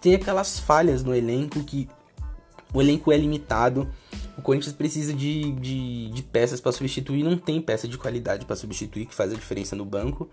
tem 0.00 0.14
aquelas 0.14 0.58
falhas 0.58 1.04
no 1.04 1.14
elenco 1.14 1.62
que 1.62 1.90
o 2.72 2.80
elenco 2.80 3.12
é 3.12 3.16
limitado. 3.18 3.86
O 4.38 4.40
Corinthians 4.40 4.72
precisa 4.72 5.12
de, 5.12 5.52
de, 5.52 6.08
de 6.08 6.22
peças 6.22 6.58
para 6.58 6.72
substituir, 6.72 7.22
não 7.22 7.36
tem 7.36 7.60
peça 7.60 7.86
de 7.86 7.98
qualidade 7.98 8.46
para 8.46 8.56
substituir 8.56 9.04
que 9.04 9.14
faz 9.14 9.30
a 9.30 9.34
diferença 9.34 9.76
no 9.76 9.84
banco. 9.84 10.26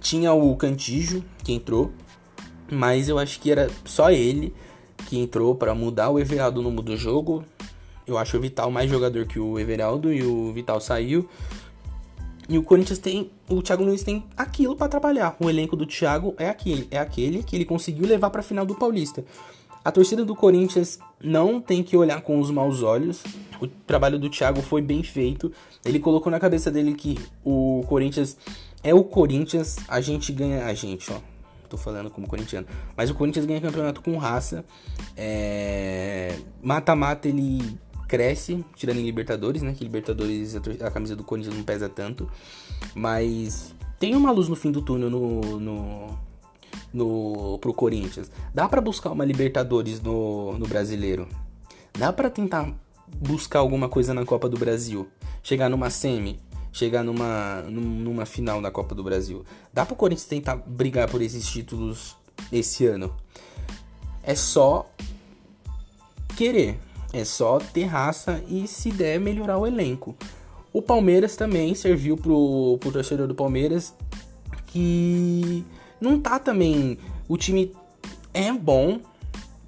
Tinha 0.00 0.32
o 0.32 0.54
Cantijo 0.54 1.24
que 1.42 1.52
entrou, 1.52 1.92
Mas 2.70 3.08
eu 3.08 3.18
acho 3.18 3.40
que 3.40 3.50
era 3.50 3.70
só 3.84 4.10
ele 4.10 4.52
que 5.08 5.18
entrou 5.18 5.54
para 5.54 5.74
mudar 5.74 6.10
o 6.10 6.18
Everaldo 6.18 6.62
no 6.62 6.70
mundo 6.70 6.82
do 6.82 6.96
jogo. 6.96 7.44
Eu 8.06 8.18
acho 8.18 8.36
o 8.36 8.40
Vital 8.40 8.70
mais 8.70 8.90
jogador 8.90 9.26
que 9.26 9.38
o 9.38 9.58
Everaldo 9.58 10.12
e 10.12 10.22
o 10.22 10.52
Vital 10.52 10.80
saiu. 10.80 11.28
E 12.48 12.56
o 12.56 12.62
Corinthians 12.62 12.98
tem. 12.98 13.30
O 13.48 13.60
Thiago 13.60 13.84
Nunes 13.84 14.02
tem 14.02 14.24
aquilo 14.36 14.76
para 14.76 14.88
trabalhar. 14.88 15.36
O 15.40 15.50
elenco 15.50 15.76
do 15.76 15.84
Thiago 15.84 16.34
é 16.38 16.48
aquele, 16.48 16.86
é 16.90 16.98
aquele 16.98 17.42
que 17.42 17.56
ele 17.56 17.64
conseguiu 17.64 18.06
levar 18.06 18.30
para 18.30 18.40
a 18.40 18.44
final 18.44 18.64
do 18.64 18.74
Paulista. 18.74 19.24
A 19.84 19.92
torcida 19.92 20.24
do 20.24 20.34
Corinthians 20.34 20.98
não 21.22 21.60
tem 21.60 21.82
que 21.82 21.96
olhar 21.96 22.20
com 22.20 22.40
os 22.40 22.50
maus 22.50 22.82
olhos. 22.82 23.22
O 23.60 23.66
trabalho 23.66 24.18
do 24.18 24.28
Thiago 24.28 24.60
foi 24.60 24.82
bem 24.82 25.02
feito. 25.02 25.52
Ele 25.84 25.98
colocou 25.98 26.30
na 26.30 26.40
cabeça 26.40 26.70
dele 26.70 26.94
que 26.94 27.18
o 27.44 27.84
Corinthians 27.88 28.36
é 28.82 28.94
o 28.94 29.02
Corinthians, 29.04 29.76
a 29.88 30.00
gente 30.00 30.32
ganha. 30.32 30.66
A 30.66 30.74
gente, 30.74 31.10
ó. 31.12 31.35
Tô 31.68 31.76
falando 31.76 32.10
como 32.10 32.26
corintiano. 32.26 32.66
Mas 32.96 33.10
o 33.10 33.14
Corinthians 33.14 33.46
ganha 33.46 33.60
campeonato 33.60 34.00
com 34.02 34.16
raça. 34.16 34.64
É, 35.16 36.38
mata-mata, 36.62 37.28
é... 37.28 37.30
ele 37.30 37.78
cresce, 38.06 38.64
tirando 38.74 38.98
em 38.98 39.04
Libertadores, 39.04 39.62
né? 39.62 39.74
Que 39.74 39.84
Libertadores 39.84 40.54
a 40.56 40.90
camisa 40.90 41.16
do 41.16 41.24
Corinthians 41.24 41.54
não 41.54 41.64
pesa 41.64 41.88
tanto. 41.88 42.30
Mas 42.94 43.74
tem 43.98 44.14
uma 44.14 44.30
luz 44.30 44.48
no 44.48 44.56
fim 44.56 44.70
do 44.70 44.82
túnel 44.82 45.10
no, 45.10 45.60
no, 45.60 46.18
no 46.92 47.58
pro 47.58 47.74
Corinthians. 47.74 48.30
Dá 48.54 48.68
para 48.68 48.80
buscar 48.80 49.10
uma 49.10 49.24
Libertadores 49.24 50.00
no, 50.00 50.56
no 50.58 50.66
Brasileiro. 50.66 51.28
Dá 51.98 52.12
para 52.12 52.30
tentar 52.30 52.72
buscar 53.08 53.60
alguma 53.60 53.88
coisa 53.88 54.12
na 54.12 54.24
Copa 54.24 54.48
do 54.48 54.58
Brasil. 54.58 55.08
Chegar 55.42 55.68
numa 55.68 55.90
semi, 55.90 56.40
chegar 56.76 57.02
numa, 57.02 57.62
numa 57.70 58.26
final 58.26 58.60
da 58.60 58.70
Copa 58.70 58.94
do 58.94 59.02
Brasil. 59.02 59.46
Dá 59.72 59.86
pro 59.86 59.96
Corinthians 59.96 60.28
tentar 60.28 60.56
brigar 60.56 61.10
por 61.10 61.22
esses 61.22 61.46
títulos 61.46 62.14
esse 62.52 62.84
ano. 62.84 63.16
É 64.22 64.34
só 64.34 64.86
querer. 66.36 66.78
É 67.14 67.24
só 67.24 67.58
ter 67.58 67.84
raça 67.84 68.44
e, 68.46 68.68
se 68.68 68.90
der, 68.90 69.18
melhorar 69.18 69.56
o 69.56 69.66
elenco. 69.66 70.14
O 70.70 70.82
Palmeiras 70.82 71.34
também 71.34 71.74
serviu 71.74 72.14
pro, 72.14 72.76
pro 72.78 72.92
torcedor 72.92 73.26
do 73.26 73.34
Palmeiras 73.34 73.94
que 74.66 75.64
não 75.98 76.20
tá 76.20 76.38
também. 76.38 76.98
O 77.26 77.38
time 77.38 77.72
é 78.34 78.52
bom, 78.52 79.00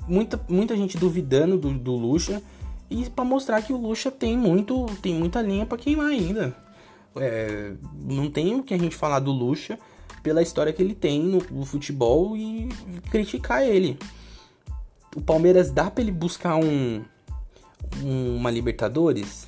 muita, 0.07 0.38
muita 0.47 0.77
gente 0.77 0.99
duvidando 0.99 1.57
do, 1.57 1.73
do 1.73 1.92
Lucha 1.92 2.42
e 2.90 3.09
para 3.09 3.25
mostrar 3.25 3.62
que 3.62 3.73
o 3.73 3.79
Lucha 3.79 4.11
tem 4.11 4.37
muito 4.37 4.85
tem 5.01 5.14
muita 5.14 5.40
linha 5.40 5.64
para 5.64 5.79
queimar 5.79 6.09
ainda. 6.09 6.67
É, 7.20 7.72
não 8.04 8.31
tem 8.31 8.54
o 8.54 8.62
que 8.62 8.74
a 8.74 8.78
gente 8.78 8.96
falar 8.96 9.20
do 9.20 9.33
Lucha 9.33 9.78
pela 10.22 10.42
história 10.42 10.72
que 10.72 10.83
ele 10.83 10.94
tem 10.94 11.22
no, 11.22 11.38
no 11.50 11.64
futebol 11.64 12.37
e 12.37 12.68
criticar 13.11 13.62
ele. 13.62 13.98
O 15.16 15.20
Palmeiras 15.20 15.70
dá 15.70 15.90
para 15.90 16.02
ele 16.02 16.12
buscar 16.12 16.57
um 16.57 17.02
uma 18.02 18.50
Libertadores 18.50 19.46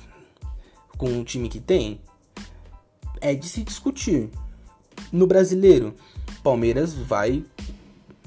com 0.97 1.19
o 1.19 1.23
time 1.23 1.49
que 1.49 1.59
tem? 1.59 1.99
É 3.19 3.33
de 3.33 3.47
se 3.47 3.63
discutir. 3.63 4.29
No 5.11 5.27
brasileiro, 5.27 5.93
Palmeiras 6.43 6.93
vai, 6.93 7.43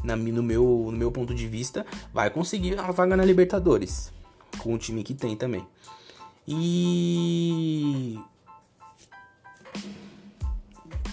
na, 0.02 0.16
no, 0.16 0.42
meu, 0.42 0.88
no 0.90 0.96
meu 0.96 1.10
ponto 1.10 1.34
de 1.34 1.46
vista, 1.46 1.86
vai 2.12 2.30
conseguir 2.30 2.78
a 2.78 2.90
vaga 2.90 3.16
na 3.16 3.24
Libertadores. 3.24 4.12
Com 4.58 4.74
o 4.74 4.78
time 4.78 5.02
que 5.02 5.14
tem 5.14 5.36
também. 5.36 5.66
E. 6.46 8.18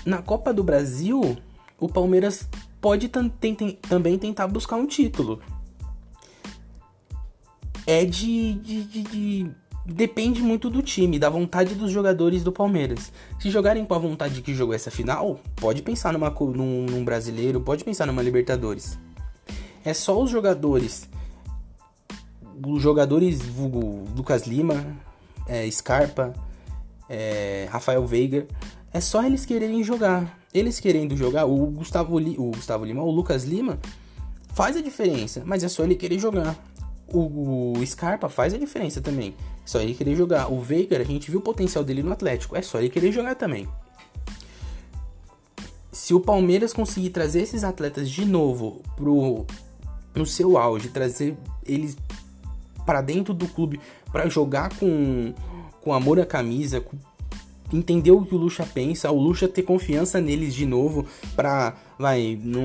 Na 0.05 0.21
Copa 0.21 0.53
do 0.53 0.63
Brasil, 0.63 1.37
o 1.79 1.87
Palmeiras 1.87 2.47
pode 2.79 3.09
também 3.09 4.17
tentar 4.17 4.47
buscar 4.47 4.75
um 4.75 4.87
título 4.87 5.39
é 7.85 8.05
de, 8.05 8.53
de, 8.55 8.83
de, 8.83 9.03
de, 9.03 9.51
Depende 9.83 10.41
muito 10.41 10.69
do 10.69 10.81
time, 10.81 11.17
da 11.17 11.29
vontade 11.29 11.73
dos 11.73 11.91
jogadores 11.91 12.43
do 12.43 12.51
Palmeiras. 12.51 13.11
Se 13.39 13.49
jogarem 13.49 13.83
com 13.83 13.93
a 13.95 13.97
vontade 13.97 14.41
que 14.41 14.53
jogou 14.53 14.75
essa 14.75 14.91
final, 14.91 15.39
pode 15.55 15.81
pensar 15.81 16.13
numa, 16.13 16.29
num, 16.29 16.85
num 16.85 17.03
brasileiro, 17.03 17.59
pode 17.59 17.83
pensar 17.83 18.05
numa 18.05 18.21
Libertadores. 18.21 18.97
É 19.83 19.93
só 19.93 20.21
os 20.21 20.29
jogadores. 20.29 21.09
Os 22.63 22.81
jogadores 22.81 23.41
vulgo 23.41 24.05
Lucas 24.15 24.45
Lima, 24.45 24.85
é, 25.47 25.69
Scarpa, 25.71 26.33
é, 27.09 27.67
Rafael 27.71 28.05
Veiga. 28.05 28.47
É 28.93 28.99
só 28.99 29.23
eles 29.23 29.45
quererem 29.45 29.84
jogar. 29.84 30.39
Eles 30.54 30.80
querendo 30.80 31.15
jogar, 31.15 31.45
o 31.45 31.65
Gustavo, 31.67 32.19
Li, 32.19 32.36
o 32.38 32.51
Gustavo 32.51 32.84
Lima, 32.84 33.01
o 33.01 33.10
Lucas 33.10 33.45
Lima, 33.45 33.80
faz 34.54 34.75
a 34.75 34.82
diferença, 34.82 35.43
mas 35.45 35.63
é 35.63 35.69
só 35.69 35.84
ele 35.84 35.95
querer 35.95 36.19
jogar 36.19 36.58
o, 37.13 37.73
o 37.77 37.86
Scarpa 37.86 38.30
faz 38.30 38.54
a 38.54 38.58
diferença 38.58 39.01
também. 39.01 39.36
É 39.39 39.67
só 39.67 39.80
ele 39.80 39.93
querer 39.93 40.15
jogar. 40.15 40.51
O 40.51 40.60
Veiga, 40.62 40.97
a 40.97 41.04
gente 41.04 41.30
viu 41.30 41.39
o 41.39 41.43
potencial 41.43 41.84
dele 41.84 42.01
no 42.01 42.12
Atlético. 42.12 42.56
É 42.56 42.62
só 42.62 42.80
ele 42.80 42.89
querer 42.89 43.12
jogar 43.12 43.36
também. 43.36 43.67
Se 45.91 46.13
o 46.13 46.19
Palmeiras 46.19 46.73
conseguir 46.73 47.10
trazer 47.10 47.41
esses 47.41 47.63
atletas 47.63 48.10
de 48.10 48.25
novo 48.25 48.82
pro, 48.95 49.45
no 50.15 50.25
seu 50.25 50.58
auge, 50.58 50.89
trazer 50.89 51.38
eles 51.65 51.97
para 52.86 53.01
dentro 53.01 53.34
do 53.34 53.47
clube 53.47 53.80
para 54.12 54.27
jogar 54.30 54.73
com, 54.77 55.34
com 55.82 55.93
amor 55.93 56.19
à 56.19 56.25
camisa, 56.25 56.80
com, 56.80 56.97
entender 57.73 58.12
o 58.12 58.23
que 58.23 58.36
o 58.36 58.38
Lucha 58.38 58.65
pensa, 58.65 59.12
o 59.12 59.19
Lucha 59.19 59.47
ter 59.47 59.63
confiança 59.63 60.19
neles 60.19 60.53
de 60.53 60.65
novo 60.65 61.05
para 61.36 61.75
vai, 61.97 62.39
não, 62.43 62.63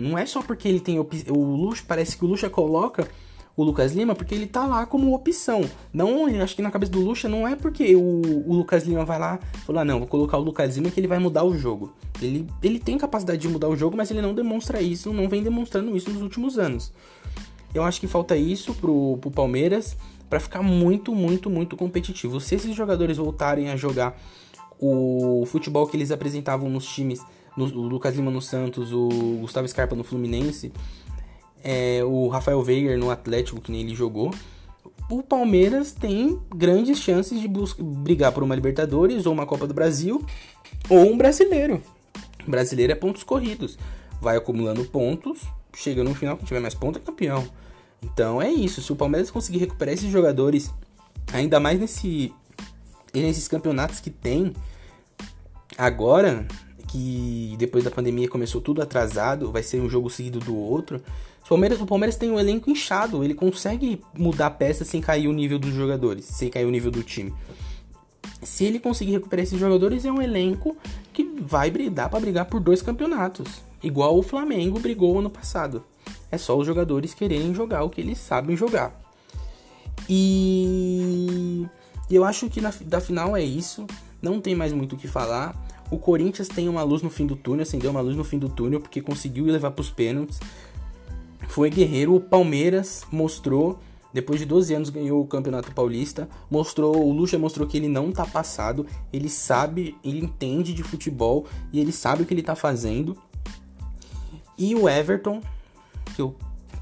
não 0.00 0.18
é 0.18 0.26
só 0.26 0.42
porque 0.42 0.68
ele 0.68 0.80
tem 0.80 0.98
o 0.98 1.44
Lucha, 1.56 1.84
parece 1.86 2.16
que 2.16 2.24
o 2.24 2.28
Lucha 2.28 2.50
coloca 2.50 3.08
o 3.58 3.64
Lucas 3.64 3.92
Lima 3.92 4.14
porque 4.14 4.36
ele 4.36 4.46
tá 4.46 4.64
lá 4.64 4.86
como 4.86 5.12
opção. 5.12 5.68
Não, 5.92 6.26
acho 6.40 6.54
que 6.54 6.62
na 6.62 6.70
cabeça 6.70 6.92
do 6.92 7.00
Lucha 7.00 7.28
não 7.28 7.46
é 7.46 7.56
porque 7.56 7.96
o, 7.96 8.22
o 8.46 8.54
Lucas 8.54 8.84
Lima 8.84 9.04
vai 9.04 9.18
lá 9.18 9.40
e 9.52 9.58
fala, 9.58 9.80
ah, 9.80 9.84
não, 9.84 9.98
vou 9.98 10.06
colocar 10.06 10.38
o 10.38 10.40
Lucas 10.40 10.76
Lima 10.76 10.92
que 10.92 11.00
ele 11.00 11.08
vai 11.08 11.18
mudar 11.18 11.42
o 11.42 11.56
jogo. 11.58 11.92
Ele, 12.22 12.46
ele 12.62 12.78
tem 12.78 12.96
capacidade 12.96 13.42
de 13.42 13.48
mudar 13.48 13.68
o 13.68 13.76
jogo, 13.76 13.96
mas 13.96 14.12
ele 14.12 14.22
não 14.22 14.32
demonstra 14.32 14.80
isso, 14.80 15.12
não 15.12 15.28
vem 15.28 15.42
demonstrando 15.42 15.96
isso 15.96 16.08
nos 16.08 16.22
últimos 16.22 16.56
anos. 16.56 16.92
Eu 17.74 17.82
acho 17.82 18.00
que 18.00 18.06
falta 18.06 18.36
isso 18.36 18.72
pro, 18.74 19.18
pro 19.20 19.30
Palmeiras 19.30 19.96
para 20.28 20.40
ficar 20.40 20.62
muito, 20.62 21.14
muito, 21.14 21.48
muito 21.48 21.76
competitivo. 21.76 22.40
Se 22.40 22.54
esses 22.54 22.74
jogadores 22.74 23.16
voltarem 23.16 23.70
a 23.70 23.76
jogar 23.76 24.20
o 24.78 25.44
futebol 25.46 25.86
que 25.86 25.96
eles 25.96 26.10
apresentavam 26.10 26.68
nos 26.70 26.86
times, 26.86 27.20
no, 27.56 27.64
o 27.66 27.82
Lucas 27.82 28.14
Lima 28.14 28.30
no 28.30 28.40
Santos, 28.40 28.92
o 28.92 29.08
Gustavo 29.40 29.66
Scarpa 29.66 29.96
no 29.96 30.04
Fluminense, 30.04 30.72
é, 31.62 32.02
o 32.04 32.28
Rafael 32.28 32.62
Veiga 32.62 32.96
no 32.96 33.10
Atlético, 33.10 33.60
que 33.60 33.72
nem 33.72 33.82
ele 33.82 33.94
jogou, 33.94 34.32
o 35.10 35.22
Palmeiras 35.22 35.92
tem 35.92 36.38
grandes 36.54 36.98
chances 36.98 37.40
de 37.40 37.48
brigar 37.48 38.30
por 38.30 38.42
uma 38.42 38.54
Libertadores 38.54 39.26
ou 39.26 39.32
uma 39.32 39.46
Copa 39.46 39.66
do 39.66 39.72
Brasil 39.72 40.24
ou 40.88 41.12
um 41.12 41.16
brasileiro. 41.16 41.82
O 42.46 42.50
brasileiro 42.50 42.92
é 42.92 42.96
pontos 42.96 43.22
corridos. 43.22 43.78
Vai 44.20 44.36
acumulando 44.36 44.84
pontos, 44.84 45.40
chega 45.74 46.04
no 46.04 46.14
final, 46.14 46.36
quem 46.36 46.44
tiver 46.44 46.60
mais 46.60 46.74
pontos 46.74 47.00
é 47.00 47.04
campeão. 47.04 47.48
Então 48.02 48.40
é 48.40 48.50
isso. 48.50 48.80
Se 48.82 48.92
o 48.92 48.96
Palmeiras 48.96 49.30
conseguir 49.30 49.58
recuperar 49.58 49.94
esses 49.94 50.10
jogadores, 50.10 50.72
ainda 51.32 51.58
mais 51.58 51.78
nesse, 51.78 52.32
nesses 53.12 53.48
campeonatos 53.48 54.00
que 54.00 54.10
tem 54.10 54.52
agora, 55.76 56.46
que 56.88 57.54
depois 57.58 57.84
da 57.84 57.90
pandemia 57.90 58.28
começou 58.28 58.60
tudo 58.60 58.82
atrasado, 58.82 59.52
vai 59.52 59.62
ser 59.62 59.80
um 59.80 59.88
jogo 59.88 60.08
seguido 60.08 60.38
do 60.40 60.56
outro. 60.56 61.02
O 61.44 61.48
Palmeiras, 61.48 61.80
o 61.80 61.86
Palmeiras 61.86 62.16
tem 62.16 62.30
um 62.30 62.38
elenco 62.38 62.70
inchado, 62.70 63.24
ele 63.24 63.34
consegue 63.34 64.02
mudar 64.14 64.50
peças 64.50 64.86
sem 64.86 65.00
cair 65.00 65.28
o 65.28 65.32
nível 65.32 65.58
dos 65.58 65.72
jogadores, 65.72 66.24
sem 66.26 66.50
cair 66.50 66.66
o 66.66 66.70
nível 66.70 66.90
do 66.90 67.02
time. 67.02 67.32
Se 68.42 68.64
ele 68.64 68.78
conseguir 68.78 69.12
recuperar 69.12 69.44
esses 69.44 69.58
jogadores, 69.58 70.04
é 70.04 70.12
um 70.12 70.20
elenco 70.20 70.76
que 71.12 71.24
vai 71.40 71.70
brigar 71.70 72.08
para 72.08 72.20
brigar 72.20 72.44
por 72.44 72.60
dois 72.60 72.82
campeonatos, 72.82 73.62
igual 73.82 74.18
o 74.18 74.22
Flamengo 74.22 74.78
brigou 74.78 75.18
ano 75.18 75.30
passado. 75.30 75.82
É 76.30 76.38
só 76.38 76.56
os 76.56 76.66
jogadores 76.66 77.14
quererem 77.14 77.54
jogar 77.54 77.84
o 77.84 77.90
que 77.90 78.00
eles 78.00 78.18
sabem 78.18 78.56
jogar. 78.56 78.98
E 80.08 81.66
eu 82.10 82.24
acho 82.24 82.48
que 82.48 82.60
na 82.60 82.72
da 82.84 83.00
final 83.00 83.36
é 83.36 83.42
isso. 83.42 83.86
Não 84.20 84.40
tem 84.40 84.54
mais 84.54 84.72
muito 84.72 84.94
o 84.94 84.98
que 84.98 85.08
falar. 85.08 85.56
O 85.90 85.98
Corinthians 85.98 86.48
tem 86.48 86.68
uma 86.68 86.82
luz 86.82 87.02
no 87.02 87.08
fim 87.08 87.26
do 87.26 87.34
túnel, 87.34 87.62
acendeu 87.62 87.90
uma 87.90 88.00
luz 88.00 88.14
no 88.14 88.24
fim 88.24 88.38
do 88.38 88.48
túnel 88.48 88.80
porque 88.80 89.00
conseguiu 89.00 89.46
levar 89.46 89.70
para 89.70 89.80
os 89.80 89.90
pênaltis 89.90 90.38
foi 91.48 91.70
guerreiro. 91.70 92.14
O 92.14 92.20
Palmeiras 92.20 93.04
mostrou, 93.10 93.80
depois 94.12 94.38
de 94.38 94.46
12 94.46 94.74
anos 94.74 94.90
ganhou 94.90 95.20
o 95.20 95.26
Campeonato 95.26 95.72
Paulista, 95.72 96.28
mostrou, 96.50 96.96
o 96.96 97.12
Lucha 97.12 97.38
mostrou 97.38 97.66
que 97.66 97.76
ele 97.76 97.88
não 97.88 98.12
tá 98.12 98.24
passado, 98.24 98.86
ele 99.12 99.28
sabe, 99.28 99.96
ele 100.04 100.20
entende 100.24 100.72
de 100.72 100.82
futebol 100.82 101.46
e 101.72 101.80
ele 101.80 101.90
sabe 101.90 102.22
o 102.22 102.26
que 102.26 102.32
ele 102.32 102.42
tá 102.42 102.54
fazendo. 102.54 103.16
E 104.56 104.74
o 104.74 104.88
Everton, 104.88 105.40
que, 106.26 106.34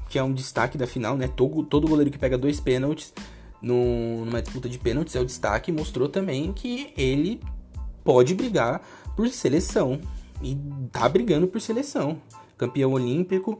que 0.09 0.19
é 0.19 0.23
um 0.23 0.33
destaque 0.33 0.77
da 0.77 0.87
final, 0.87 1.15
né? 1.15 1.27
Todo, 1.27 1.63
todo 1.63 1.87
goleiro 1.87 2.09
que 2.09 2.17
pega 2.17 2.37
dois 2.37 2.59
pênaltis 2.59 3.13
no, 3.61 4.25
numa 4.25 4.41
disputa 4.41 4.67
de 4.67 4.77
pênaltis 4.77 5.15
é 5.15 5.19
o 5.19 5.25
destaque, 5.25 5.71
mostrou 5.71 6.09
também 6.09 6.51
que 6.53 6.93
ele 6.97 7.39
pode 8.03 8.33
brigar 8.33 8.81
por 9.15 9.27
seleção. 9.29 9.99
E 10.41 10.55
tá 10.91 11.09
brigando 11.09 11.47
por 11.47 11.59
seleção 11.59 12.21
campeão 12.57 12.91
olímpico, 12.93 13.57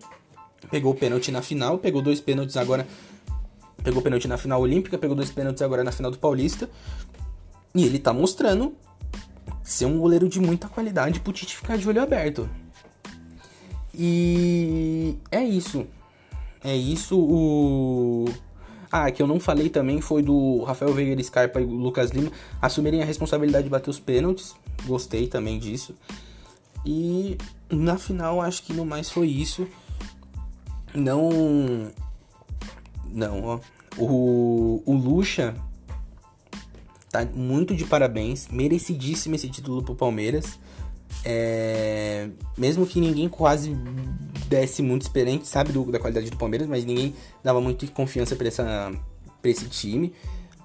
pegou 0.71 0.91
o 0.91 0.95
pênalti 0.95 1.31
na 1.31 1.41
final, 1.41 1.77
pegou 1.77 2.01
dois 2.01 2.19
pênaltis 2.19 2.57
agora. 2.57 2.87
Pegou 3.83 4.01
pênalti 4.01 4.27
na 4.27 4.37
final 4.37 4.59
olímpica, 4.59 4.97
pegou 4.97 5.15
dois 5.15 5.29
pênaltis 5.29 5.61
agora 5.61 5.83
na 5.83 5.91
final 5.91 6.11
do 6.11 6.17
Paulista. 6.17 6.69
E 7.75 7.85
ele 7.85 7.99
tá 7.99 8.11
mostrando 8.11 8.75
ser 9.63 9.85
um 9.85 9.99
goleiro 9.99 10.27
de 10.27 10.39
muita 10.39 10.67
qualidade 10.67 11.19
pro 11.19 11.31
Tite 11.31 11.55
ficar 11.55 11.77
de 11.77 11.87
olho 11.87 12.01
aberto. 12.01 12.49
E 13.97 15.17
é 15.31 15.43
isso. 15.43 15.87
É 16.63 16.75
isso 16.75 17.19
o. 17.19 18.25
Ah, 18.91 19.11
que 19.11 19.21
eu 19.21 19.27
não 19.27 19.39
falei 19.39 19.69
também 19.69 19.99
foi 19.99 20.21
do 20.21 20.63
Rafael 20.63 20.93
Veiga 20.93 21.21
Scarpa 21.21 21.59
e 21.59 21.65
Lucas 21.65 22.11
Lima 22.11 22.31
assumirem 22.61 23.01
a 23.01 23.05
responsabilidade 23.05 23.65
de 23.65 23.69
bater 23.69 23.89
os 23.89 23.99
pênaltis. 23.99 24.55
Gostei 24.85 25.27
também 25.27 25.59
disso. 25.59 25.95
E 26.85 27.37
na 27.69 27.97
final 27.97 28.41
acho 28.41 28.63
que 28.63 28.71
no 28.71 28.85
mais 28.85 29.09
foi 29.09 29.27
isso. 29.27 29.67
Não. 30.93 31.91
Não, 33.11 33.43
ó. 33.43 33.59
O, 33.97 34.83
o 34.85 34.93
Lucha 34.93 35.55
tá 37.11 37.25
muito 37.25 37.75
de 37.75 37.83
parabéns. 37.83 38.47
Merecidíssimo 38.47 39.35
esse 39.35 39.49
título 39.49 39.83
pro 39.83 39.95
Palmeiras. 39.95 40.59
É, 41.29 42.29
mesmo 42.57 42.87
que 42.87 43.01
ninguém 43.01 43.27
quase 43.27 43.75
desse 44.47 44.81
muito 44.81 45.01
experiente, 45.01 45.45
sabe 45.45 45.73
do, 45.73 45.83
da 45.91 45.99
qualidade 45.99 46.29
do 46.29 46.37
Palmeiras, 46.37 46.69
mas 46.69 46.85
ninguém 46.85 47.13
dava 47.43 47.59
muito 47.59 47.91
confiança 47.91 48.33
para 48.33 48.47
esse 49.43 49.67
time. 49.67 50.13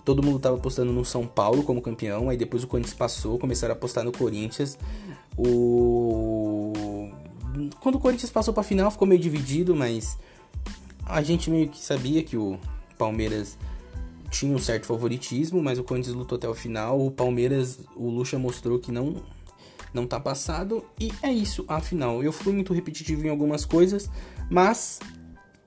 Todo 0.05 0.22
mundo 0.22 0.38
tava 0.38 0.55
apostando 0.55 0.92
no 0.92 1.05
São 1.05 1.27
Paulo 1.27 1.64
como 1.64 1.83
campeão, 1.83 2.29
aí 2.29 2.37
depois 2.37 2.62
o 2.62 2.68
Corinthians 2.68 2.94
passou, 2.94 3.40
começaram 3.40 3.75
a 3.75 3.77
apostar 3.77 4.05
no 4.05 4.12
Corinthians. 4.12 4.79
O 5.37 6.72
quando 7.81 7.96
o 7.96 7.98
Corinthians 7.98 8.31
passou 8.31 8.55
para 8.55 8.62
final 8.62 8.88
ficou 8.88 9.09
meio 9.09 9.20
dividido, 9.20 9.75
mas 9.75 10.16
a 11.05 11.22
gente 11.22 11.51
meio 11.51 11.68
que 11.68 11.81
sabia 11.81 12.22
que 12.22 12.37
o 12.37 12.57
Palmeiras 12.96 13.59
tinha 14.31 14.55
um 14.55 14.61
certo 14.61 14.87
favoritismo, 14.87 15.61
mas 15.61 15.81
o 15.81 15.83
Corinthians 15.83 16.14
lutou 16.14 16.37
até 16.37 16.48
o 16.48 16.55
final. 16.55 17.05
O 17.05 17.11
Palmeiras, 17.11 17.81
o 17.96 18.09
Lucha 18.09 18.38
mostrou 18.38 18.79
que 18.79 18.92
não 18.92 19.16
não 19.92 20.07
tá 20.07 20.18
passado 20.18 20.85
e 20.98 21.12
é 21.22 21.33
isso, 21.33 21.64
afinal. 21.68 22.22
Eu 22.22 22.33
fui 22.33 22.52
muito 22.52 22.72
repetitivo 22.72 23.26
em 23.26 23.31
algumas 23.31 23.64
coisas, 23.64 24.09
mas 24.50 25.00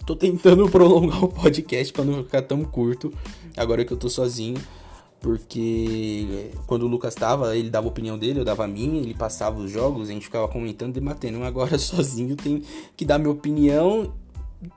tô 0.06 0.16
tentando 0.16 0.68
prolongar 0.72 1.24
o 1.24 1.28
podcast 1.28 1.92
para 1.94 2.04
não 2.04 2.24
ficar 2.24 2.42
tão 2.42 2.64
curto 2.64 3.14
agora 3.56 3.84
que 3.84 3.92
eu 3.92 3.98
tô 3.98 4.10
sozinho. 4.10 4.62
Porque 5.20 6.52
quando 6.68 6.84
o 6.84 6.88
Lucas 6.88 7.16
tava, 7.16 7.58
ele 7.58 7.70
dava 7.70 7.88
a 7.88 7.90
opinião 7.90 8.16
dele, 8.16 8.42
eu 8.42 8.46
dava 8.46 8.66
a 8.66 8.68
minha, 8.68 9.02
ele 9.02 9.16
passava 9.16 9.60
os 9.60 9.72
jogos, 9.72 10.10
a 10.10 10.12
gente 10.12 10.26
ficava 10.26 10.48
comentando, 10.48 10.94
debatendo. 10.94 11.44
Agora 11.44 11.78
sozinho 11.80 12.36
tem 12.36 12.62
que 12.96 13.04
dar 13.04 13.18
minha 13.18 13.32
opinião. 13.32 14.14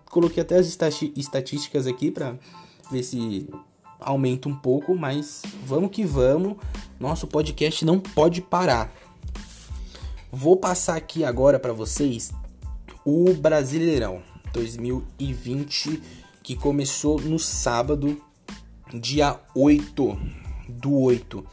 Coloquei 0.07 0.43
até 0.43 0.57
as 0.57 0.67
estatísticas 0.67 1.87
aqui 1.87 2.11
para 2.11 2.37
ver 2.91 3.03
se 3.03 3.47
aumenta 4.01 4.49
um 4.49 4.55
pouco, 4.55 4.95
mas 4.95 5.43
vamos 5.65 5.91
que 5.91 6.05
vamos. 6.05 6.57
Nosso 6.99 7.27
podcast 7.27 7.85
não 7.85 8.01
pode 8.01 8.41
parar. 8.41 8.91
Vou 10.31 10.57
passar 10.57 10.97
aqui 10.97 11.25
agora 11.25 11.59
para 11.59 11.73
vocês 11.73 12.33
o 13.05 13.33
Brasileirão 13.33 14.23
2020 14.53 16.03
que 16.43 16.55
começou 16.55 17.19
no 17.21 17.39
sábado, 17.39 18.21
dia 18.93 19.41
8 19.55 20.19
do 20.69 20.95
8. 20.95 21.47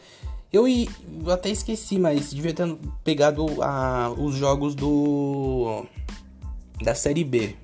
Eu, 0.51 0.67
eu 0.67 1.31
até 1.31 1.49
esqueci, 1.49 1.97
mas 1.97 2.33
devia 2.33 2.53
ter 2.53 2.77
pegado 3.03 3.45
a, 3.61 4.09
os 4.11 4.35
jogos 4.35 4.75
do 4.75 5.85
da 6.81 6.93
Série 6.93 7.23
B, 7.23 7.55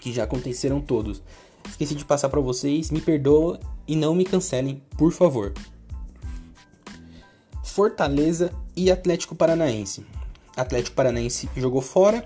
que 0.00 0.12
já 0.12 0.24
aconteceram 0.24 0.80
todos. 0.80 1.22
Esqueci 1.68 1.94
de 1.94 2.04
passar 2.04 2.30
para 2.30 2.40
vocês, 2.40 2.90
me 2.90 3.00
perdoa 3.00 3.60
e 3.86 3.94
não 3.94 4.14
me 4.14 4.24
cancelem, 4.24 4.82
por 4.96 5.12
favor. 5.12 5.52
Fortaleza 7.62 8.52
e 8.74 8.90
Atlético 8.90 9.34
Paranaense. 9.34 10.04
Atlético 10.60 10.96
Paranaense 10.96 11.48
jogou 11.56 11.80
fora, 11.80 12.24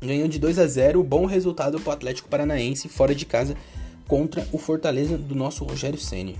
ganhou 0.00 0.28
de 0.28 0.38
2 0.38 0.58
a 0.58 0.66
0, 0.66 1.02
bom 1.02 1.26
resultado 1.26 1.78
para 1.80 1.90
o 1.90 1.92
Atlético 1.92 2.28
Paranaense 2.28 2.88
fora 2.88 3.14
de 3.14 3.26
casa 3.26 3.56
contra 4.06 4.46
o 4.52 4.58
Fortaleza 4.58 5.18
do 5.18 5.34
nosso 5.34 5.64
Rogério 5.64 5.98
Ceni. 5.98 6.38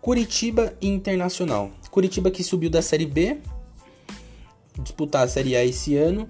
Curitiba 0.00 0.74
e 0.80 0.88
Internacional. 0.88 1.70
Curitiba 1.90 2.30
que 2.30 2.44
subiu 2.44 2.70
da 2.70 2.82
Série 2.82 3.06
B, 3.06 3.38
disputar 4.80 5.24
a 5.24 5.28
Série 5.28 5.56
A 5.56 5.64
esse 5.64 5.96
ano, 5.96 6.28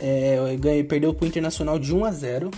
é, 0.00 0.56
ganhou, 0.58 0.84
perdeu 0.84 1.12
para 1.12 1.24
o 1.24 1.28
Internacional 1.28 1.78
de 1.78 1.94
1 1.94 2.04
a 2.04 2.12
0. 2.12 2.50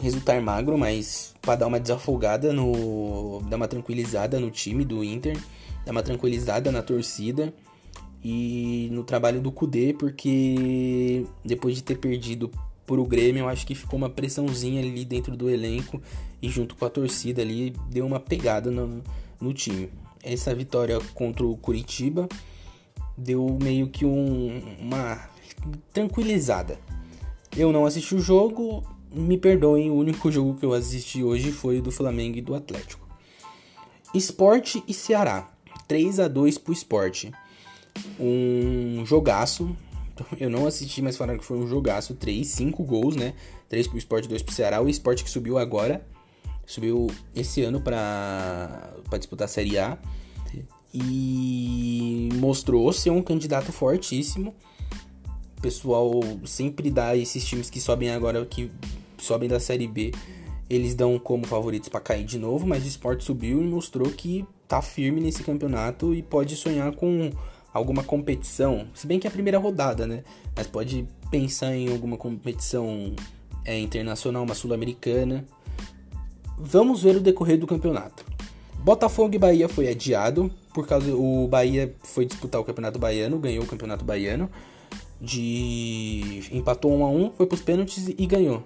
Resultar 0.00 0.40
magro, 0.40 0.78
mas 0.78 1.34
para 1.42 1.56
dar 1.56 1.66
uma 1.66 1.80
desafogada 1.80 2.52
no, 2.52 3.42
dar 3.48 3.56
uma 3.56 3.66
tranquilizada 3.66 4.38
no 4.38 4.48
time 4.48 4.84
do 4.84 5.02
Inter, 5.02 5.36
dar 5.84 5.90
uma 5.90 6.04
tranquilizada 6.04 6.70
na 6.70 6.82
torcida 6.82 7.52
e 8.22 8.88
no 8.90 9.04
trabalho 9.04 9.40
do 9.40 9.52
Kudê, 9.52 9.92
porque 9.92 11.24
depois 11.44 11.76
de 11.76 11.82
ter 11.82 11.96
perdido 11.96 12.50
por 12.84 12.98
o 12.98 13.04
Grêmio, 13.04 13.40
eu 13.40 13.48
acho 13.48 13.66
que 13.66 13.74
ficou 13.74 13.98
uma 13.98 14.08
pressãozinha 14.08 14.80
ali 14.80 15.04
dentro 15.04 15.36
do 15.36 15.50
elenco 15.50 16.00
e 16.40 16.48
junto 16.48 16.74
com 16.74 16.84
a 16.84 16.90
torcida 16.90 17.42
ali 17.42 17.74
deu 17.90 18.06
uma 18.06 18.18
pegada 18.18 18.70
no, 18.70 19.02
no 19.40 19.52
time. 19.52 19.90
Essa 20.22 20.54
vitória 20.54 20.98
contra 21.14 21.44
o 21.44 21.56
Curitiba 21.56 22.28
deu 23.16 23.58
meio 23.62 23.88
que 23.88 24.04
um, 24.04 24.62
uma 24.80 25.28
tranquilizada. 25.92 26.78
Eu 27.56 27.72
não 27.72 27.84
assisti 27.84 28.14
o 28.14 28.20
jogo, 28.20 28.84
me 29.12 29.36
perdoem, 29.36 29.90
o 29.90 29.94
único 29.94 30.30
jogo 30.32 30.54
que 30.54 30.64
eu 30.64 30.72
assisti 30.72 31.22
hoje 31.22 31.52
foi 31.52 31.78
o 31.78 31.82
do 31.82 31.90
Flamengo 31.90 32.38
e 32.38 32.42
do 32.42 32.54
Atlético. 32.54 33.06
Esporte 34.14 34.82
e 34.88 34.94
Ceará. 34.94 35.50
3 35.86 36.20
a 36.20 36.28
2 36.28 36.58
pro 36.58 36.72
esporte 36.72 37.32
um 38.18 39.04
jogaço. 39.06 39.76
Eu 40.38 40.50
não 40.50 40.66
assisti, 40.66 41.00
mas 41.00 41.16
falaram 41.16 41.38
que 41.38 41.44
foi 41.44 41.58
um 41.58 41.66
jogaço. 41.66 42.14
3, 42.14 42.46
5 42.46 42.82
gols, 42.82 43.16
né? 43.16 43.34
3 43.68 43.86
pro 43.86 43.98
Sport, 43.98 44.26
2 44.26 44.42
pro 44.42 44.54
Ceará. 44.54 44.80
O 44.80 44.88
Sport 44.88 45.22
que 45.22 45.30
subiu 45.30 45.58
agora. 45.58 46.04
Subiu 46.66 47.06
esse 47.34 47.62
ano 47.62 47.80
para 47.80 48.92
disputar 49.18 49.46
a 49.46 49.48
Série 49.48 49.78
A. 49.78 49.98
E 50.92 52.28
mostrou 52.34 52.92
ser 52.92 53.10
um 53.10 53.22
candidato 53.22 53.72
fortíssimo. 53.72 54.54
O 55.56 55.60
pessoal 55.60 56.10
sempre 56.44 56.90
dá 56.90 57.16
esses 57.16 57.44
times 57.44 57.68
que 57.68 57.80
sobem 57.80 58.10
agora, 58.10 58.44
que 58.46 58.70
sobem 59.18 59.48
da 59.48 59.60
Série 59.60 59.86
B. 59.86 60.12
Eles 60.70 60.94
dão 60.94 61.18
como 61.18 61.46
favoritos 61.46 61.88
para 61.88 62.00
cair 62.00 62.24
de 62.24 62.38
novo, 62.38 62.66
mas 62.66 62.84
o 62.84 62.88
Sport 62.88 63.22
subiu 63.22 63.60
e 63.60 63.64
mostrou 63.64 64.08
que 64.10 64.46
tá 64.68 64.82
firme 64.82 65.20
nesse 65.20 65.42
campeonato 65.42 66.14
e 66.14 66.22
pode 66.22 66.54
sonhar 66.54 66.94
com 66.94 67.30
alguma 67.72 68.02
competição, 68.02 68.86
se 68.94 69.06
bem 69.06 69.18
que 69.18 69.26
é 69.26 69.30
a 69.30 69.32
primeira 69.32 69.58
rodada, 69.58 70.06
né? 70.06 70.24
Mas 70.56 70.66
pode 70.66 71.06
pensar 71.30 71.74
em 71.74 71.90
alguma 71.90 72.16
competição 72.16 73.14
é, 73.64 73.78
internacional, 73.78 74.42
uma 74.42 74.54
sul-americana. 74.54 75.44
Vamos 76.56 77.02
ver 77.02 77.16
o 77.16 77.20
decorrer 77.20 77.58
do 77.58 77.66
campeonato. 77.66 78.24
Botafogo 78.82 79.34
e 79.34 79.38
Bahia 79.38 79.68
foi 79.68 79.88
adiado 79.88 80.50
por 80.72 80.86
causa 80.86 81.12
o 81.12 81.48
Bahia 81.48 81.92
foi 82.04 82.24
disputar 82.24 82.60
o 82.60 82.64
Campeonato 82.64 83.00
Baiano, 83.00 83.38
ganhou 83.38 83.64
o 83.64 83.66
Campeonato 83.66 84.04
Baiano, 84.04 84.48
de 85.20 86.44
empatou 86.52 86.96
1 86.96 87.04
a 87.04 87.10
1, 87.10 87.32
foi 87.32 87.46
para 87.46 87.56
os 87.56 87.60
pênaltis 87.60 88.06
e 88.06 88.26
ganhou. 88.26 88.62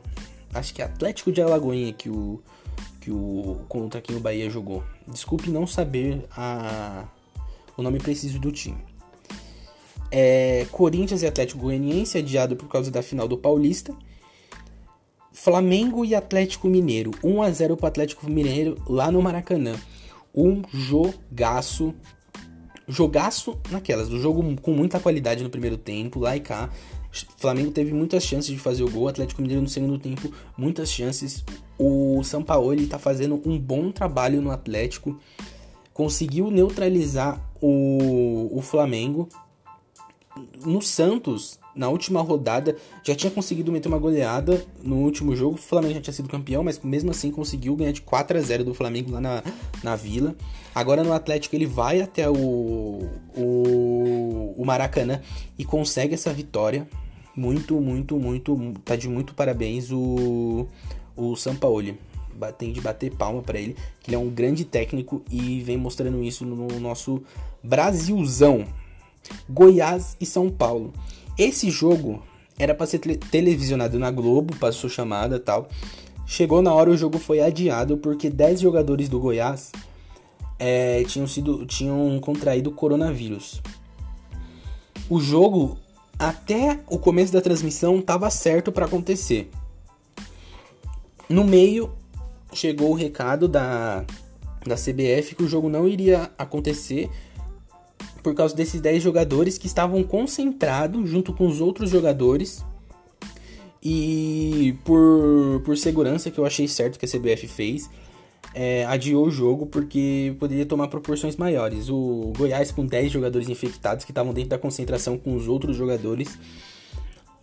Acho 0.52 0.74
que 0.74 0.82
é 0.82 0.84
Atlético 0.84 1.32
de 1.32 1.40
Alagoinha 1.40 1.92
que 1.94 2.10
o 2.10 2.42
que 3.00 3.10
o 3.10 3.60
contra 3.66 4.00
quem 4.02 4.14
o 4.14 4.20
Bahia 4.20 4.50
jogou. 4.50 4.84
Desculpe 5.08 5.48
não 5.48 5.66
saber 5.66 6.24
a 6.36 7.04
o 7.76 7.82
nome 7.82 7.98
preciso 7.98 8.38
do 8.38 8.52
time. 8.52 8.91
É, 10.14 10.66
Corinthians 10.70 11.22
e 11.22 11.27
Atlético 11.27 11.62
Goianiense 11.62 12.18
adiado 12.18 12.55
por 12.55 12.68
causa 12.68 12.90
da 12.90 13.03
final 13.03 13.27
do 13.27 13.38
Paulista. 13.38 13.96
Flamengo 15.33 16.05
e 16.05 16.14
Atlético 16.14 16.68
Mineiro. 16.68 17.12
1 17.25 17.42
a 17.42 17.51
0 17.51 17.77
para 17.79 17.88
Atlético 17.88 18.31
Mineiro 18.31 18.77
lá 18.87 19.11
no 19.11 19.22
Maracanã. 19.22 19.75
Um 20.35 20.62
jogaço. 20.70 21.94
Jogaço 22.87 23.59
naquelas. 23.70 24.11
Do 24.11 24.20
jogo 24.20 24.44
com 24.61 24.72
muita 24.72 25.01
qualidade 25.01 25.42
no 25.42 25.48
primeiro 25.48 25.79
tempo, 25.79 26.20
lá 26.20 26.37
e 26.37 26.40
cá. 26.40 26.68
Flamengo 27.38 27.70
teve 27.70 27.92
muitas 27.92 28.22
chances 28.22 28.51
de 28.51 28.59
fazer 28.59 28.83
o 28.83 28.90
gol, 28.90 29.09
Atlético 29.09 29.42
Mineiro 29.42 29.62
no 29.62 29.68
segundo 29.68 29.98
tempo, 29.98 30.33
muitas 30.57 30.90
chances. 30.90 31.44
O 31.79 32.22
São 32.25 32.42
Paulo 32.42 32.72
está 32.75 32.98
fazendo 32.98 33.40
um 33.44 33.59
bom 33.59 33.90
trabalho 33.92 34.40
no 34.40 34.51
Atlético, 34.51 35.18
conseguiu 35.92 36.51
neutralizar 36.51 37.38
o, 37.61 38.48
o 38.51 38.62
Flamengo 38.62 39.29
no 40.64 40.83
Santos, 40.83 41.59
na 41.75 41.88
última 41.88 42.20
rodada, 42.20 42.77
já 43.03 43.14
tinha 43.14 43.31
conseguido 43.31 43.72
meter 43.72 43.88
uma 43.88 43.98
goleada 43.98 44.64
no 44.83 44.96
último 44.96 45.35
jogo. 45.35 45.55
O 45.55 45.59
Flamengo 45.59 45.94
já 45.94 46.01
tinha 46.01 46.14
sido 46.14 46.29
campeão, 46.29 46.62
mas 46.62 46.79
mesmo 46.81 47.11
assim 47.11 47.31
conseguiu 47.31 47.75
ganhar 47.77 47.92
de 47.92 48.03
4 48.03 48.37
a 48.37 48.40
0 48.40 48.64
do 48.64 48.75
Flamengo 48.75 49.12
lá 49.12 49.20
na, 49.20 49.42
na 49.83 49.96
Vila. 49.96 50.35
Agora 50.75 51.03
no 51.03 51.12
Atlético 51.12 51.57
ele 51.57 51.66
vai 51.66 52.01
até 52.01 52.29
o, 52.29 53.09
o, 53.37 54.55
o 54.57 54.64
Maracanã 54.64 55.20
e 55.59 55.64
consegue 55.64 56.14
essa 56.14 56.33
vitória. 56.33 56.87
muito, 57.35 57.81
muito, 57.81 58.18
muito, 58.18 58.75
tá 58.85 58.94
de 58.96 59.09
muito 59.09 59.35
parabéns 59.35 59.90
o 59.90 60.68
o 61.16 61.37
Sampaoli. 61.37 61.98
Tem 62.59 62.72
de 62.72 62.81
bater 62.81 63.14
palma 63.14 63.40
para 63.40 63.61
ele, 63.61 63.77
que 64.01 64.11
ele 64.11 64.16
é 64.16 64.18
um 64.18 64.29
grande 64.29 64.64
técnico 64.64 65.22
e 65.31 65.61
vem 65.61 65.77
mostrando 65.77 66.25
isso 66.25 66.44
no 66.44 66.81
nosso 66.81 67.22
Brasilzão. 67.62 68.66
Goiás 69.48 70.16
e 70.20 70.26
São 70.26 70.50
Paulo. 70.50 70.92
Esse 71.38 71.70
jogo 71.70 72.22
era 72.58 72.74
para 72.74 72.87
ser 72.87 72.98
televisionado 72.98 73.98
na 73.98 74.11
Globo, 74.11 74.56
passou 74.56 74.88
chamada 74.88 75.38
tal. 75.40 75.68
Chegou 76.26 76.62
na 76.62 76.72
hora 76.72 76.90
o 76.90 76.96
jogo 76.96 77.18
foi 77.18 77.40
adiado 77.40 77.96
porque 77.96 78.30
10 78.30 78.61
jogadores 78.61 79.08
do 79.08 79.18
Goiás 79.18 79.72
é, 80.58 81.02
tinham 81.04 81.26
sido 81.26 81.66
tinham 81.66 82.18
contraído 82.20 82.70
coronavírus. 82.70 83.61
O 85.11 85.20
jogo 85.20 85.76
até 86.18 86.78
o 86.88 86.98
começo 86.98 87.32
da 87.32 87.40
transmissão 87.40 87.98
estava 87.98 88.30
certo 88.30 88.70
para 88.70 88.87
acontecer. 88.87 89.50
No 91.28 91.44
meio 91.44 91.90
chegou 92.52 92.90
o 92.90 92.94
recado 92.94 93.48
da 93.48 94.04
da 94.64 94.76
CBF 94.76 95.35
que 95.35 95.42
o 95.42 95.48
jogo 95.48 95.68
não 95.68 95.88
iria 95.88 96.30
acontecer 96.38 97.11
por 98.22 98.35
causa 98.35 98.54
desses 98.54 98.80
10 98.80 99.02
jogadores 99.02 99.58
que 99.58 99.66
estavam 99.66 100.02
concentrados 100.02 101.08
junto 101.08 101.32
com 101.32 101.46
os 101.46 101.61
outros 101.61 101.90
jogadores. 101.90 102.64
E 103.82 104.76
por, 104.85 105.61
por 105.64 105.76
segurança, 105.76 106.30
que 106.30 106.38
eu 106.38 106.46
achei 106.46 106.68
certo 106.68 106.98
que 106.98 107.04
a 107.04 107.08
CBF 107.08 107.48
fez, 107.48 107.90
é, 108.54 108.85
adiou 108.87 109.26
o 109.26 109.30
jogo 109.30 109.66
porque 109.66 110.37
poderia 110.38 110.64
tomar 110.64 110.87
proporções 110.87 111.37
maiores. 111.37 111.88
O 111.88 112.32
Goiás, 112.37 112.70
com 112.70 112.87
10 112.87 113.11
jogadores 113.11 113.48
infectados 113.48 114.04
que 114.04 114.12
estavam 114.12 114.32
dentro 114.32 114.50
da 114.50 114.58
concentração 114.58 115.18
com 115.18 115.35
os 115.35 115.48
outros 115.48 115.76
jogadores, 115.76 116.38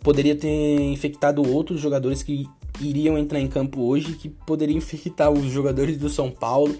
poderia 0.02 0.36
ter 0.36 0.80
infectado 0.80 1.46
outros 1.46 1.82
jogadores 1.82 2.24
que 2.24 2.48
iriam 2.80 3.18
entrar 3.18 3.42
em 3.42 3.48
campo 3.48 3.82
hoje, 3.82 4.14
que 4.14 4.30
poderiam 4.30 4.78
infectar 4.80 5.30
os 5.30 5.52
jogadores 5.52 5.98
do 5.98 6.10
São 6.10 6.32
Paulo 6.32 6.74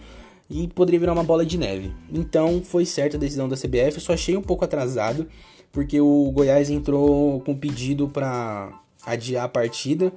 e 0.50 0.68
poderia 0.68 1.00
virar 1.00 1.14
uma 1.14 1.24
bola 1.24 1.46
de 1.46 1.58
neve. 1.58 1.94
Então 2.12 2.62
foi 2.64 2.86
certa 2.86 3.18
a 3.18 3.20
decisão 3.20 3.48
da 3.48 3.56
CBF, 3.56 3.96
eu 3.96 4.02
só 4.02 4.14
achei 4.14 4.36
um 4.36 4.42
pouco 4.42 4.66
atrasado, 4.66 5.28
porque 5.72 6.02
o 6.02 6.32
Goiás 6.32 6.70
entrou 6.70 7.42
com 7.42 7.56
pedido 7.56 8.08
para 8.08 8.72
adiar 9.06 9.46
a 9.46 9.50
partida 9.50 10.12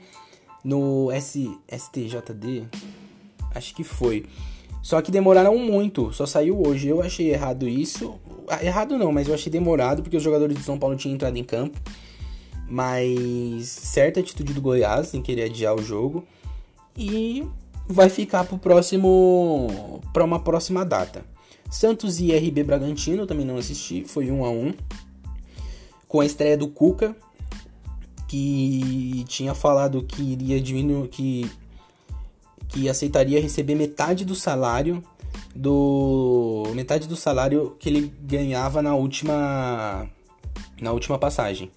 no 0.65 1.11
S, 1.11 1.51
STJD, 1.69 2.65
acho 3.55 3.75
que 3.75 3.85
foi. 3.85 4.25
Só 4.83 5.01
que 5.01 5.13
demoraram 5.13 5.57
muito, 5.57 6.13
só 6.13 6.27
saiu 6.27 6.61
hoje. 6.67 6.89
Eu 6.89 7.01
achei 7.01 7.31
errado 7.31 7.69
isso. 7.69 8.19
Ah, 8.49 8.65
errado 8.65 8.99
não, 8.99 9.13
mas 9.13 9.29
eu 9.29 9.35
achei 9.35 9.51
demorado 9.51 10.03
porque 10.03 10.17
os 10.17 10.23
jogadores 10.23 10.57
de 10.57 10.63
São 10.65 10.77
Paulo 10.77 10.97
tinham 10.97 11.15
entrado 11.15 11.37
em 11.37 11.45
campo. 11.45 11.79
Mas 12.69 13.69
certa 13.69 14.19
atitude 14.19 14.53
do 14.53 14.61
Goiás 14.61 15.15
em 15.15 15.23
querer 15.23 15.45
adiar 15.45 15.75
o 15.75 15.83
jogo. 15.83 16.25
E 16.97 17.47
vai 17.87 18.09
ficar 18.09 18.45
pro 18.45 18.59
próximo 18.59 20.01
para 20.13 20.25
uma 20.25 20.41
próxima 20.41 20.85
data. 20.85 21.25
Santos 21.71 22.21
e 22.21 22.33
RB 22.37 22.63
Bragantino 22.63 23.27
também 23.27 23.47
não 23.47 23.57
assisti, 23.57 24.05
foi 24.05 24.31
1 24.31 24.45
a 24.45 24.51
1 24.51 24.75
com 26.07 26.21
a 26.21 26.27
estreia 26.27 26.57
do 26.57 26.69
Cuca, 26.69 27.17
que 28.29 29.25
tinha 29.27 29.55
falado 29.55 30.03
que 30.03 30.23
iria 30.23 30.61
diminuir 30.61 31.09
que 31.09 31.51
que 32.69 32.89
aceitaria 32.89 33.41
receber 33.41 33.75
metade 33.75 34.25
do 34.25 34.35
salário 34.35 35.05
do 35.55 36.65
metade 36.75 37.07
do 37.07 37.17
salário 37.17 37.77
que 37.79 37.89
ele 37.89 38.13
ganhava 38.23 38.81
na 38.81 38.95
última 38.95 40.09
na 40.81 40.93
última 40.93 41.19
passagem. 41.19 41.71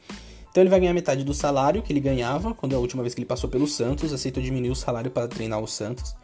Então 0.56 0.64
ele 0.64 0.70
vai 0.70 0.80
ganhar 0.80 0.94
metade 0.94 1.26
do 1.26 1.34
salário 1.34 1.82
que 1.82 1.92
ele 1.92 2.00
ganhava 2.00 2.54
quando 2.54 2.74
a 2.74 2.80
última 2.80 3.04
vez 3.04 3.14
que 3.14 3.20
ele 3.20 3.26
passou 3.26 3.50
pelo 3.50 3.68
Santos, 3.68 4.14
aceitou 4.14 4.42
diminuir 4.42 4.70
o 4.70 4.76
salário 4.76 5.12
para 5.12 5.28
treinar 5.28 5.60
o 5.60 5.68
Santos. 5.68 6.16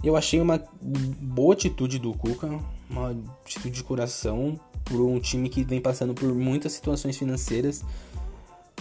Eu 0.00 0.14
achei 0.14 0.40
uma 0.40 0.62
boa 0.80 1.54
atitude 1.54 1.98
do 1.98 2.14
Cuca, 2.14 2.48
uma 2.88 3.16
atitude 3.44 3.74
de 3.74 3.82
coração 3.82 4.60
por 4.84 5.00
um 5.00 5.18
time 5.18 5.48
que 5.48 5.64
vem 5.64 5.80
passando 5.80 6.14
por 6.14 6.32
muitas 6.32 6.70
situações 6.70 7.16
financeiras 7.16 7.82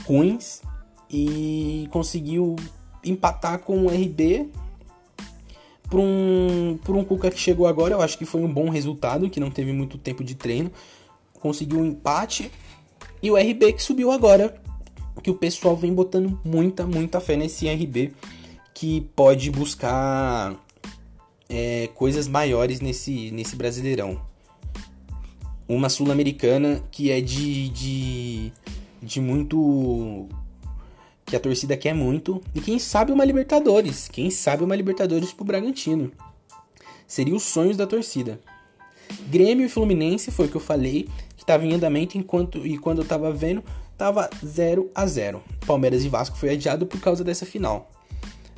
ruins 0.06 0.62
e 1.10 1.88
conseguiu 1.90 2.56
empatar 3.04 3.58
com 3.58 3.88
o 3.88 3.90
RB 3.90 4.48
por 5.90 6.00
um, 6.00 6.78
por 6.86 6.96
um 6.96 7.04
Cuca 7.04 7.32
que 7.32 7.40
chegou 7.40 7.66
agora. 7.66 7.96
Eu 7.96 8.02
acho 8.04 8.16
que 8.16 8.26
foi 8.26 8.42
um 8.44 8.54
bom 8.54 8.70
resultado, 8.70 9.28
que 9.28 9.40
não 9.40 9.50
teve 9.50 9.74
muito 9.74 9.98
tempo 9.98 10.24
de 10.24 10.36
treino. 10.36 10.72
Conseguiu 11.34 11.80
um 11.80 11.86
empate. 11.88 12.52
E 13.24 13.32
o 13.32 13.36
RB 13.36 13.74
que 13.74 13.82
subiu 13.82 14.12
agora 14.12 14.67
que 15.28 15.32
o 15.32 15.36
pessoal 15.36 15.76
vem 15.76 15.94
botando 15.94 16.40
muita, 16.42 16.88
muita 16.88 17.20
fé 17.20 17.36
nesse 17.36 17.68
RB 17.68 18.13
que 18.74 19.02
pode 19.13 19.52
buscar 19.52 20.56
é, 21.50 21.90
coisas 21.94 22.30
maiores 22.30 22.80
nesse, 22.80 23.30
nesse 23.32 23.54
Brasileirão. 23.58 24.22
Uma 25.68 25.90
Sul-Americana 25.90 26.82
que 26.90 27.12
é 27.12 27.20
de, 27.20 27.68
de, 27.68 28.54
de 29.04 29.20
muito. 29.20 30.30
que 31.26 31.36
a 31.36 31.42
torcida 31.42 31.76
quer 31.76 31.94
muito. 31.94 32.42
E 32.56 32.62
quem 32.62 32.80
sabe 32.80 33.12
uma 33.12 33.26
Libertadores. 33.26 34.08
Quem 34.08 34.32
sabe 34.32 34.63
uma 34.63 34.78
Libertadores 34.78 35.34
pro 35.34 35.44
Bragantino. 35.44 36.10
Seria 37.06 37.36
os 37.36 37.44
sonhos 37.44 37.76
da 37.76 37.86
torcida. 37.86 38.40
Grêmio 39.30 39.66
e 39.66 39.70
Fluminense 39.70 40.32
foi 40.32 40.46
o 40.46 40.50
que 40.50 40.56
eu 40.56 40.62
falei, 40.62 41.10
que 41.36 41.44
estava 41.44 41.66
em 41.66 41.74
andamento 41.74 42.18
enquanto 42.18 42.66
e 42.66 42.78
quando 42.78 43.02
eu 43.02 43.06
tava 43.06 43.30
vendo, 43.30 43.62
tava 43.98 44.30
0 44.46 44.92
a 44.94 45.06
0. 45.06 45.44
Palmeiras 45.66 46.04
e 46.04 46.10
Vasco 46.10 46.38
foi 46.38 46.52
adiado 46.52 46.86
por 46.86 47.00
causa 47.00 47.24
dessa 47.24 47.46
final, 47.46 47.90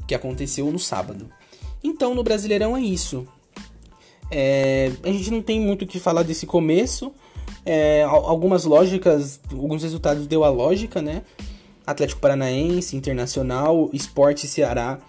que 0.07 0.13
aconteceu 0.13 0.71
no 0.71 0.79
sábado. 0.79 1.29
Então 1.83 2.13
no 2.13 2.23
Brasileirão 2.23 2.75
é 2.75 2.81
isso. 2.81 3.27
É, 4.31 4.91
a 5.03 5.11
gente 5.11 5.31
não 5.31 5.41
tem 5.41 5.59
muito 5.59 5.83
o 5.83 5.87
que 5.87 5.99
falar 5.99 6.23
desse 6.23 6.45
começo. 6.45 7.11
É, 7.65 8.03
algumas 8.03 8.65
lógicas, 8.65 9.39
alguns 9.51 9.83
resultados 9.83 10.27
deu 10.27 10.43
a 10.43 10.49
lógica, 10.49 11.01
né? 11.01 11.23
Atlético 11.85 12.21
Paranaense, 12.21 12.95
Internacional, 12.95 13.89
Esporte 13.91 14.47
Ceará. 14.47 14.99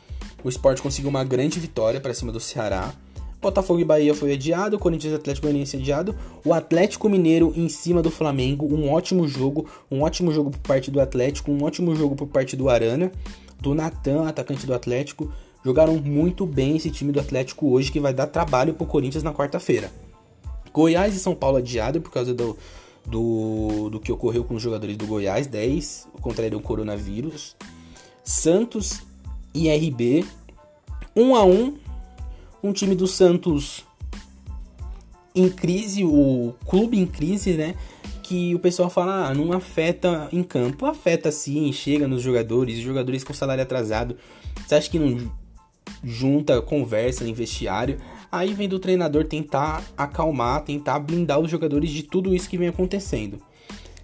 O 0.43 0.49
Esporte 0.49 0.81
conseguiu 0.81 1.11
uma 1.11 1.25
grande 1.25 1.61
vitória 1.61 2.01
para 2.01 2.14
cima 2.14 2.33
do 2.33 2.40
Ceará. 2.40 2.95
Botafogo 3.40 3.81
e 3.81 3.85
Bahia 3.85 4.14
foi 4.14 4.35
adiado, 4.35 4.79
Corinthians 4.79 5.14
e 5.14 5.16
Atlético 5.16 5.46
Goianiense 5.46 5.76
adiado, 5.76 6.14
o 6.44 6.53
Atlético 6.53 7.09
Mineiro 7.09 7.53
em 7.57 7.68
cima 7.70 8.03
do 8.03 8.11
Flamengo, 8.11 8.66
um 8.66 8.90
ótimo 8.90 9.26
jogo, 9.26 9.66
um 9.90 10.03
ótimo 10.03 10.31
jogo 10.31 10.50
por 10.50 10.59
parte 10.59 10.90
do 10.90 11.00
Atlético, 11.00 11.50
um 11.50 11.64
ótimo 11.64 11.94
jogo 11.96 12.14
por 12.14 12.29
parte 12.29 12.55
do 12.55 12.68
Arana, 12.68 13.11
do 13.59 13.74
Natan, 13.74 14.29
atacante 14.29 14.66
do 14.66 14.74
Atlético. 14.74 15.33
Jogaram 15.64 15.96
muito 15.96 16.44
bem 16.44 16.76
esse 16.76 16.90
time 16.90 17.12
do 17.12 17.20
Atlético 17.20 17.70
hoje, 17.70 17.90
que 17.90 18.00
vai 18.00 18.12
dar 18.12 18.26
trabalho 18.26 18.74
pro 18.74 18.87
Corinthians 18.87 19.22
na 19.22 19.33
quarta-feira. 19.33 19.90
Goiás 20.72 21.16
e 21.16 21.18
São 21.18 21.35
Paulo 21.35 21.57
adiado 21.57 22.00
por 22.00 22.11
causa 22.11 22.35
do, 22.35 22.57
do, 23.07 23.88
do 23.90 24.00
que 24.00 24.12
ocorreu 24.12 24.44
com 24.44 24.55
os 24.55 24.62
jogadores 24.62 24.96
do 24.96 25.07
Goiás, 25.07 25.46
10 25.46 26.09
contraíram 26.20 26.59
o 26.59 26.62
coronavírus. 26.62 27.57
Santos 28.22 29.00
e 29.55 29.68
RB, 29.68 30.24
1 31.16 31.35
a 31.35 31.44
1 31.44 31.53
um 31.53 31.79
time 32.73 32.94
do 32.94 33.07
Santos 33.07 33.85
em 35.35 35.49
crise, 35.49 36.05
o 36.05 36.55
clube 36.66 36.99
em 36.99 37.07
crise, 37.07 37.55
né? 37.55 37.75
Que 38.23 38.55
o 38.55 38.59
pessoal 38.59 38.90
fala, 38.90 39.29
ah, 39.29 39.35
não 39.35 39.53
afeta 39.53 40.29
em 40.33 40.42
campo. 40.42 40.87
Afeta 40.87 41.33
sim, 41.33 41.73
chega 41.73 42.07
nos 42.07 42.23
jogadores, 42.23 42.79
jogadores 42.79 43.25
com 43.25 43.33
salário 43.33 43.62
atrasado. 43.62 44.16
Você 44.66 44.75
acha 44.75 44.90
que 44.90 44.99
não 44.99 45.31
junta, 46.03 46.61
conversa 46.61 47.25
no 47.25 47.35
vestiário? 47.35 47.98
Aí 48.31 48.54
vem 48.54 48.69
do 48.69 48.79
treinador 48.79 49.25
tentar 49.25 49.83
acalmar, 49.96 50.63
tentar 50.63 51.00
blindar 51.00 51.40
os 51.40 51.50
jogadores 51.50 51.90
de 51.90 52.04
tudo 52.04 52.35
isso 52.35 52.48
que 52.48 52.58
vem 52.58 52.69
acontecendo. 52.69 53.40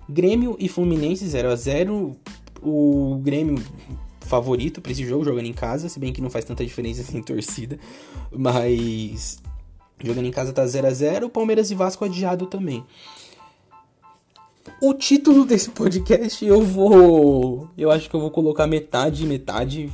Grêmio 0.08 0.56
e 0.58 0.68
Fluminense 0.68 1.26
0 1.26 1.50
a 1.50 1.56
0 1.56 2.16
O 2.62 3.20
Grêmio 3.22 3.62
favorito 4.26 4.80
para 4.80 4.92
esse 4.92 5.06
jogo, 5.06 5.24
jogando 5.24 5.46
em 5.46 5.52
casa, 5.52 5.88
se 5.88 5.98
bem 5.98 6.12
que 6.12 6.20
não 6.20 6.30
faz 6.30 6.44
tanta 6.44 6.64
diferença 6.64 7.02
sem 7.04 7.22
torcida, 7.22 7.78
mas 8.30 9.40
jogando 10.02 10.26
em 10.26 10.30
casa 10.30 10.52
tá 10.52 10.66
0 10.66 10.86
a 10.86 10.90
0 10.90 11.30
Palmeiras 11.30 11.70
e 11.70 11.74
Vasco 11.74 12.04
adiado 12.04 12.46
também. 12.46 12.84
O 14.80 14.92
título 14.92 15.44
desse 15.46 15.70
podcast 15.70 16.44
eu 16.44 16.62
vou. 16.62 17.68
Eu 17.78 17.90
acho 17.90 18.10
que 18.10 18.16
eu 18.16 18.20
vou 18.20 18.30
colocar 18.30 18.66
metade, 18.66 19.26
metade. 19.26 19.90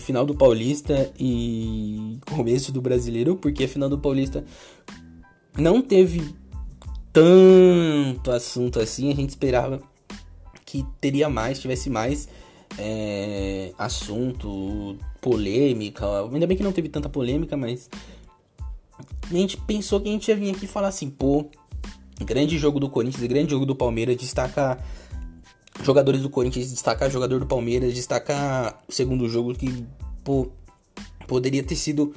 Final 0.00 0.26
do 0.26 0.34
Paulista 0.34 1.12
e 1.16 2.18
começo 2.28 2.72
do 2.72 2.80
Brasileiro, 2.80 3.36
porque 3.36 3.62
a 3.62 3.68
final 3.68 3.88
do 3.88 3.96
Paulista 3.96 4.44
não 5.56 5.80
teve 5.80 6.34
tanto 7.12 8.32
assunto 8.32 8.80
assim. 8.80 9.12
A 9.12 9.14
gente 9.14 9.30
esperava 9.30 9.80
que 10.66 10.84
teria 11.00 11.28
mais, 11.28 11.60
tivesse 11.60 11.88
mais 11.88 12.28
é, 12.78 13.72
assunto, 13.78 14.96
polêmica. 15.20 16.06
Ainda 16.32 16.46
bem 16.46 16.56
que 16.56 16.62
não 16.62 16.72
teve 16.72 16.88
tanta 16.88 17.08
polêmica, 17.08 17.56
mas 17.56 17.88
a 19.30 19.34
gente 19.34 19.56
pensou 19.56 20.00
que 20.00 20.08
a 20.08 20.12
gente 20.12 20.28
ia 20.28 20.36
vir 20.36 20.54
aqui 20.54 20.66
falar 20.66 20.88
assim, 20.88 21.08
pô, 21.10 21.46
grande 22.24 22.58
jogo 22.58 22.80
do 22.80 22.88
Corinthians, 22.88 23.26
grande 23.26 23.50
jogo 23.50 23.66
do 23.66 23.74
Palmeiras, 23.74 24.16
destaca 24.16 24.78
jogadores 25.82 26.22
do 26.22 26.30
Corinthians, 26.30 26.70
destacar 26.70 27.10
jogador 27.10 27.40
do 27.40 27.46
Palmeiras, 27.46 27.94
destacar 27.94 28.82
o 28.88 28.92
segundo 28.92 29.28
jogo 29.28 29.54
que 29.54 29.86
pô, 30.24 30.48
poderia 31.26 31.62
ter 31.62 31.76
sido 31.76 32.14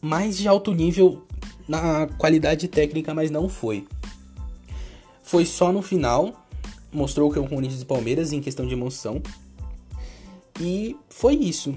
mais 0.00 0.36
de 0.36 0.48
alto 0.48 0.72
nível 0.72 1.22
na 1.68 2.06
qualidade 2.18 2.68
técnica, 2.68 3.14
mas 3.14 3.30
não 3.30 3.48
foi. 3.48 3.86
Foi 5.22 5.46
só 5.46 5.72
no 5.72 5.80
final, 5.80 6.43
mostrou 6.94 7.30
que 7.30 7.38
é 7.38 7.42
o 7.42 7.48
Corinthians 7.48 7.82
e 7.82 7.84
Palmeiras 7.84 8.32
em 8.32 8.40
questão 8.40 8.66
de 8.66 8.72
emoção. 8.72 9.20
E 10.60 10.96
foi 11.08 11.34
isso. 11.34 11.74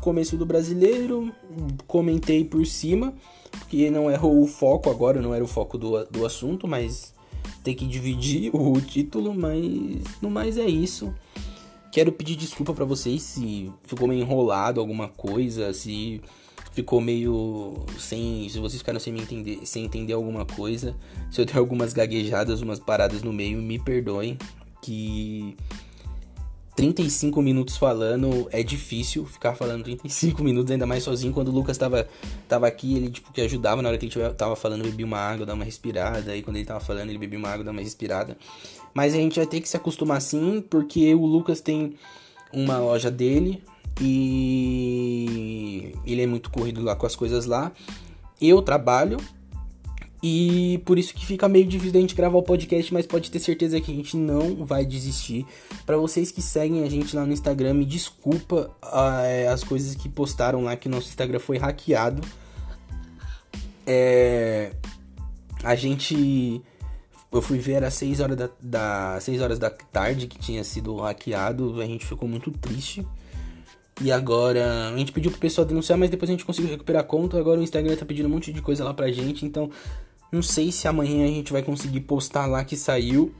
Começo 0.00 0.36
do 0.36 0.46
brasileiro, 0.46 1.30
comentei 1.86 2.44
por 2.44 2.64
cima, 2.64 3.12
porque 3.50 3.90
não 3.90 4.08
era 4.08 4.24
o 4.24 4.46
foco 4.46 4.88
agora, 4.88 5.20
não 5.20 5.34
era 5.34 5.44
o 5.44 5.48
foco 5.48 5.76
do, 5.76 6.04
do 6.06 6.24
assunto, 6.24 6.66
mas 6.66 7.12
tem 7.62 7.74
que 7.74 7.86
dividir 7.86 8.50
o 8.56 8.80
título, 8.80 9.34
mas 9.34 10.02
no 10.22 10.30
mais 10.30 10.56
é 10.56 10.66
isso. 10.66 11.12
Quero 11.92 12.12
pedir 12.12 12.36
desculpa 12.36 12.72
para 12.72 12.84
vocês 12.84 13.20
se 13.20 13.70
ficou 13.82 14.06
meio 14.06 14.20
enrolado 14.20 14.80
alguma 14.80 15.08
coisa, 15.08 15.72
se 15.72 16.22
ficou 16.72 17.00
meio 17.00 17.84
sem, 17.98 18.48
se 18.48 18.58
vocês 18.58 18.80
ficaram 18.80 19.00
sem 19.00 19.12
me 19.12 19.20
entender, 19.20 19.60
sem 19.64 19.84
entender 19.84 20.12
alguma 20.12 20.46
coisa, 20.46 20.94
se 21.30 21.40
eu 21.40 21.46
tenho 21.46 21.58
algumas 21.58 21.92
gaguejadas, 21.92 22.62
umas 22.62 22.78
paradas 22.78 23.22
no 23.22 23.32
meio, 23.32 23.58
me 23.58 23.78
perdoem, 23.78 24.38
que 24.80 25.56
35 26.76 27.42
minutos 27.42 27.76
falando 27.76 28.48
é 28.50 28.62
difícil 28.62 29.26
ficar 29.26 29.54
falando 29.54 29.84
35 29.84 30.42
minutos, 30.42 30.70
ainda 30.70 30.86
mais 30.86 31.02
sozinho. 31.02 31.32
Quando 31.32 31.48
o 31.48 31.50
Lucas 31.50 31.76
tava, 31.76 32.08
tava 32.48 32.66
aqui, 32.66 32.96
ele 32.96 33.10
tipo 33.10 33.32
que 33.32 33.40
ajudava 33.42 33.82
na 33.82 33.88
hora 33.90 33.98
que 33.98 34.06
ele 34.06 34.34
tava 34.34 34.56
falando, 34.56 34.84
bebia 34.84 35.04
uma 35.04 35.18
água, 35.18 35.44
dá 35.44 35.52
uma 35.52 35.64
respirada. 35.64 36.34
E 36.34 36.42
quando 36.42 36.56
ele 36.56 36.64
tava 36.64 36.80
falando, 36.80 37.10
ele 37.10 37.18
bebia 37.18 37.38
uma 37.38 37.50
água, 37.50 37.64
dá 37.64 37.70
uma 37.70 37.82
respirada. 37.82 38.36
Mas 38.94 39.12
a 39.12 39.16
gente 39.16 39.36
vai 39.36 39.46
ter 39.46 39.60
que 39.60 39.68
se 39.68 39.76
acostumar 39.76 40.16
assim, 40.16 40.64
porque 40.70 41.14
o 41.14 41.26
Lucas 41.26 41.60
tem 41.60 41.96
uma 42.52 42.78
loja 42.78 43.10
dele 43.10 43.62
e 44.00 45.94
ele 46.06 46.22
é 46.22 46.26
muito 46.26 46.50
corrido 46.50 46.82
lá 46.82 46.96
com 46.96 47.04
as 47.04 47.14
coisas 47.14 47.44
lá. 47.44 47.72
Eu 48.40 48.62
trabalho 48.62 49.18
e 50.22 50.82
por 50.84 50.98
isso 50.98 51.14
que 51.14 51.24
fica 51.24 51.48
meio 51.48 51.66
difícil 51.66 51.98
a 51.98 52.00
gente 52.00 52.14
gravar 52.14 52.36
o 52.36 52.42
podcast, 52.42 52.92
mas 52.92 53.06
pode 53.06 53.30
ter 53.30 53.38
certeza 53.38 53.80
que 53.80 53.90
a 53.90 53.94
gente 53.94 54.16
não 54.16 54.66
vai 54.66 54.84
desistir. 54.84 55.46
Para 55.86 55.96
vocês 55.96 56.30
que 56.30 56.42
seguem 56.42 56.84
a 56.84 56.90
gente 56.90 57.16
lá 57.16 57.24
no 57.24 57.32
Instagram, 57.32 57.74
me 57.74 57.86
desculpa 57.86 58.70
uh, 58.82 59.50
as 59.52 59.64
coisas 59.64 59.94
que 59.94 60.08
postaram 60.08 60.64
lá 60.64 60.76
que 60.76 60.88
nosso 60.88 61.08
Instagram 61.08 61.38
foi 61.38 61.56
hackeado. 61.56 62.22
É, 63.86 64.72
a 65.64 65.74
gente 65.74 66.62
eu 67.32 67.40
fui 67.40 67.58
ver 67.58 67.82
às 67.82 67.94
6 67.94 68.20
horas 68.20 68.36
da, 68.36 68.50
da 68.60 69.20
6 69.20 69.40
horas 69.40 69.58
da 69.58 69.70
tarde 69.70 70.26
que 70.26 70.38
tinha 70.38 70.62
sido 70.64 70.96
hackeado, 70.96 71.80
a 71.80 71.86
gente 71.86 72.04
ficou 72.04 72.28
muito 72.28 72.50
triste. 72.50 73.06
E 74.02 74.10
agora 74.10 74.88
a 74.88 74.96
gente 74.96 75.12
pediu 75.12 75.30
pro 75.30 75.40
pessoal 75.40 75.66
denunciar, 75.66 75.98
mas 75.98 76.10
depois 76.10 76.28
a 76.28 76.32
gente 76.32 76.44
conseguiu 76.44 76.70
recuperar 76.70 77.02
a 77.02 77.04
conta. 77.04 77.38
Agora 77.38 77.60
o 77.60 77.62
Instagram 77.62 77.96
tá 77.96 78.06
pedindo 78.06 78.26
um 78.26 78.30
monte 78.30 78.52
de 78.52 78.62
coisa 78.62 78.82
lá 78.82 78.94
pra 78.94 79.12
gente, 79.12 79.44
então 79.44 79.70
não 80.32 80.42
sei 80.42 80.70
se 80.70 80.86
amanhã 80.86 81.24
a 81.24 81.28
gente 81.28 81.52
vai 81.52 81.62
conseguir 81.62 82.00
postar 82.00 82.46
lá 82.46 82.64
que 82.64 82.76
saiu 82.76 83.34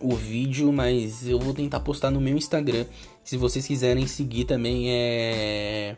o 0.00 0.16
vídeo, 0.16 0.72
mas 0.72 1.26
eu 1.28 1.38
vou 1.38 1.52
tentar 1.52 1.80
postar 1.80 2.10
no 2.10 2.20
meu 2.20 2.36
Instagram. 2.36 2.86
Se 3.22 3.36
vocês 3.36 3.66
quiserem 3.66 4.06
seguir 4.06 4.44
também 4.44 4.90
é 4.90 5.96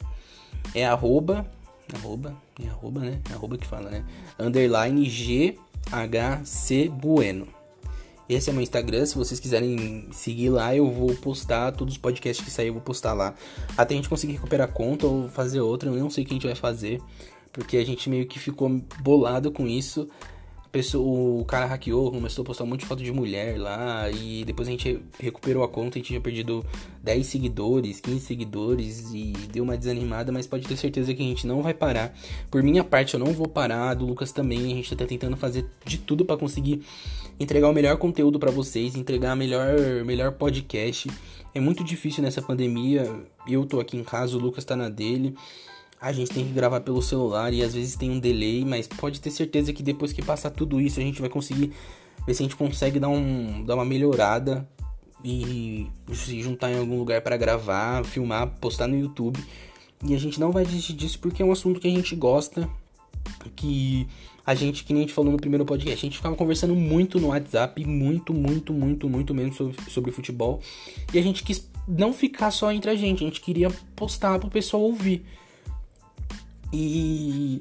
é 0.74 0.86
arroba 0.86 1.46
arroba 1.94 2.36
é 2.62 2.68
arroba 2.68 3.00
né 3.00 3.20
é 3.28 3.34
arroba 3.34 3.58
que 3.58 3.66
fala 3.66 3.90
né 3.90 4.04
underline 4.38 5.08
GHC 5.08 6.88
Bueno. 6.88 7.46
Esse 8.28 8.50
é 8.50 8.52
meu 8.52 8.62
Instagram, 8.62 9.04
se 9.04 9.16
vocês 9.16 9.38
quiserem 9.38 10.08
seguir 10.10 10.48
lá, 10.48 10.74
eu 10.74 10.90
vou 10.90 11.14
postar 11.16 11.72
todos 11.72 11.94
os 11.94 11.98
podcasts 11.98 12.42
que 12.42 12.50
sair, 12.50 12.68
eu 12.68 12.72
vou 12.72 12.80
postar 12.80 13.12
lá. 13.12 13.34
Até 13.76 13.94
a 13.94 13.96
gente 13.96 14.08
conseguir 14.08 14.34
recuperar 14.34 14.68
a 14.68 14.72
conta 14.72 15.06
ou 15.06 15.28
fazer 15.28 15.60
outra, 15.60 15.90
eu 15.90 15.96
não 15.96 16.08
sei 16.08 16.24
o 16.24 16.26
que 16.26 16.32
a 16.32 16.36
gente 16.36 16.46
vai 16.46 16.54
fazer 16.54 17.02
porque 17.52 17.76
a 17.76 17.84
gente 17.84 18.08
meio 18.08 18.26
que 18.26 18.38
ficou 18.38 18.68
bolado 19.00 19.52
com 19.52 19.68
isso. 19.68 20.08
Pessoa, 20.72 21.38
o 21.38 21.44
cara 21.44 21.66
hackeou, 21.66 22.10
começou 22.10 22.40
a 22.40 22.46
postar 22.46 22.64
um 22.64 22.66
monte 22.66 22.80
de 22.80 22.86
foto 22.86 23.02
de 23.02 23.12
mulher 23.12 23.60
lá, 23.60 24.10
e 24.10 24.42
depois 24.42 24.66
a 24.66 24.70
gente 24.70 24.98
recuperou 25.20 25.62
a 25.62 25.68
conta, 25.68 25.90
a 25.90 25.98
gente 25.98 26.06
tinha 26.06 26.20
perdido 26.20 26.64
10 27.02 27.26
seguidores, 27.26 28.00
15 28.00 28.20
seguidores, 28.20 29.12
e 29.12 29.34
deu 29.52 29.64
uma 29.64 29.76
desanimada, 29.76 30.32
mas 30.32 30.46
pode 30.46 30.66
ter 30.66 30.78
certeza 30.78 31.12
que 31.12 31.22
a 31.22 31.26
gente 31.26 31.46
não 31.46 31.60
vai 31.60 31.74
parar. 31.74 32.16
Por 32.50 32.62
minha 32.62 32.82
parte, 32.82 33.12
eu 33.12 33.20
não 33.20 33.34
vou 33.34 33.46
parar, 33.46 33.92
do 33.92 34.06
Lucas 34.06 34.32
também, 34.32 34.72
a 34.72 34.76
gente 34.76 34.96
tá 34.96 35.04
tentando 35.04 35.36
fazer 35.36 35.66
de 35.84 35.98
tudo 35.98 36.24
para 36.24 36.38
conseguir 36.38 36.80
entregar 37.38 37.68
o 37.68 37.72
melhor 37.74 37.98
conteúdo 37.98 38.38
para 38.38 38.50
vocês, 38.50 38.96
entregar 38.96 39.34
o 39.34 39.36
melhor, 39.36 39.76
melhor 40.06 40.32
podcast. 40.32 41.06
É 41.54 41.60
muito 41.60 41.84
difícil 41.84 42.22
nessa 42.22 42.40
pandemia, 42.40 43.14
eu 43.46 43.66
tô 43.66 43.78
aqui 43.78 43.98
em 43.98 44.02
casa, 44.02 44.38
o 44.38 44.40
Lucas 44.40 44.64
tá 44.64 44.74
na 44.74 44.88
dele 44.88 45.34
a 46.02 46.10
gente 46.10 46.32
tem 46.32 46.44
que 46.44 46.52
gravar 46.52 46.80
pelo 46.80 47.00
celular 47.00 47.54
e 47.54 47.62
às 47.62 47.74
vezes 47.74 47.94
tem 47.94 48.10
um 48.10 48.18
delay, 48.18 48.64
mas 48.64 48.88
pode 48.88 49.20
ter 49.20 49.30
certeza 49.30 49.72
que 49.72 49.84
depois 49.84 50.12
que 50.12 50.20
passar 50.20 50.50
tudo 50.50 50.80
isso 50.80 50.98
a 50.98 51.02
gente 51.02 51.20
vai 51.20 51.30
conseguir 51.30 51.72
ver 52.26 52.34
se 52.34 52.42
a 52.42 52.44
gente 52.44 52.56
consegue 52.56 52.98
dar, 52.98 53.08
um, 53.08 53.64
dar 53.64 53.76
uma 53.76 53.84
melhorada 53.84 54.68
e 55.24 55.86
se 56.12 56.42
juntar 56.42 56.72
em 56.72 56.78
algum 56.78 56.98
lugar 56.98 57.20
para 57.22 57.36
gravar, 57.36 58.04
filmar, 58.04 58.48
postar 58.60 58.88
no 58.88 58.98
YouTube. 58.98 59.38
E 60.04 60.12
a 60.12 60.18
gente 60.18 60.40
não 60.40 60.50
vai 60.50 60.64
desistir 60.64 60.94
disso 60.94 61.20
porque 61.20 61.40
é 61.40 61.44
um 61.46 61.52
assunto 61.52 61.78
que 61.78 61.86
a 61.86 61.90
gente 61.90 62.16
gosta, 62.16 62.68
que 63.54 64.08
a 64.44 64.56
gente, 64.56 64.82
que 64.82 64.92
nem 64.92 65.04
a 65.04 65.06
gente 65.06 65.14
falou 65.14 65.30
no 65.30 65.38
primeiro 65.38 65.64
podcast, 65.64 66.04
a 66.04 66.08
gente 66.08 66.16
ficava 66.16 66.34
conversando 66.34 66.74
muito 66.74 67.20
no 67.20 67.28
WhatsApp, 67.28 67.84
muito, 67.86 68.34
muito, 68.34 68.72
muito, 68.72 69.08
muito 69.08 69.32
mesmo 69.32 69.54
sobre, 69.54 69.76
sobre 69.88 70.10
futebol. 70.10 70.60
E 71.14 71.18
a 71.20 71.22
gente 71.22 71.44
quis 71.44 71.70
não 71.86 72.12
ficar 72.12 72.50
só 72.50 72.72
entre 72.72 72.90
a 72.90 72.96
gente, 72.96 73.22
a 73.22 73.26
gente 73.28 73.40
queria 73.40 73.70
postar 73.94 74.40
pro 74.40 74.50
pessoal 74.50 74.82
ouvir. 74.82 75.24
E 76.72 77.58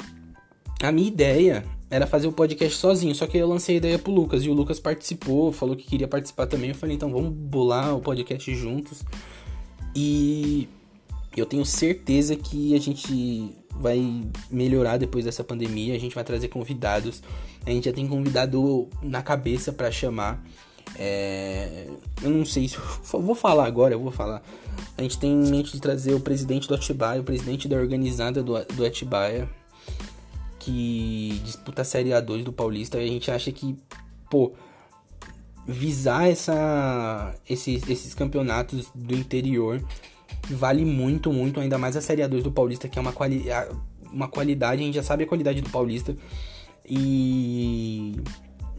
a 0.82 0.92
minha 0.92 1.08
ideia 1.08 1.66
era 1.90 2.08
fazer 2.08 2.28
o 2.28 2.32
podcast 2.32 2.78
sozinho, 2.78 3.14
só 3.14 3.28
que 3.28 3.38
eu 3.38 3.48
lancei 3.48 3.76
a 3.76 3.78
ideia 3.78 4.00
pro 4.00 4.12
Lucas 4.12 4.44
e 4.44 4.50
o 4.50 4.54
Lucas 4.54 4.80
participou, 4.80 5.52
falou 5.52 5.76
que 5.76 5.84
queria 5.84 6.08
participar 6.08 6.48
também. 6.48 6.70
Eu 6.70 6.76
falei, 6.76 6.96
então 6.96 7.12
vamos 7.12 7.32
bolar 7.32 7.96
o 7.96 8.00
podcast 8.00 8.54
juntos. 8.56 9.04
E 9.94 10.70
eu 11.36 11.46
tenho 11.46 11.66
certeza 11.66 12.36
que 12.36 12.74
a 12.76 12.80
gente 12.80 13.54
vai 13.76 14.24
melhorar 14.50 14.98
depois 14.98 15.26
dessa 15.26 15.44
pandemia. 15.44 15.96
A 15.96 16.00
gente 16.00 16.16
vai 16.16 16.24
trazer 16.24 16.48
convidados. 16.48 17.22
A 17.66 17.70
gente 17.70 17.86
já 17.86 17.94
tem 17.94 18.08
convidado 18.08 18.90
na 19.02 19.22
cabeça 19.22 19.72
para 19.74 19.92
chamar. 19.92 20.44
É, 20.98 21.88
eu 22.22 22.30
não 22.30 22.46
sei 22.46 22.68
se 22.68 22.78
vou 23.12 23.36
falar 23.36 23.66
agora, 23.66 23.94
eu 23.94 24.00
vou 24.00 24.12
falar. 24.12 24.42
A 24.98 25.02
gente 25.02 25.18
tem 25.18 25.32
em 25.32 25.50
mente 25.50 25.72
de 25.72 25.82
trazer 25.82 26.14
o 26.14 26.20
presidente 26.20 26.68
do 26.68 26.76
Atibaia, 26.76 27.22
o 27.22 27.24
presidente 27.24 27.68
da 27.68 27.78
organizada 27.78 28.44
do, 28.44 28.54
do 28.66 28.86
Atibaia, 28.86 29.50
que 30.60 31.42
disputa 31.44 31.82
a 31.82 31.86
Série 31.86 32.10
A2 32.10 32.44
do 32.44 32.54
Paulista. 32.54 33.00
E 33.00 33.06
a 33.06 33.08
gente 33.08 33.32
acha 33.32 33.52
que, 33.52 33.76
pô, 34.30 34.54
visar 35.66 36.30
essa, 36.30 37.36
esses, 37.50 37.88
esses 37.90 38.14
campeonatos 38.14 38.90
do 38.94 39.16
interior 39.16 39.84
vale 40.50 40.86
muito, 40.86 41.32
muito, 41.32 41.60
ainda 41.60 41.78
mais 41.78 41.96
a 41.96 42.02
Série 42.02 42.22
A2 42.22 42.42
do 42.42 42.52
Paulista, 42.52 42.88
que 42.88 42.98
é 42.98 43.02
uma, 43.02 43.14
quali 43.14 43.46
uma 44.12 44.28
qualidade, 44.28 44.82
a 44.82 44.86
gente 44.86 44.96
já 44.96 45.04
sabe 45.04 45.24
a 45.24 45.28
qualidade 45.28 45.62
do 45.62 45.70
Paulista. 45.70 46.16
E 46.86 48.16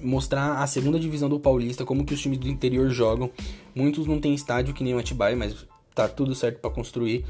mostrar 0.03 0.63
a 0.63 0.67
segunda 0.67 0.99
divisão 0.99 1.29
do 1.29 1.39
Paulista, 1.39 1.85
como 1.85 2.05
que 2.05 2.15
os 2.15 2.21
times 2.21 2.39
do 2.39 2.49
interior 2.49 2.91
jogam. 2.91 3.31
Muitos 3.75 4.07
não 4.07 4.21
têm 4.21 4.35
estádio 4.35 4.75
que 4.75 4.85
nem 4.85 4.95
o 4.95 4.99
Atibaia, 4.99 5.37
mas 5.37 5.67
tá 5.95 6.09
tudo 6.09 6.35
certo 6.35 6.61
para 6.61 6.71
construir. 6.71 7.25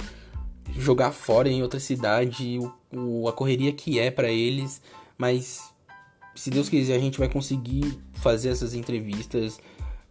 Jogar 0.77 1.13
fora 1.13 1.49
em 1.49 1.63
outra 1.63 1.79
cidade, 1.79 2.59
o, 2.59 3.23
o 3.23 3.29
a 3.29 3.33
correria 3.33 3.73
que 3.73 3.99
é 3.99 4.11
para 4.11 4.31
eles, 4.31 4.81
mas 5.19 5.61
se 6.35 6.51
Deus 6.51 6.69
quiser 6.69 6.97
a 6.97 7.01
gente 7.01 7.19
vai 7.19 7.29
conseguir 7.29 7.99
fazer 8.15 8.49
essas 8.49 8.75
entrevistas. 8.75 9.61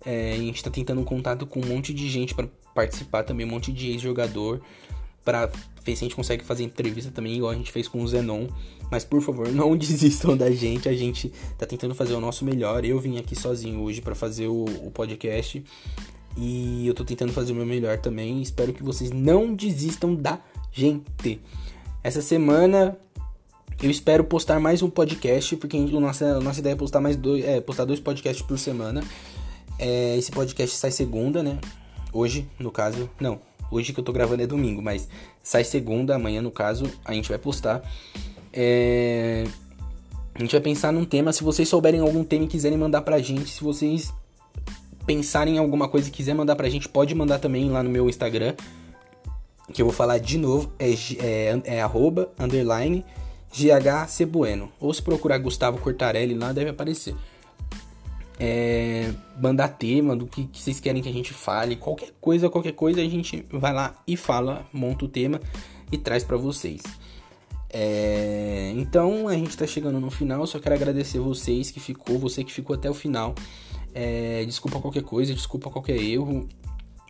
É, 0.04 0.34
a 0.34 0.38
gente 0.38 0.64
tá 0.64 0.72
tentando 0.72 1.00
um 1.00 1.04
contato 1.04 1.46
com 1.46 1.60
um 1.60 1.66
monte 1.66 1.94
de 1.94 2.10
gente 2.10 2.34
para 2.34 2.48
participar 2.74 3.24
também, 3.24 3.46
um 3.46 3.50
monte 3.50 3.72
de 3.72 3.92
ex-jogador 3.92 4.60
para 5.24 5.52
ver 5.84 5.96
se 5.96 6.04
a 6.04 6.06
gente 6.06 6.16
consegue 6.16 6.44
fazer 6.44 6.64
entrevista 6.64 7.12
também, 7.12 7.36
igual 7.36 7.52
a 7.52 7.56
gente 7.56 7.72
fez 7.72 7.88
com 7.88 8.02
o 8.02 8.08
Zenon. 8.08 8.48
Mas 8.90 9.06
por 9.06 9.22
favor, 9.22 9.48
não 9.54 9.76
desistam 9.76 10.36
da 10.36 10.52
gente. 10.52 10.90
A 10.90 10.94
gente 10.94 11.32
tá 11.58 11.66
tentando 11.66 11.96
fazer 11.96 12.14
o 12.14 12.20
nosso 12.20 12.44
melhor. 12.44 12.84
Eu 12.84 13.00
vim 13.00 13.18
aqui 13.18 13.36
sozinho 13.36 13.82
hoje 13.82 14.02
para 14.02 14.16
fazer 14.16 14.48
o, 14.48 14.66
o, 14.66 14.92
podcast. 14.92 15.64
E 16.38 16.88
eu 16.88 16.94
tô 16.94 17.04
tentando 17.04 17.32
fazer 17.32 17.52
o 17.52 17.56
meu 17.56 17.66
melhor 17.66 18.00
também. 18.00 18.42
Espero 18.42 18.74
que 18.74 18.84
vocês 18.84 19.12
não 19.12 19.54
desistam 19.54 20.16
da 20.16 20.40
gente. 20.72 21.42
Essa 22.04 22.22
semana 22.22 22.98
eu 23.82 23.90
espero 23.90 24.24
postar 24.24 24.60
mais 24.60 24.82
um 24.82 24.90
podcast, 24.90 25.56
porque 25.56 25.76
a 25.76 26.00
nossa, 26.00 26.38
a 26.38 26.40
nossa 26.40 26.60
ideia 26.60 26.74
é 26.74 26.76
postar 26.76 27.02
mais 27.02 27.16
dois, 27.16 27.44
é, 27.44 27.60
postar 27.60 27.86
dois 27.86 28.00
podcasts 28.00 28.46
por 28.46 28.58
semana. 28.60 29.04
É, 29.80 30.16
esse 30.18 30.32
podcast 30.32 30.78
sai 30.78 30.92
segunda, 30.92 31.42
né? 31.42 31.60
Hoje, 32.14 32.48
no 32.60 32.72
caso, 32.72 33.10
não, 33.20 33.40
Hoje 33.72 33.94
que 33.94 34.00
eu 34.00 34.04
tô 34.04 34.12
gravando 34.12 34.44
é 34.44 34.48
domingo, 34.48 34.82
mas 34.82 35.08
sai 35.42 35.64
segunda, 35.64 36.16
amanhã 36.16 36.42
no 36.42 36.52
caso, 36.52 36.86
a 37.06 37.14
gente 37.14 37.30
vai 37.30 37.38
postar. 37.38 37.82
É... 38.52 39.46
A 40.36 40.40
gente 40.40 40.52
vai 40.52 40.62
pensar 40.62 40.92
num 40.92 41.06
tema. 41.06 41.32
Se 41.32 41.44
vocês 41.44 41.68
souberem 41.70 42.02
algum 42.02 42.24
tema 42.24 42.46
e 42.46 42.48
quiserem 42.48 42.78
mandar 42.78 43.02
pra 43.02 43.20
gente, 43.20 43.50
se 43.50 43.64
vocês 43.64 44.14
pensar 45.06 45.48
em 45.48 45.58
alguma 45.58 45.88
coisa 45.88 46.10
e 46.10 46.12
quiser 46.12 46.34
mandar 46.34 46.56
pra 46.56 46.70
gente, 46.70 46.88
pode 46.88 47.14
mandar 47.16 47.40
também 47.40 47.70
lá 47.70 47.82
no 47.82 47.90
meu 47.90 48.10
Instagram. 48.10 48.54
Que 49.74 49.82
eu 49.82 49.86
vou 49.86 49.94
falar 49.94 50.18
de 50.18 50.38
novo. 50.38 50.72
É, 50.78 50.92
é, 51.20 51.62
é 51.78 51.82
arroba, 51.82 52.30
underline, 52.38 53.06
GHCBueno. 53.54 54.72
Ou 54.80 54.94
se 54.94 55.02
procurar 55.02 55.38
Gustavo 55.38 55.78
Cortarelli 55.78 56.34
lá, 56.34 56.52
deve 56.52 56.70
aparecer. 56.70 57.16
É, 58.44 59.14
mandar 59.40 59.68
tema 59.68 60.16
do 60.16 60.26
que, 60.26 60.46
que, 60.46 60.60
vocês 60.60 60.80
querem 60.80 61.00
que 61.00 61.08
a 61.08 61.14
gente 61.14 61.32
fale. 61.32 61.76
Qualquer 61.76 62.12
coisa, 62.20 62.50
qualquer 62.50 62.72
coisa, 62.72 63.00
a 63.00 63.08
gente 63.08 63.46
vai 63.52 63.72
lá 63.72 64.02
e 64.08 64.18
fala, 64.18 64.66
monta 64.74 65.06
o 65.06 65.08
tema 65.08 65.40
e 65.92 65.98
traz 65.98 66.24
para 66.24 66.38
vocês. 66.38 66.82
É, 67.70 68.74
então 68.76 69.28
a 69.28 69.36
gente 69.36 69.56
tá 69.56 69.68
chegando 69.68 70.00
no 70.00 70.10
final. 70.10 70.48
Só 70.48 70.58
quero 70.58 70.74
agradecer 70.74 71.20
vocês 71.20 71.70
que 71.70 71.80
ficou, 71.80 72.18
você 72.18 72.44
que 72.44 72.52
ficou 72.52 72.76
até 72.76 72.90
o 72.90 72.96
final. 72.96 73.36
É, 73.94 74.44
desculpa 74.46 74.80
qualquer 74.80 75.04
coisa, 75.04 75.36
desculpa 75.36 75.70
qualquer 75.70 75.98
erro. 75.98 76.50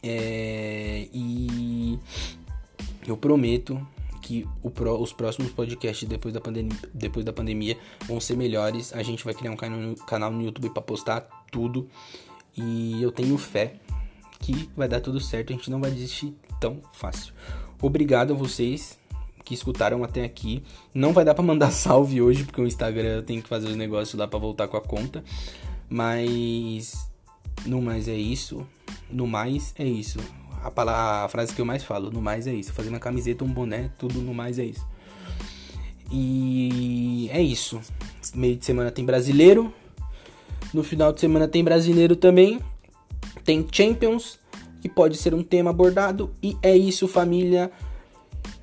É, 0.04 1.08
e 1.14 1.98
eu 3.08 3.16
prometo 3.16 3.80
que 4.22 4.48
pro, 4.74 5.02
os 5.02 5.12
próximos 5.12 5.52
podcasts 5.52 6.08
depois 6.08 6.34
da, 6.34 6.40
pandemia, 6.40 6.78
depois 6.94 7.26
da 7.26 7.34
pandemia 7.34 7.78
vão 8.08 8.20
ser 8.20 8.38
melhores. 8.38 8.94
A 8.94 9.04
gente 9.04 9.26
vai 9.26 9.34
criar 9.34 9.52
um 9.52 9.56
canal, 9.56 9.96
canal 10.08 10.32
no 10.32 10.44
YouTube 10.44 10.70
para 10.70 10.82
postar 10.82 11.22
tudo. 11.52 11.90
E 12.56 13.02
eu 13.02 13.12
tenho 13.12 13.38
fé 13.38 13.76
que 14.40 14.70
vai 14.76 14.88
dar 14.88 15.02
tudo 15.02 15.20
certo. 15.20 15.52
A 15.52 15.56
gente 15.56 15.70
não 15.70 15.82
vai 15.82 15.92
desistir 15.92 16.34
tão 16.60 16.82
fácil. 16.94 17.34
Obrigado 17.82 18.34
a 18.34 18.36
vocês 18.36 19.00
que 19.44 19.54
escutaram 19.54 20.04
até 20.04 20.24
aqui. 20.24 20.64
Não 20.94 21.14
vai 21.14 21.26
dar 21.26 21.34
para 21.34 21.44
mandar 21.44 21.72
salve 21.74 22.22
hoje 22.22 22.44
porque 22.44 22.62
o 22.62 22.68
Instagram 22.68 23.24
tem 23.24 23.42
que 23.42 23.50
fazer 23.50 23.68
os 23.68 23.76
negócios 23.76 24.18
lá 24.18 24.28
para 24.28 24.40
voltar 24.40 24.68
com 24.68 24.78
a 24.78 24.82
conta. 24.82 25.24
Mas 25.90 27.10
no 27.66 27.82
mais 27.82 28.08
é 28.08 28.16
isso. 28.16 28.66
No 29.10 29.28
mais 29.28 29.74
é 29.78 29.86
isso. 29.86 30.20
A, 30.64 30.70
palavra, 30.70 31.26
a 31.26 31.28
frase 31.28 31.54
que 31.54 31.62
eu 31.62 31.66
mais 31.66 31.84
falo, 31.84 32.12
no 32.12 32.22
mais 32.22 32.48
é 32.48 32.54
isso. 32.54 32.74
Fazer 32.74 32.90
uma 32.90 33.00
camiseta, 33.00 33.44
um 33.44 33.52
boné, 33.52 33.90
tudo 33.98 34.22
no 34.22 34.34
mais 34.34 34.60
é 34.60 34.66
isso. 34.66 34.86
E 36.12 37.30
é 37.32 37.42
isso. 37.42 37.82
Meio 38.36 38.56
de 38.56 38.66
semana 38.66 38.92
tem 38.92 39.06
brasileiro. 39.06 39.74
No 40.74 40.84
final 40.84 41.12
de 41.12 41.20
semana 41.20 41.48
tem 41.48 41.64
brasileiro 41.64 42.16
também. 42.16 42.60
Tem 43.44 43.66
Champions, 43.72 44.40
que 44.82 44.90
pode 44.90 45.18
ser 45.18 45.34
um 45.34 45.44
tema 45.44 45.72
abordado. 45.72 46.32
E 46.44 46.58
é 46.62 46.76
isso, 46.76 47.08
família. 47.08 47.72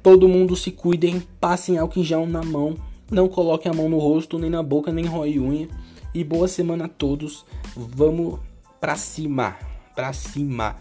Todo 0.03 0.29
mundo 0.29 0.55
se 0.55 0.71
cuidem, 0.71 1.23
passem 1.41 1.79
álcool 1.79 2.01
em 2.01 2.05
gel 2.05 2.27
na 2.27 2.43
mão. 2.43 2.77
Não 3.11 3.29
coloquem 3.29 3.73
a 3.73 3.75
mão 3.75 3.89
no 3.89 3.99
rosto, 3.99 4.39
nem 4.39 4.51
na 4.51 4.63
boca, 4.63 4.93
nem 4.93 5.07
rói 5.07 5.39
unha 5.39 5.69
e 6.15 6.23
boa 6.23 6.47
semana 6.47 6.85
a 6.85 6.89
todos. 6.89 7.45
Vamos 7.75 8.39
pra 8.81 8.97
cima, 8.97 9.57
pra 9.95 10.13
cima 10.13 10.77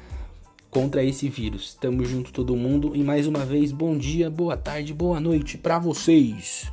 contra 0.70 1.04
esse 1.04 1.30
vírus. 1.30 1.74
Tamo 1.74 2.06
junto 2.06 2.32
todo 2.32 2.56
mundo 2.56 2.96
e 2.96 3.04
mais 3.04 3.28
uma 3.28 3.46
vez 3.46 3.72
bom 3.72 3.98
dia, 3.98 4.30
boa 4.30 4.56
tarde, 4.56 4.94
boa 4.94 5.20
noite 5.20 5.58
para 5.58 5.80
vocês. 5.80 6.72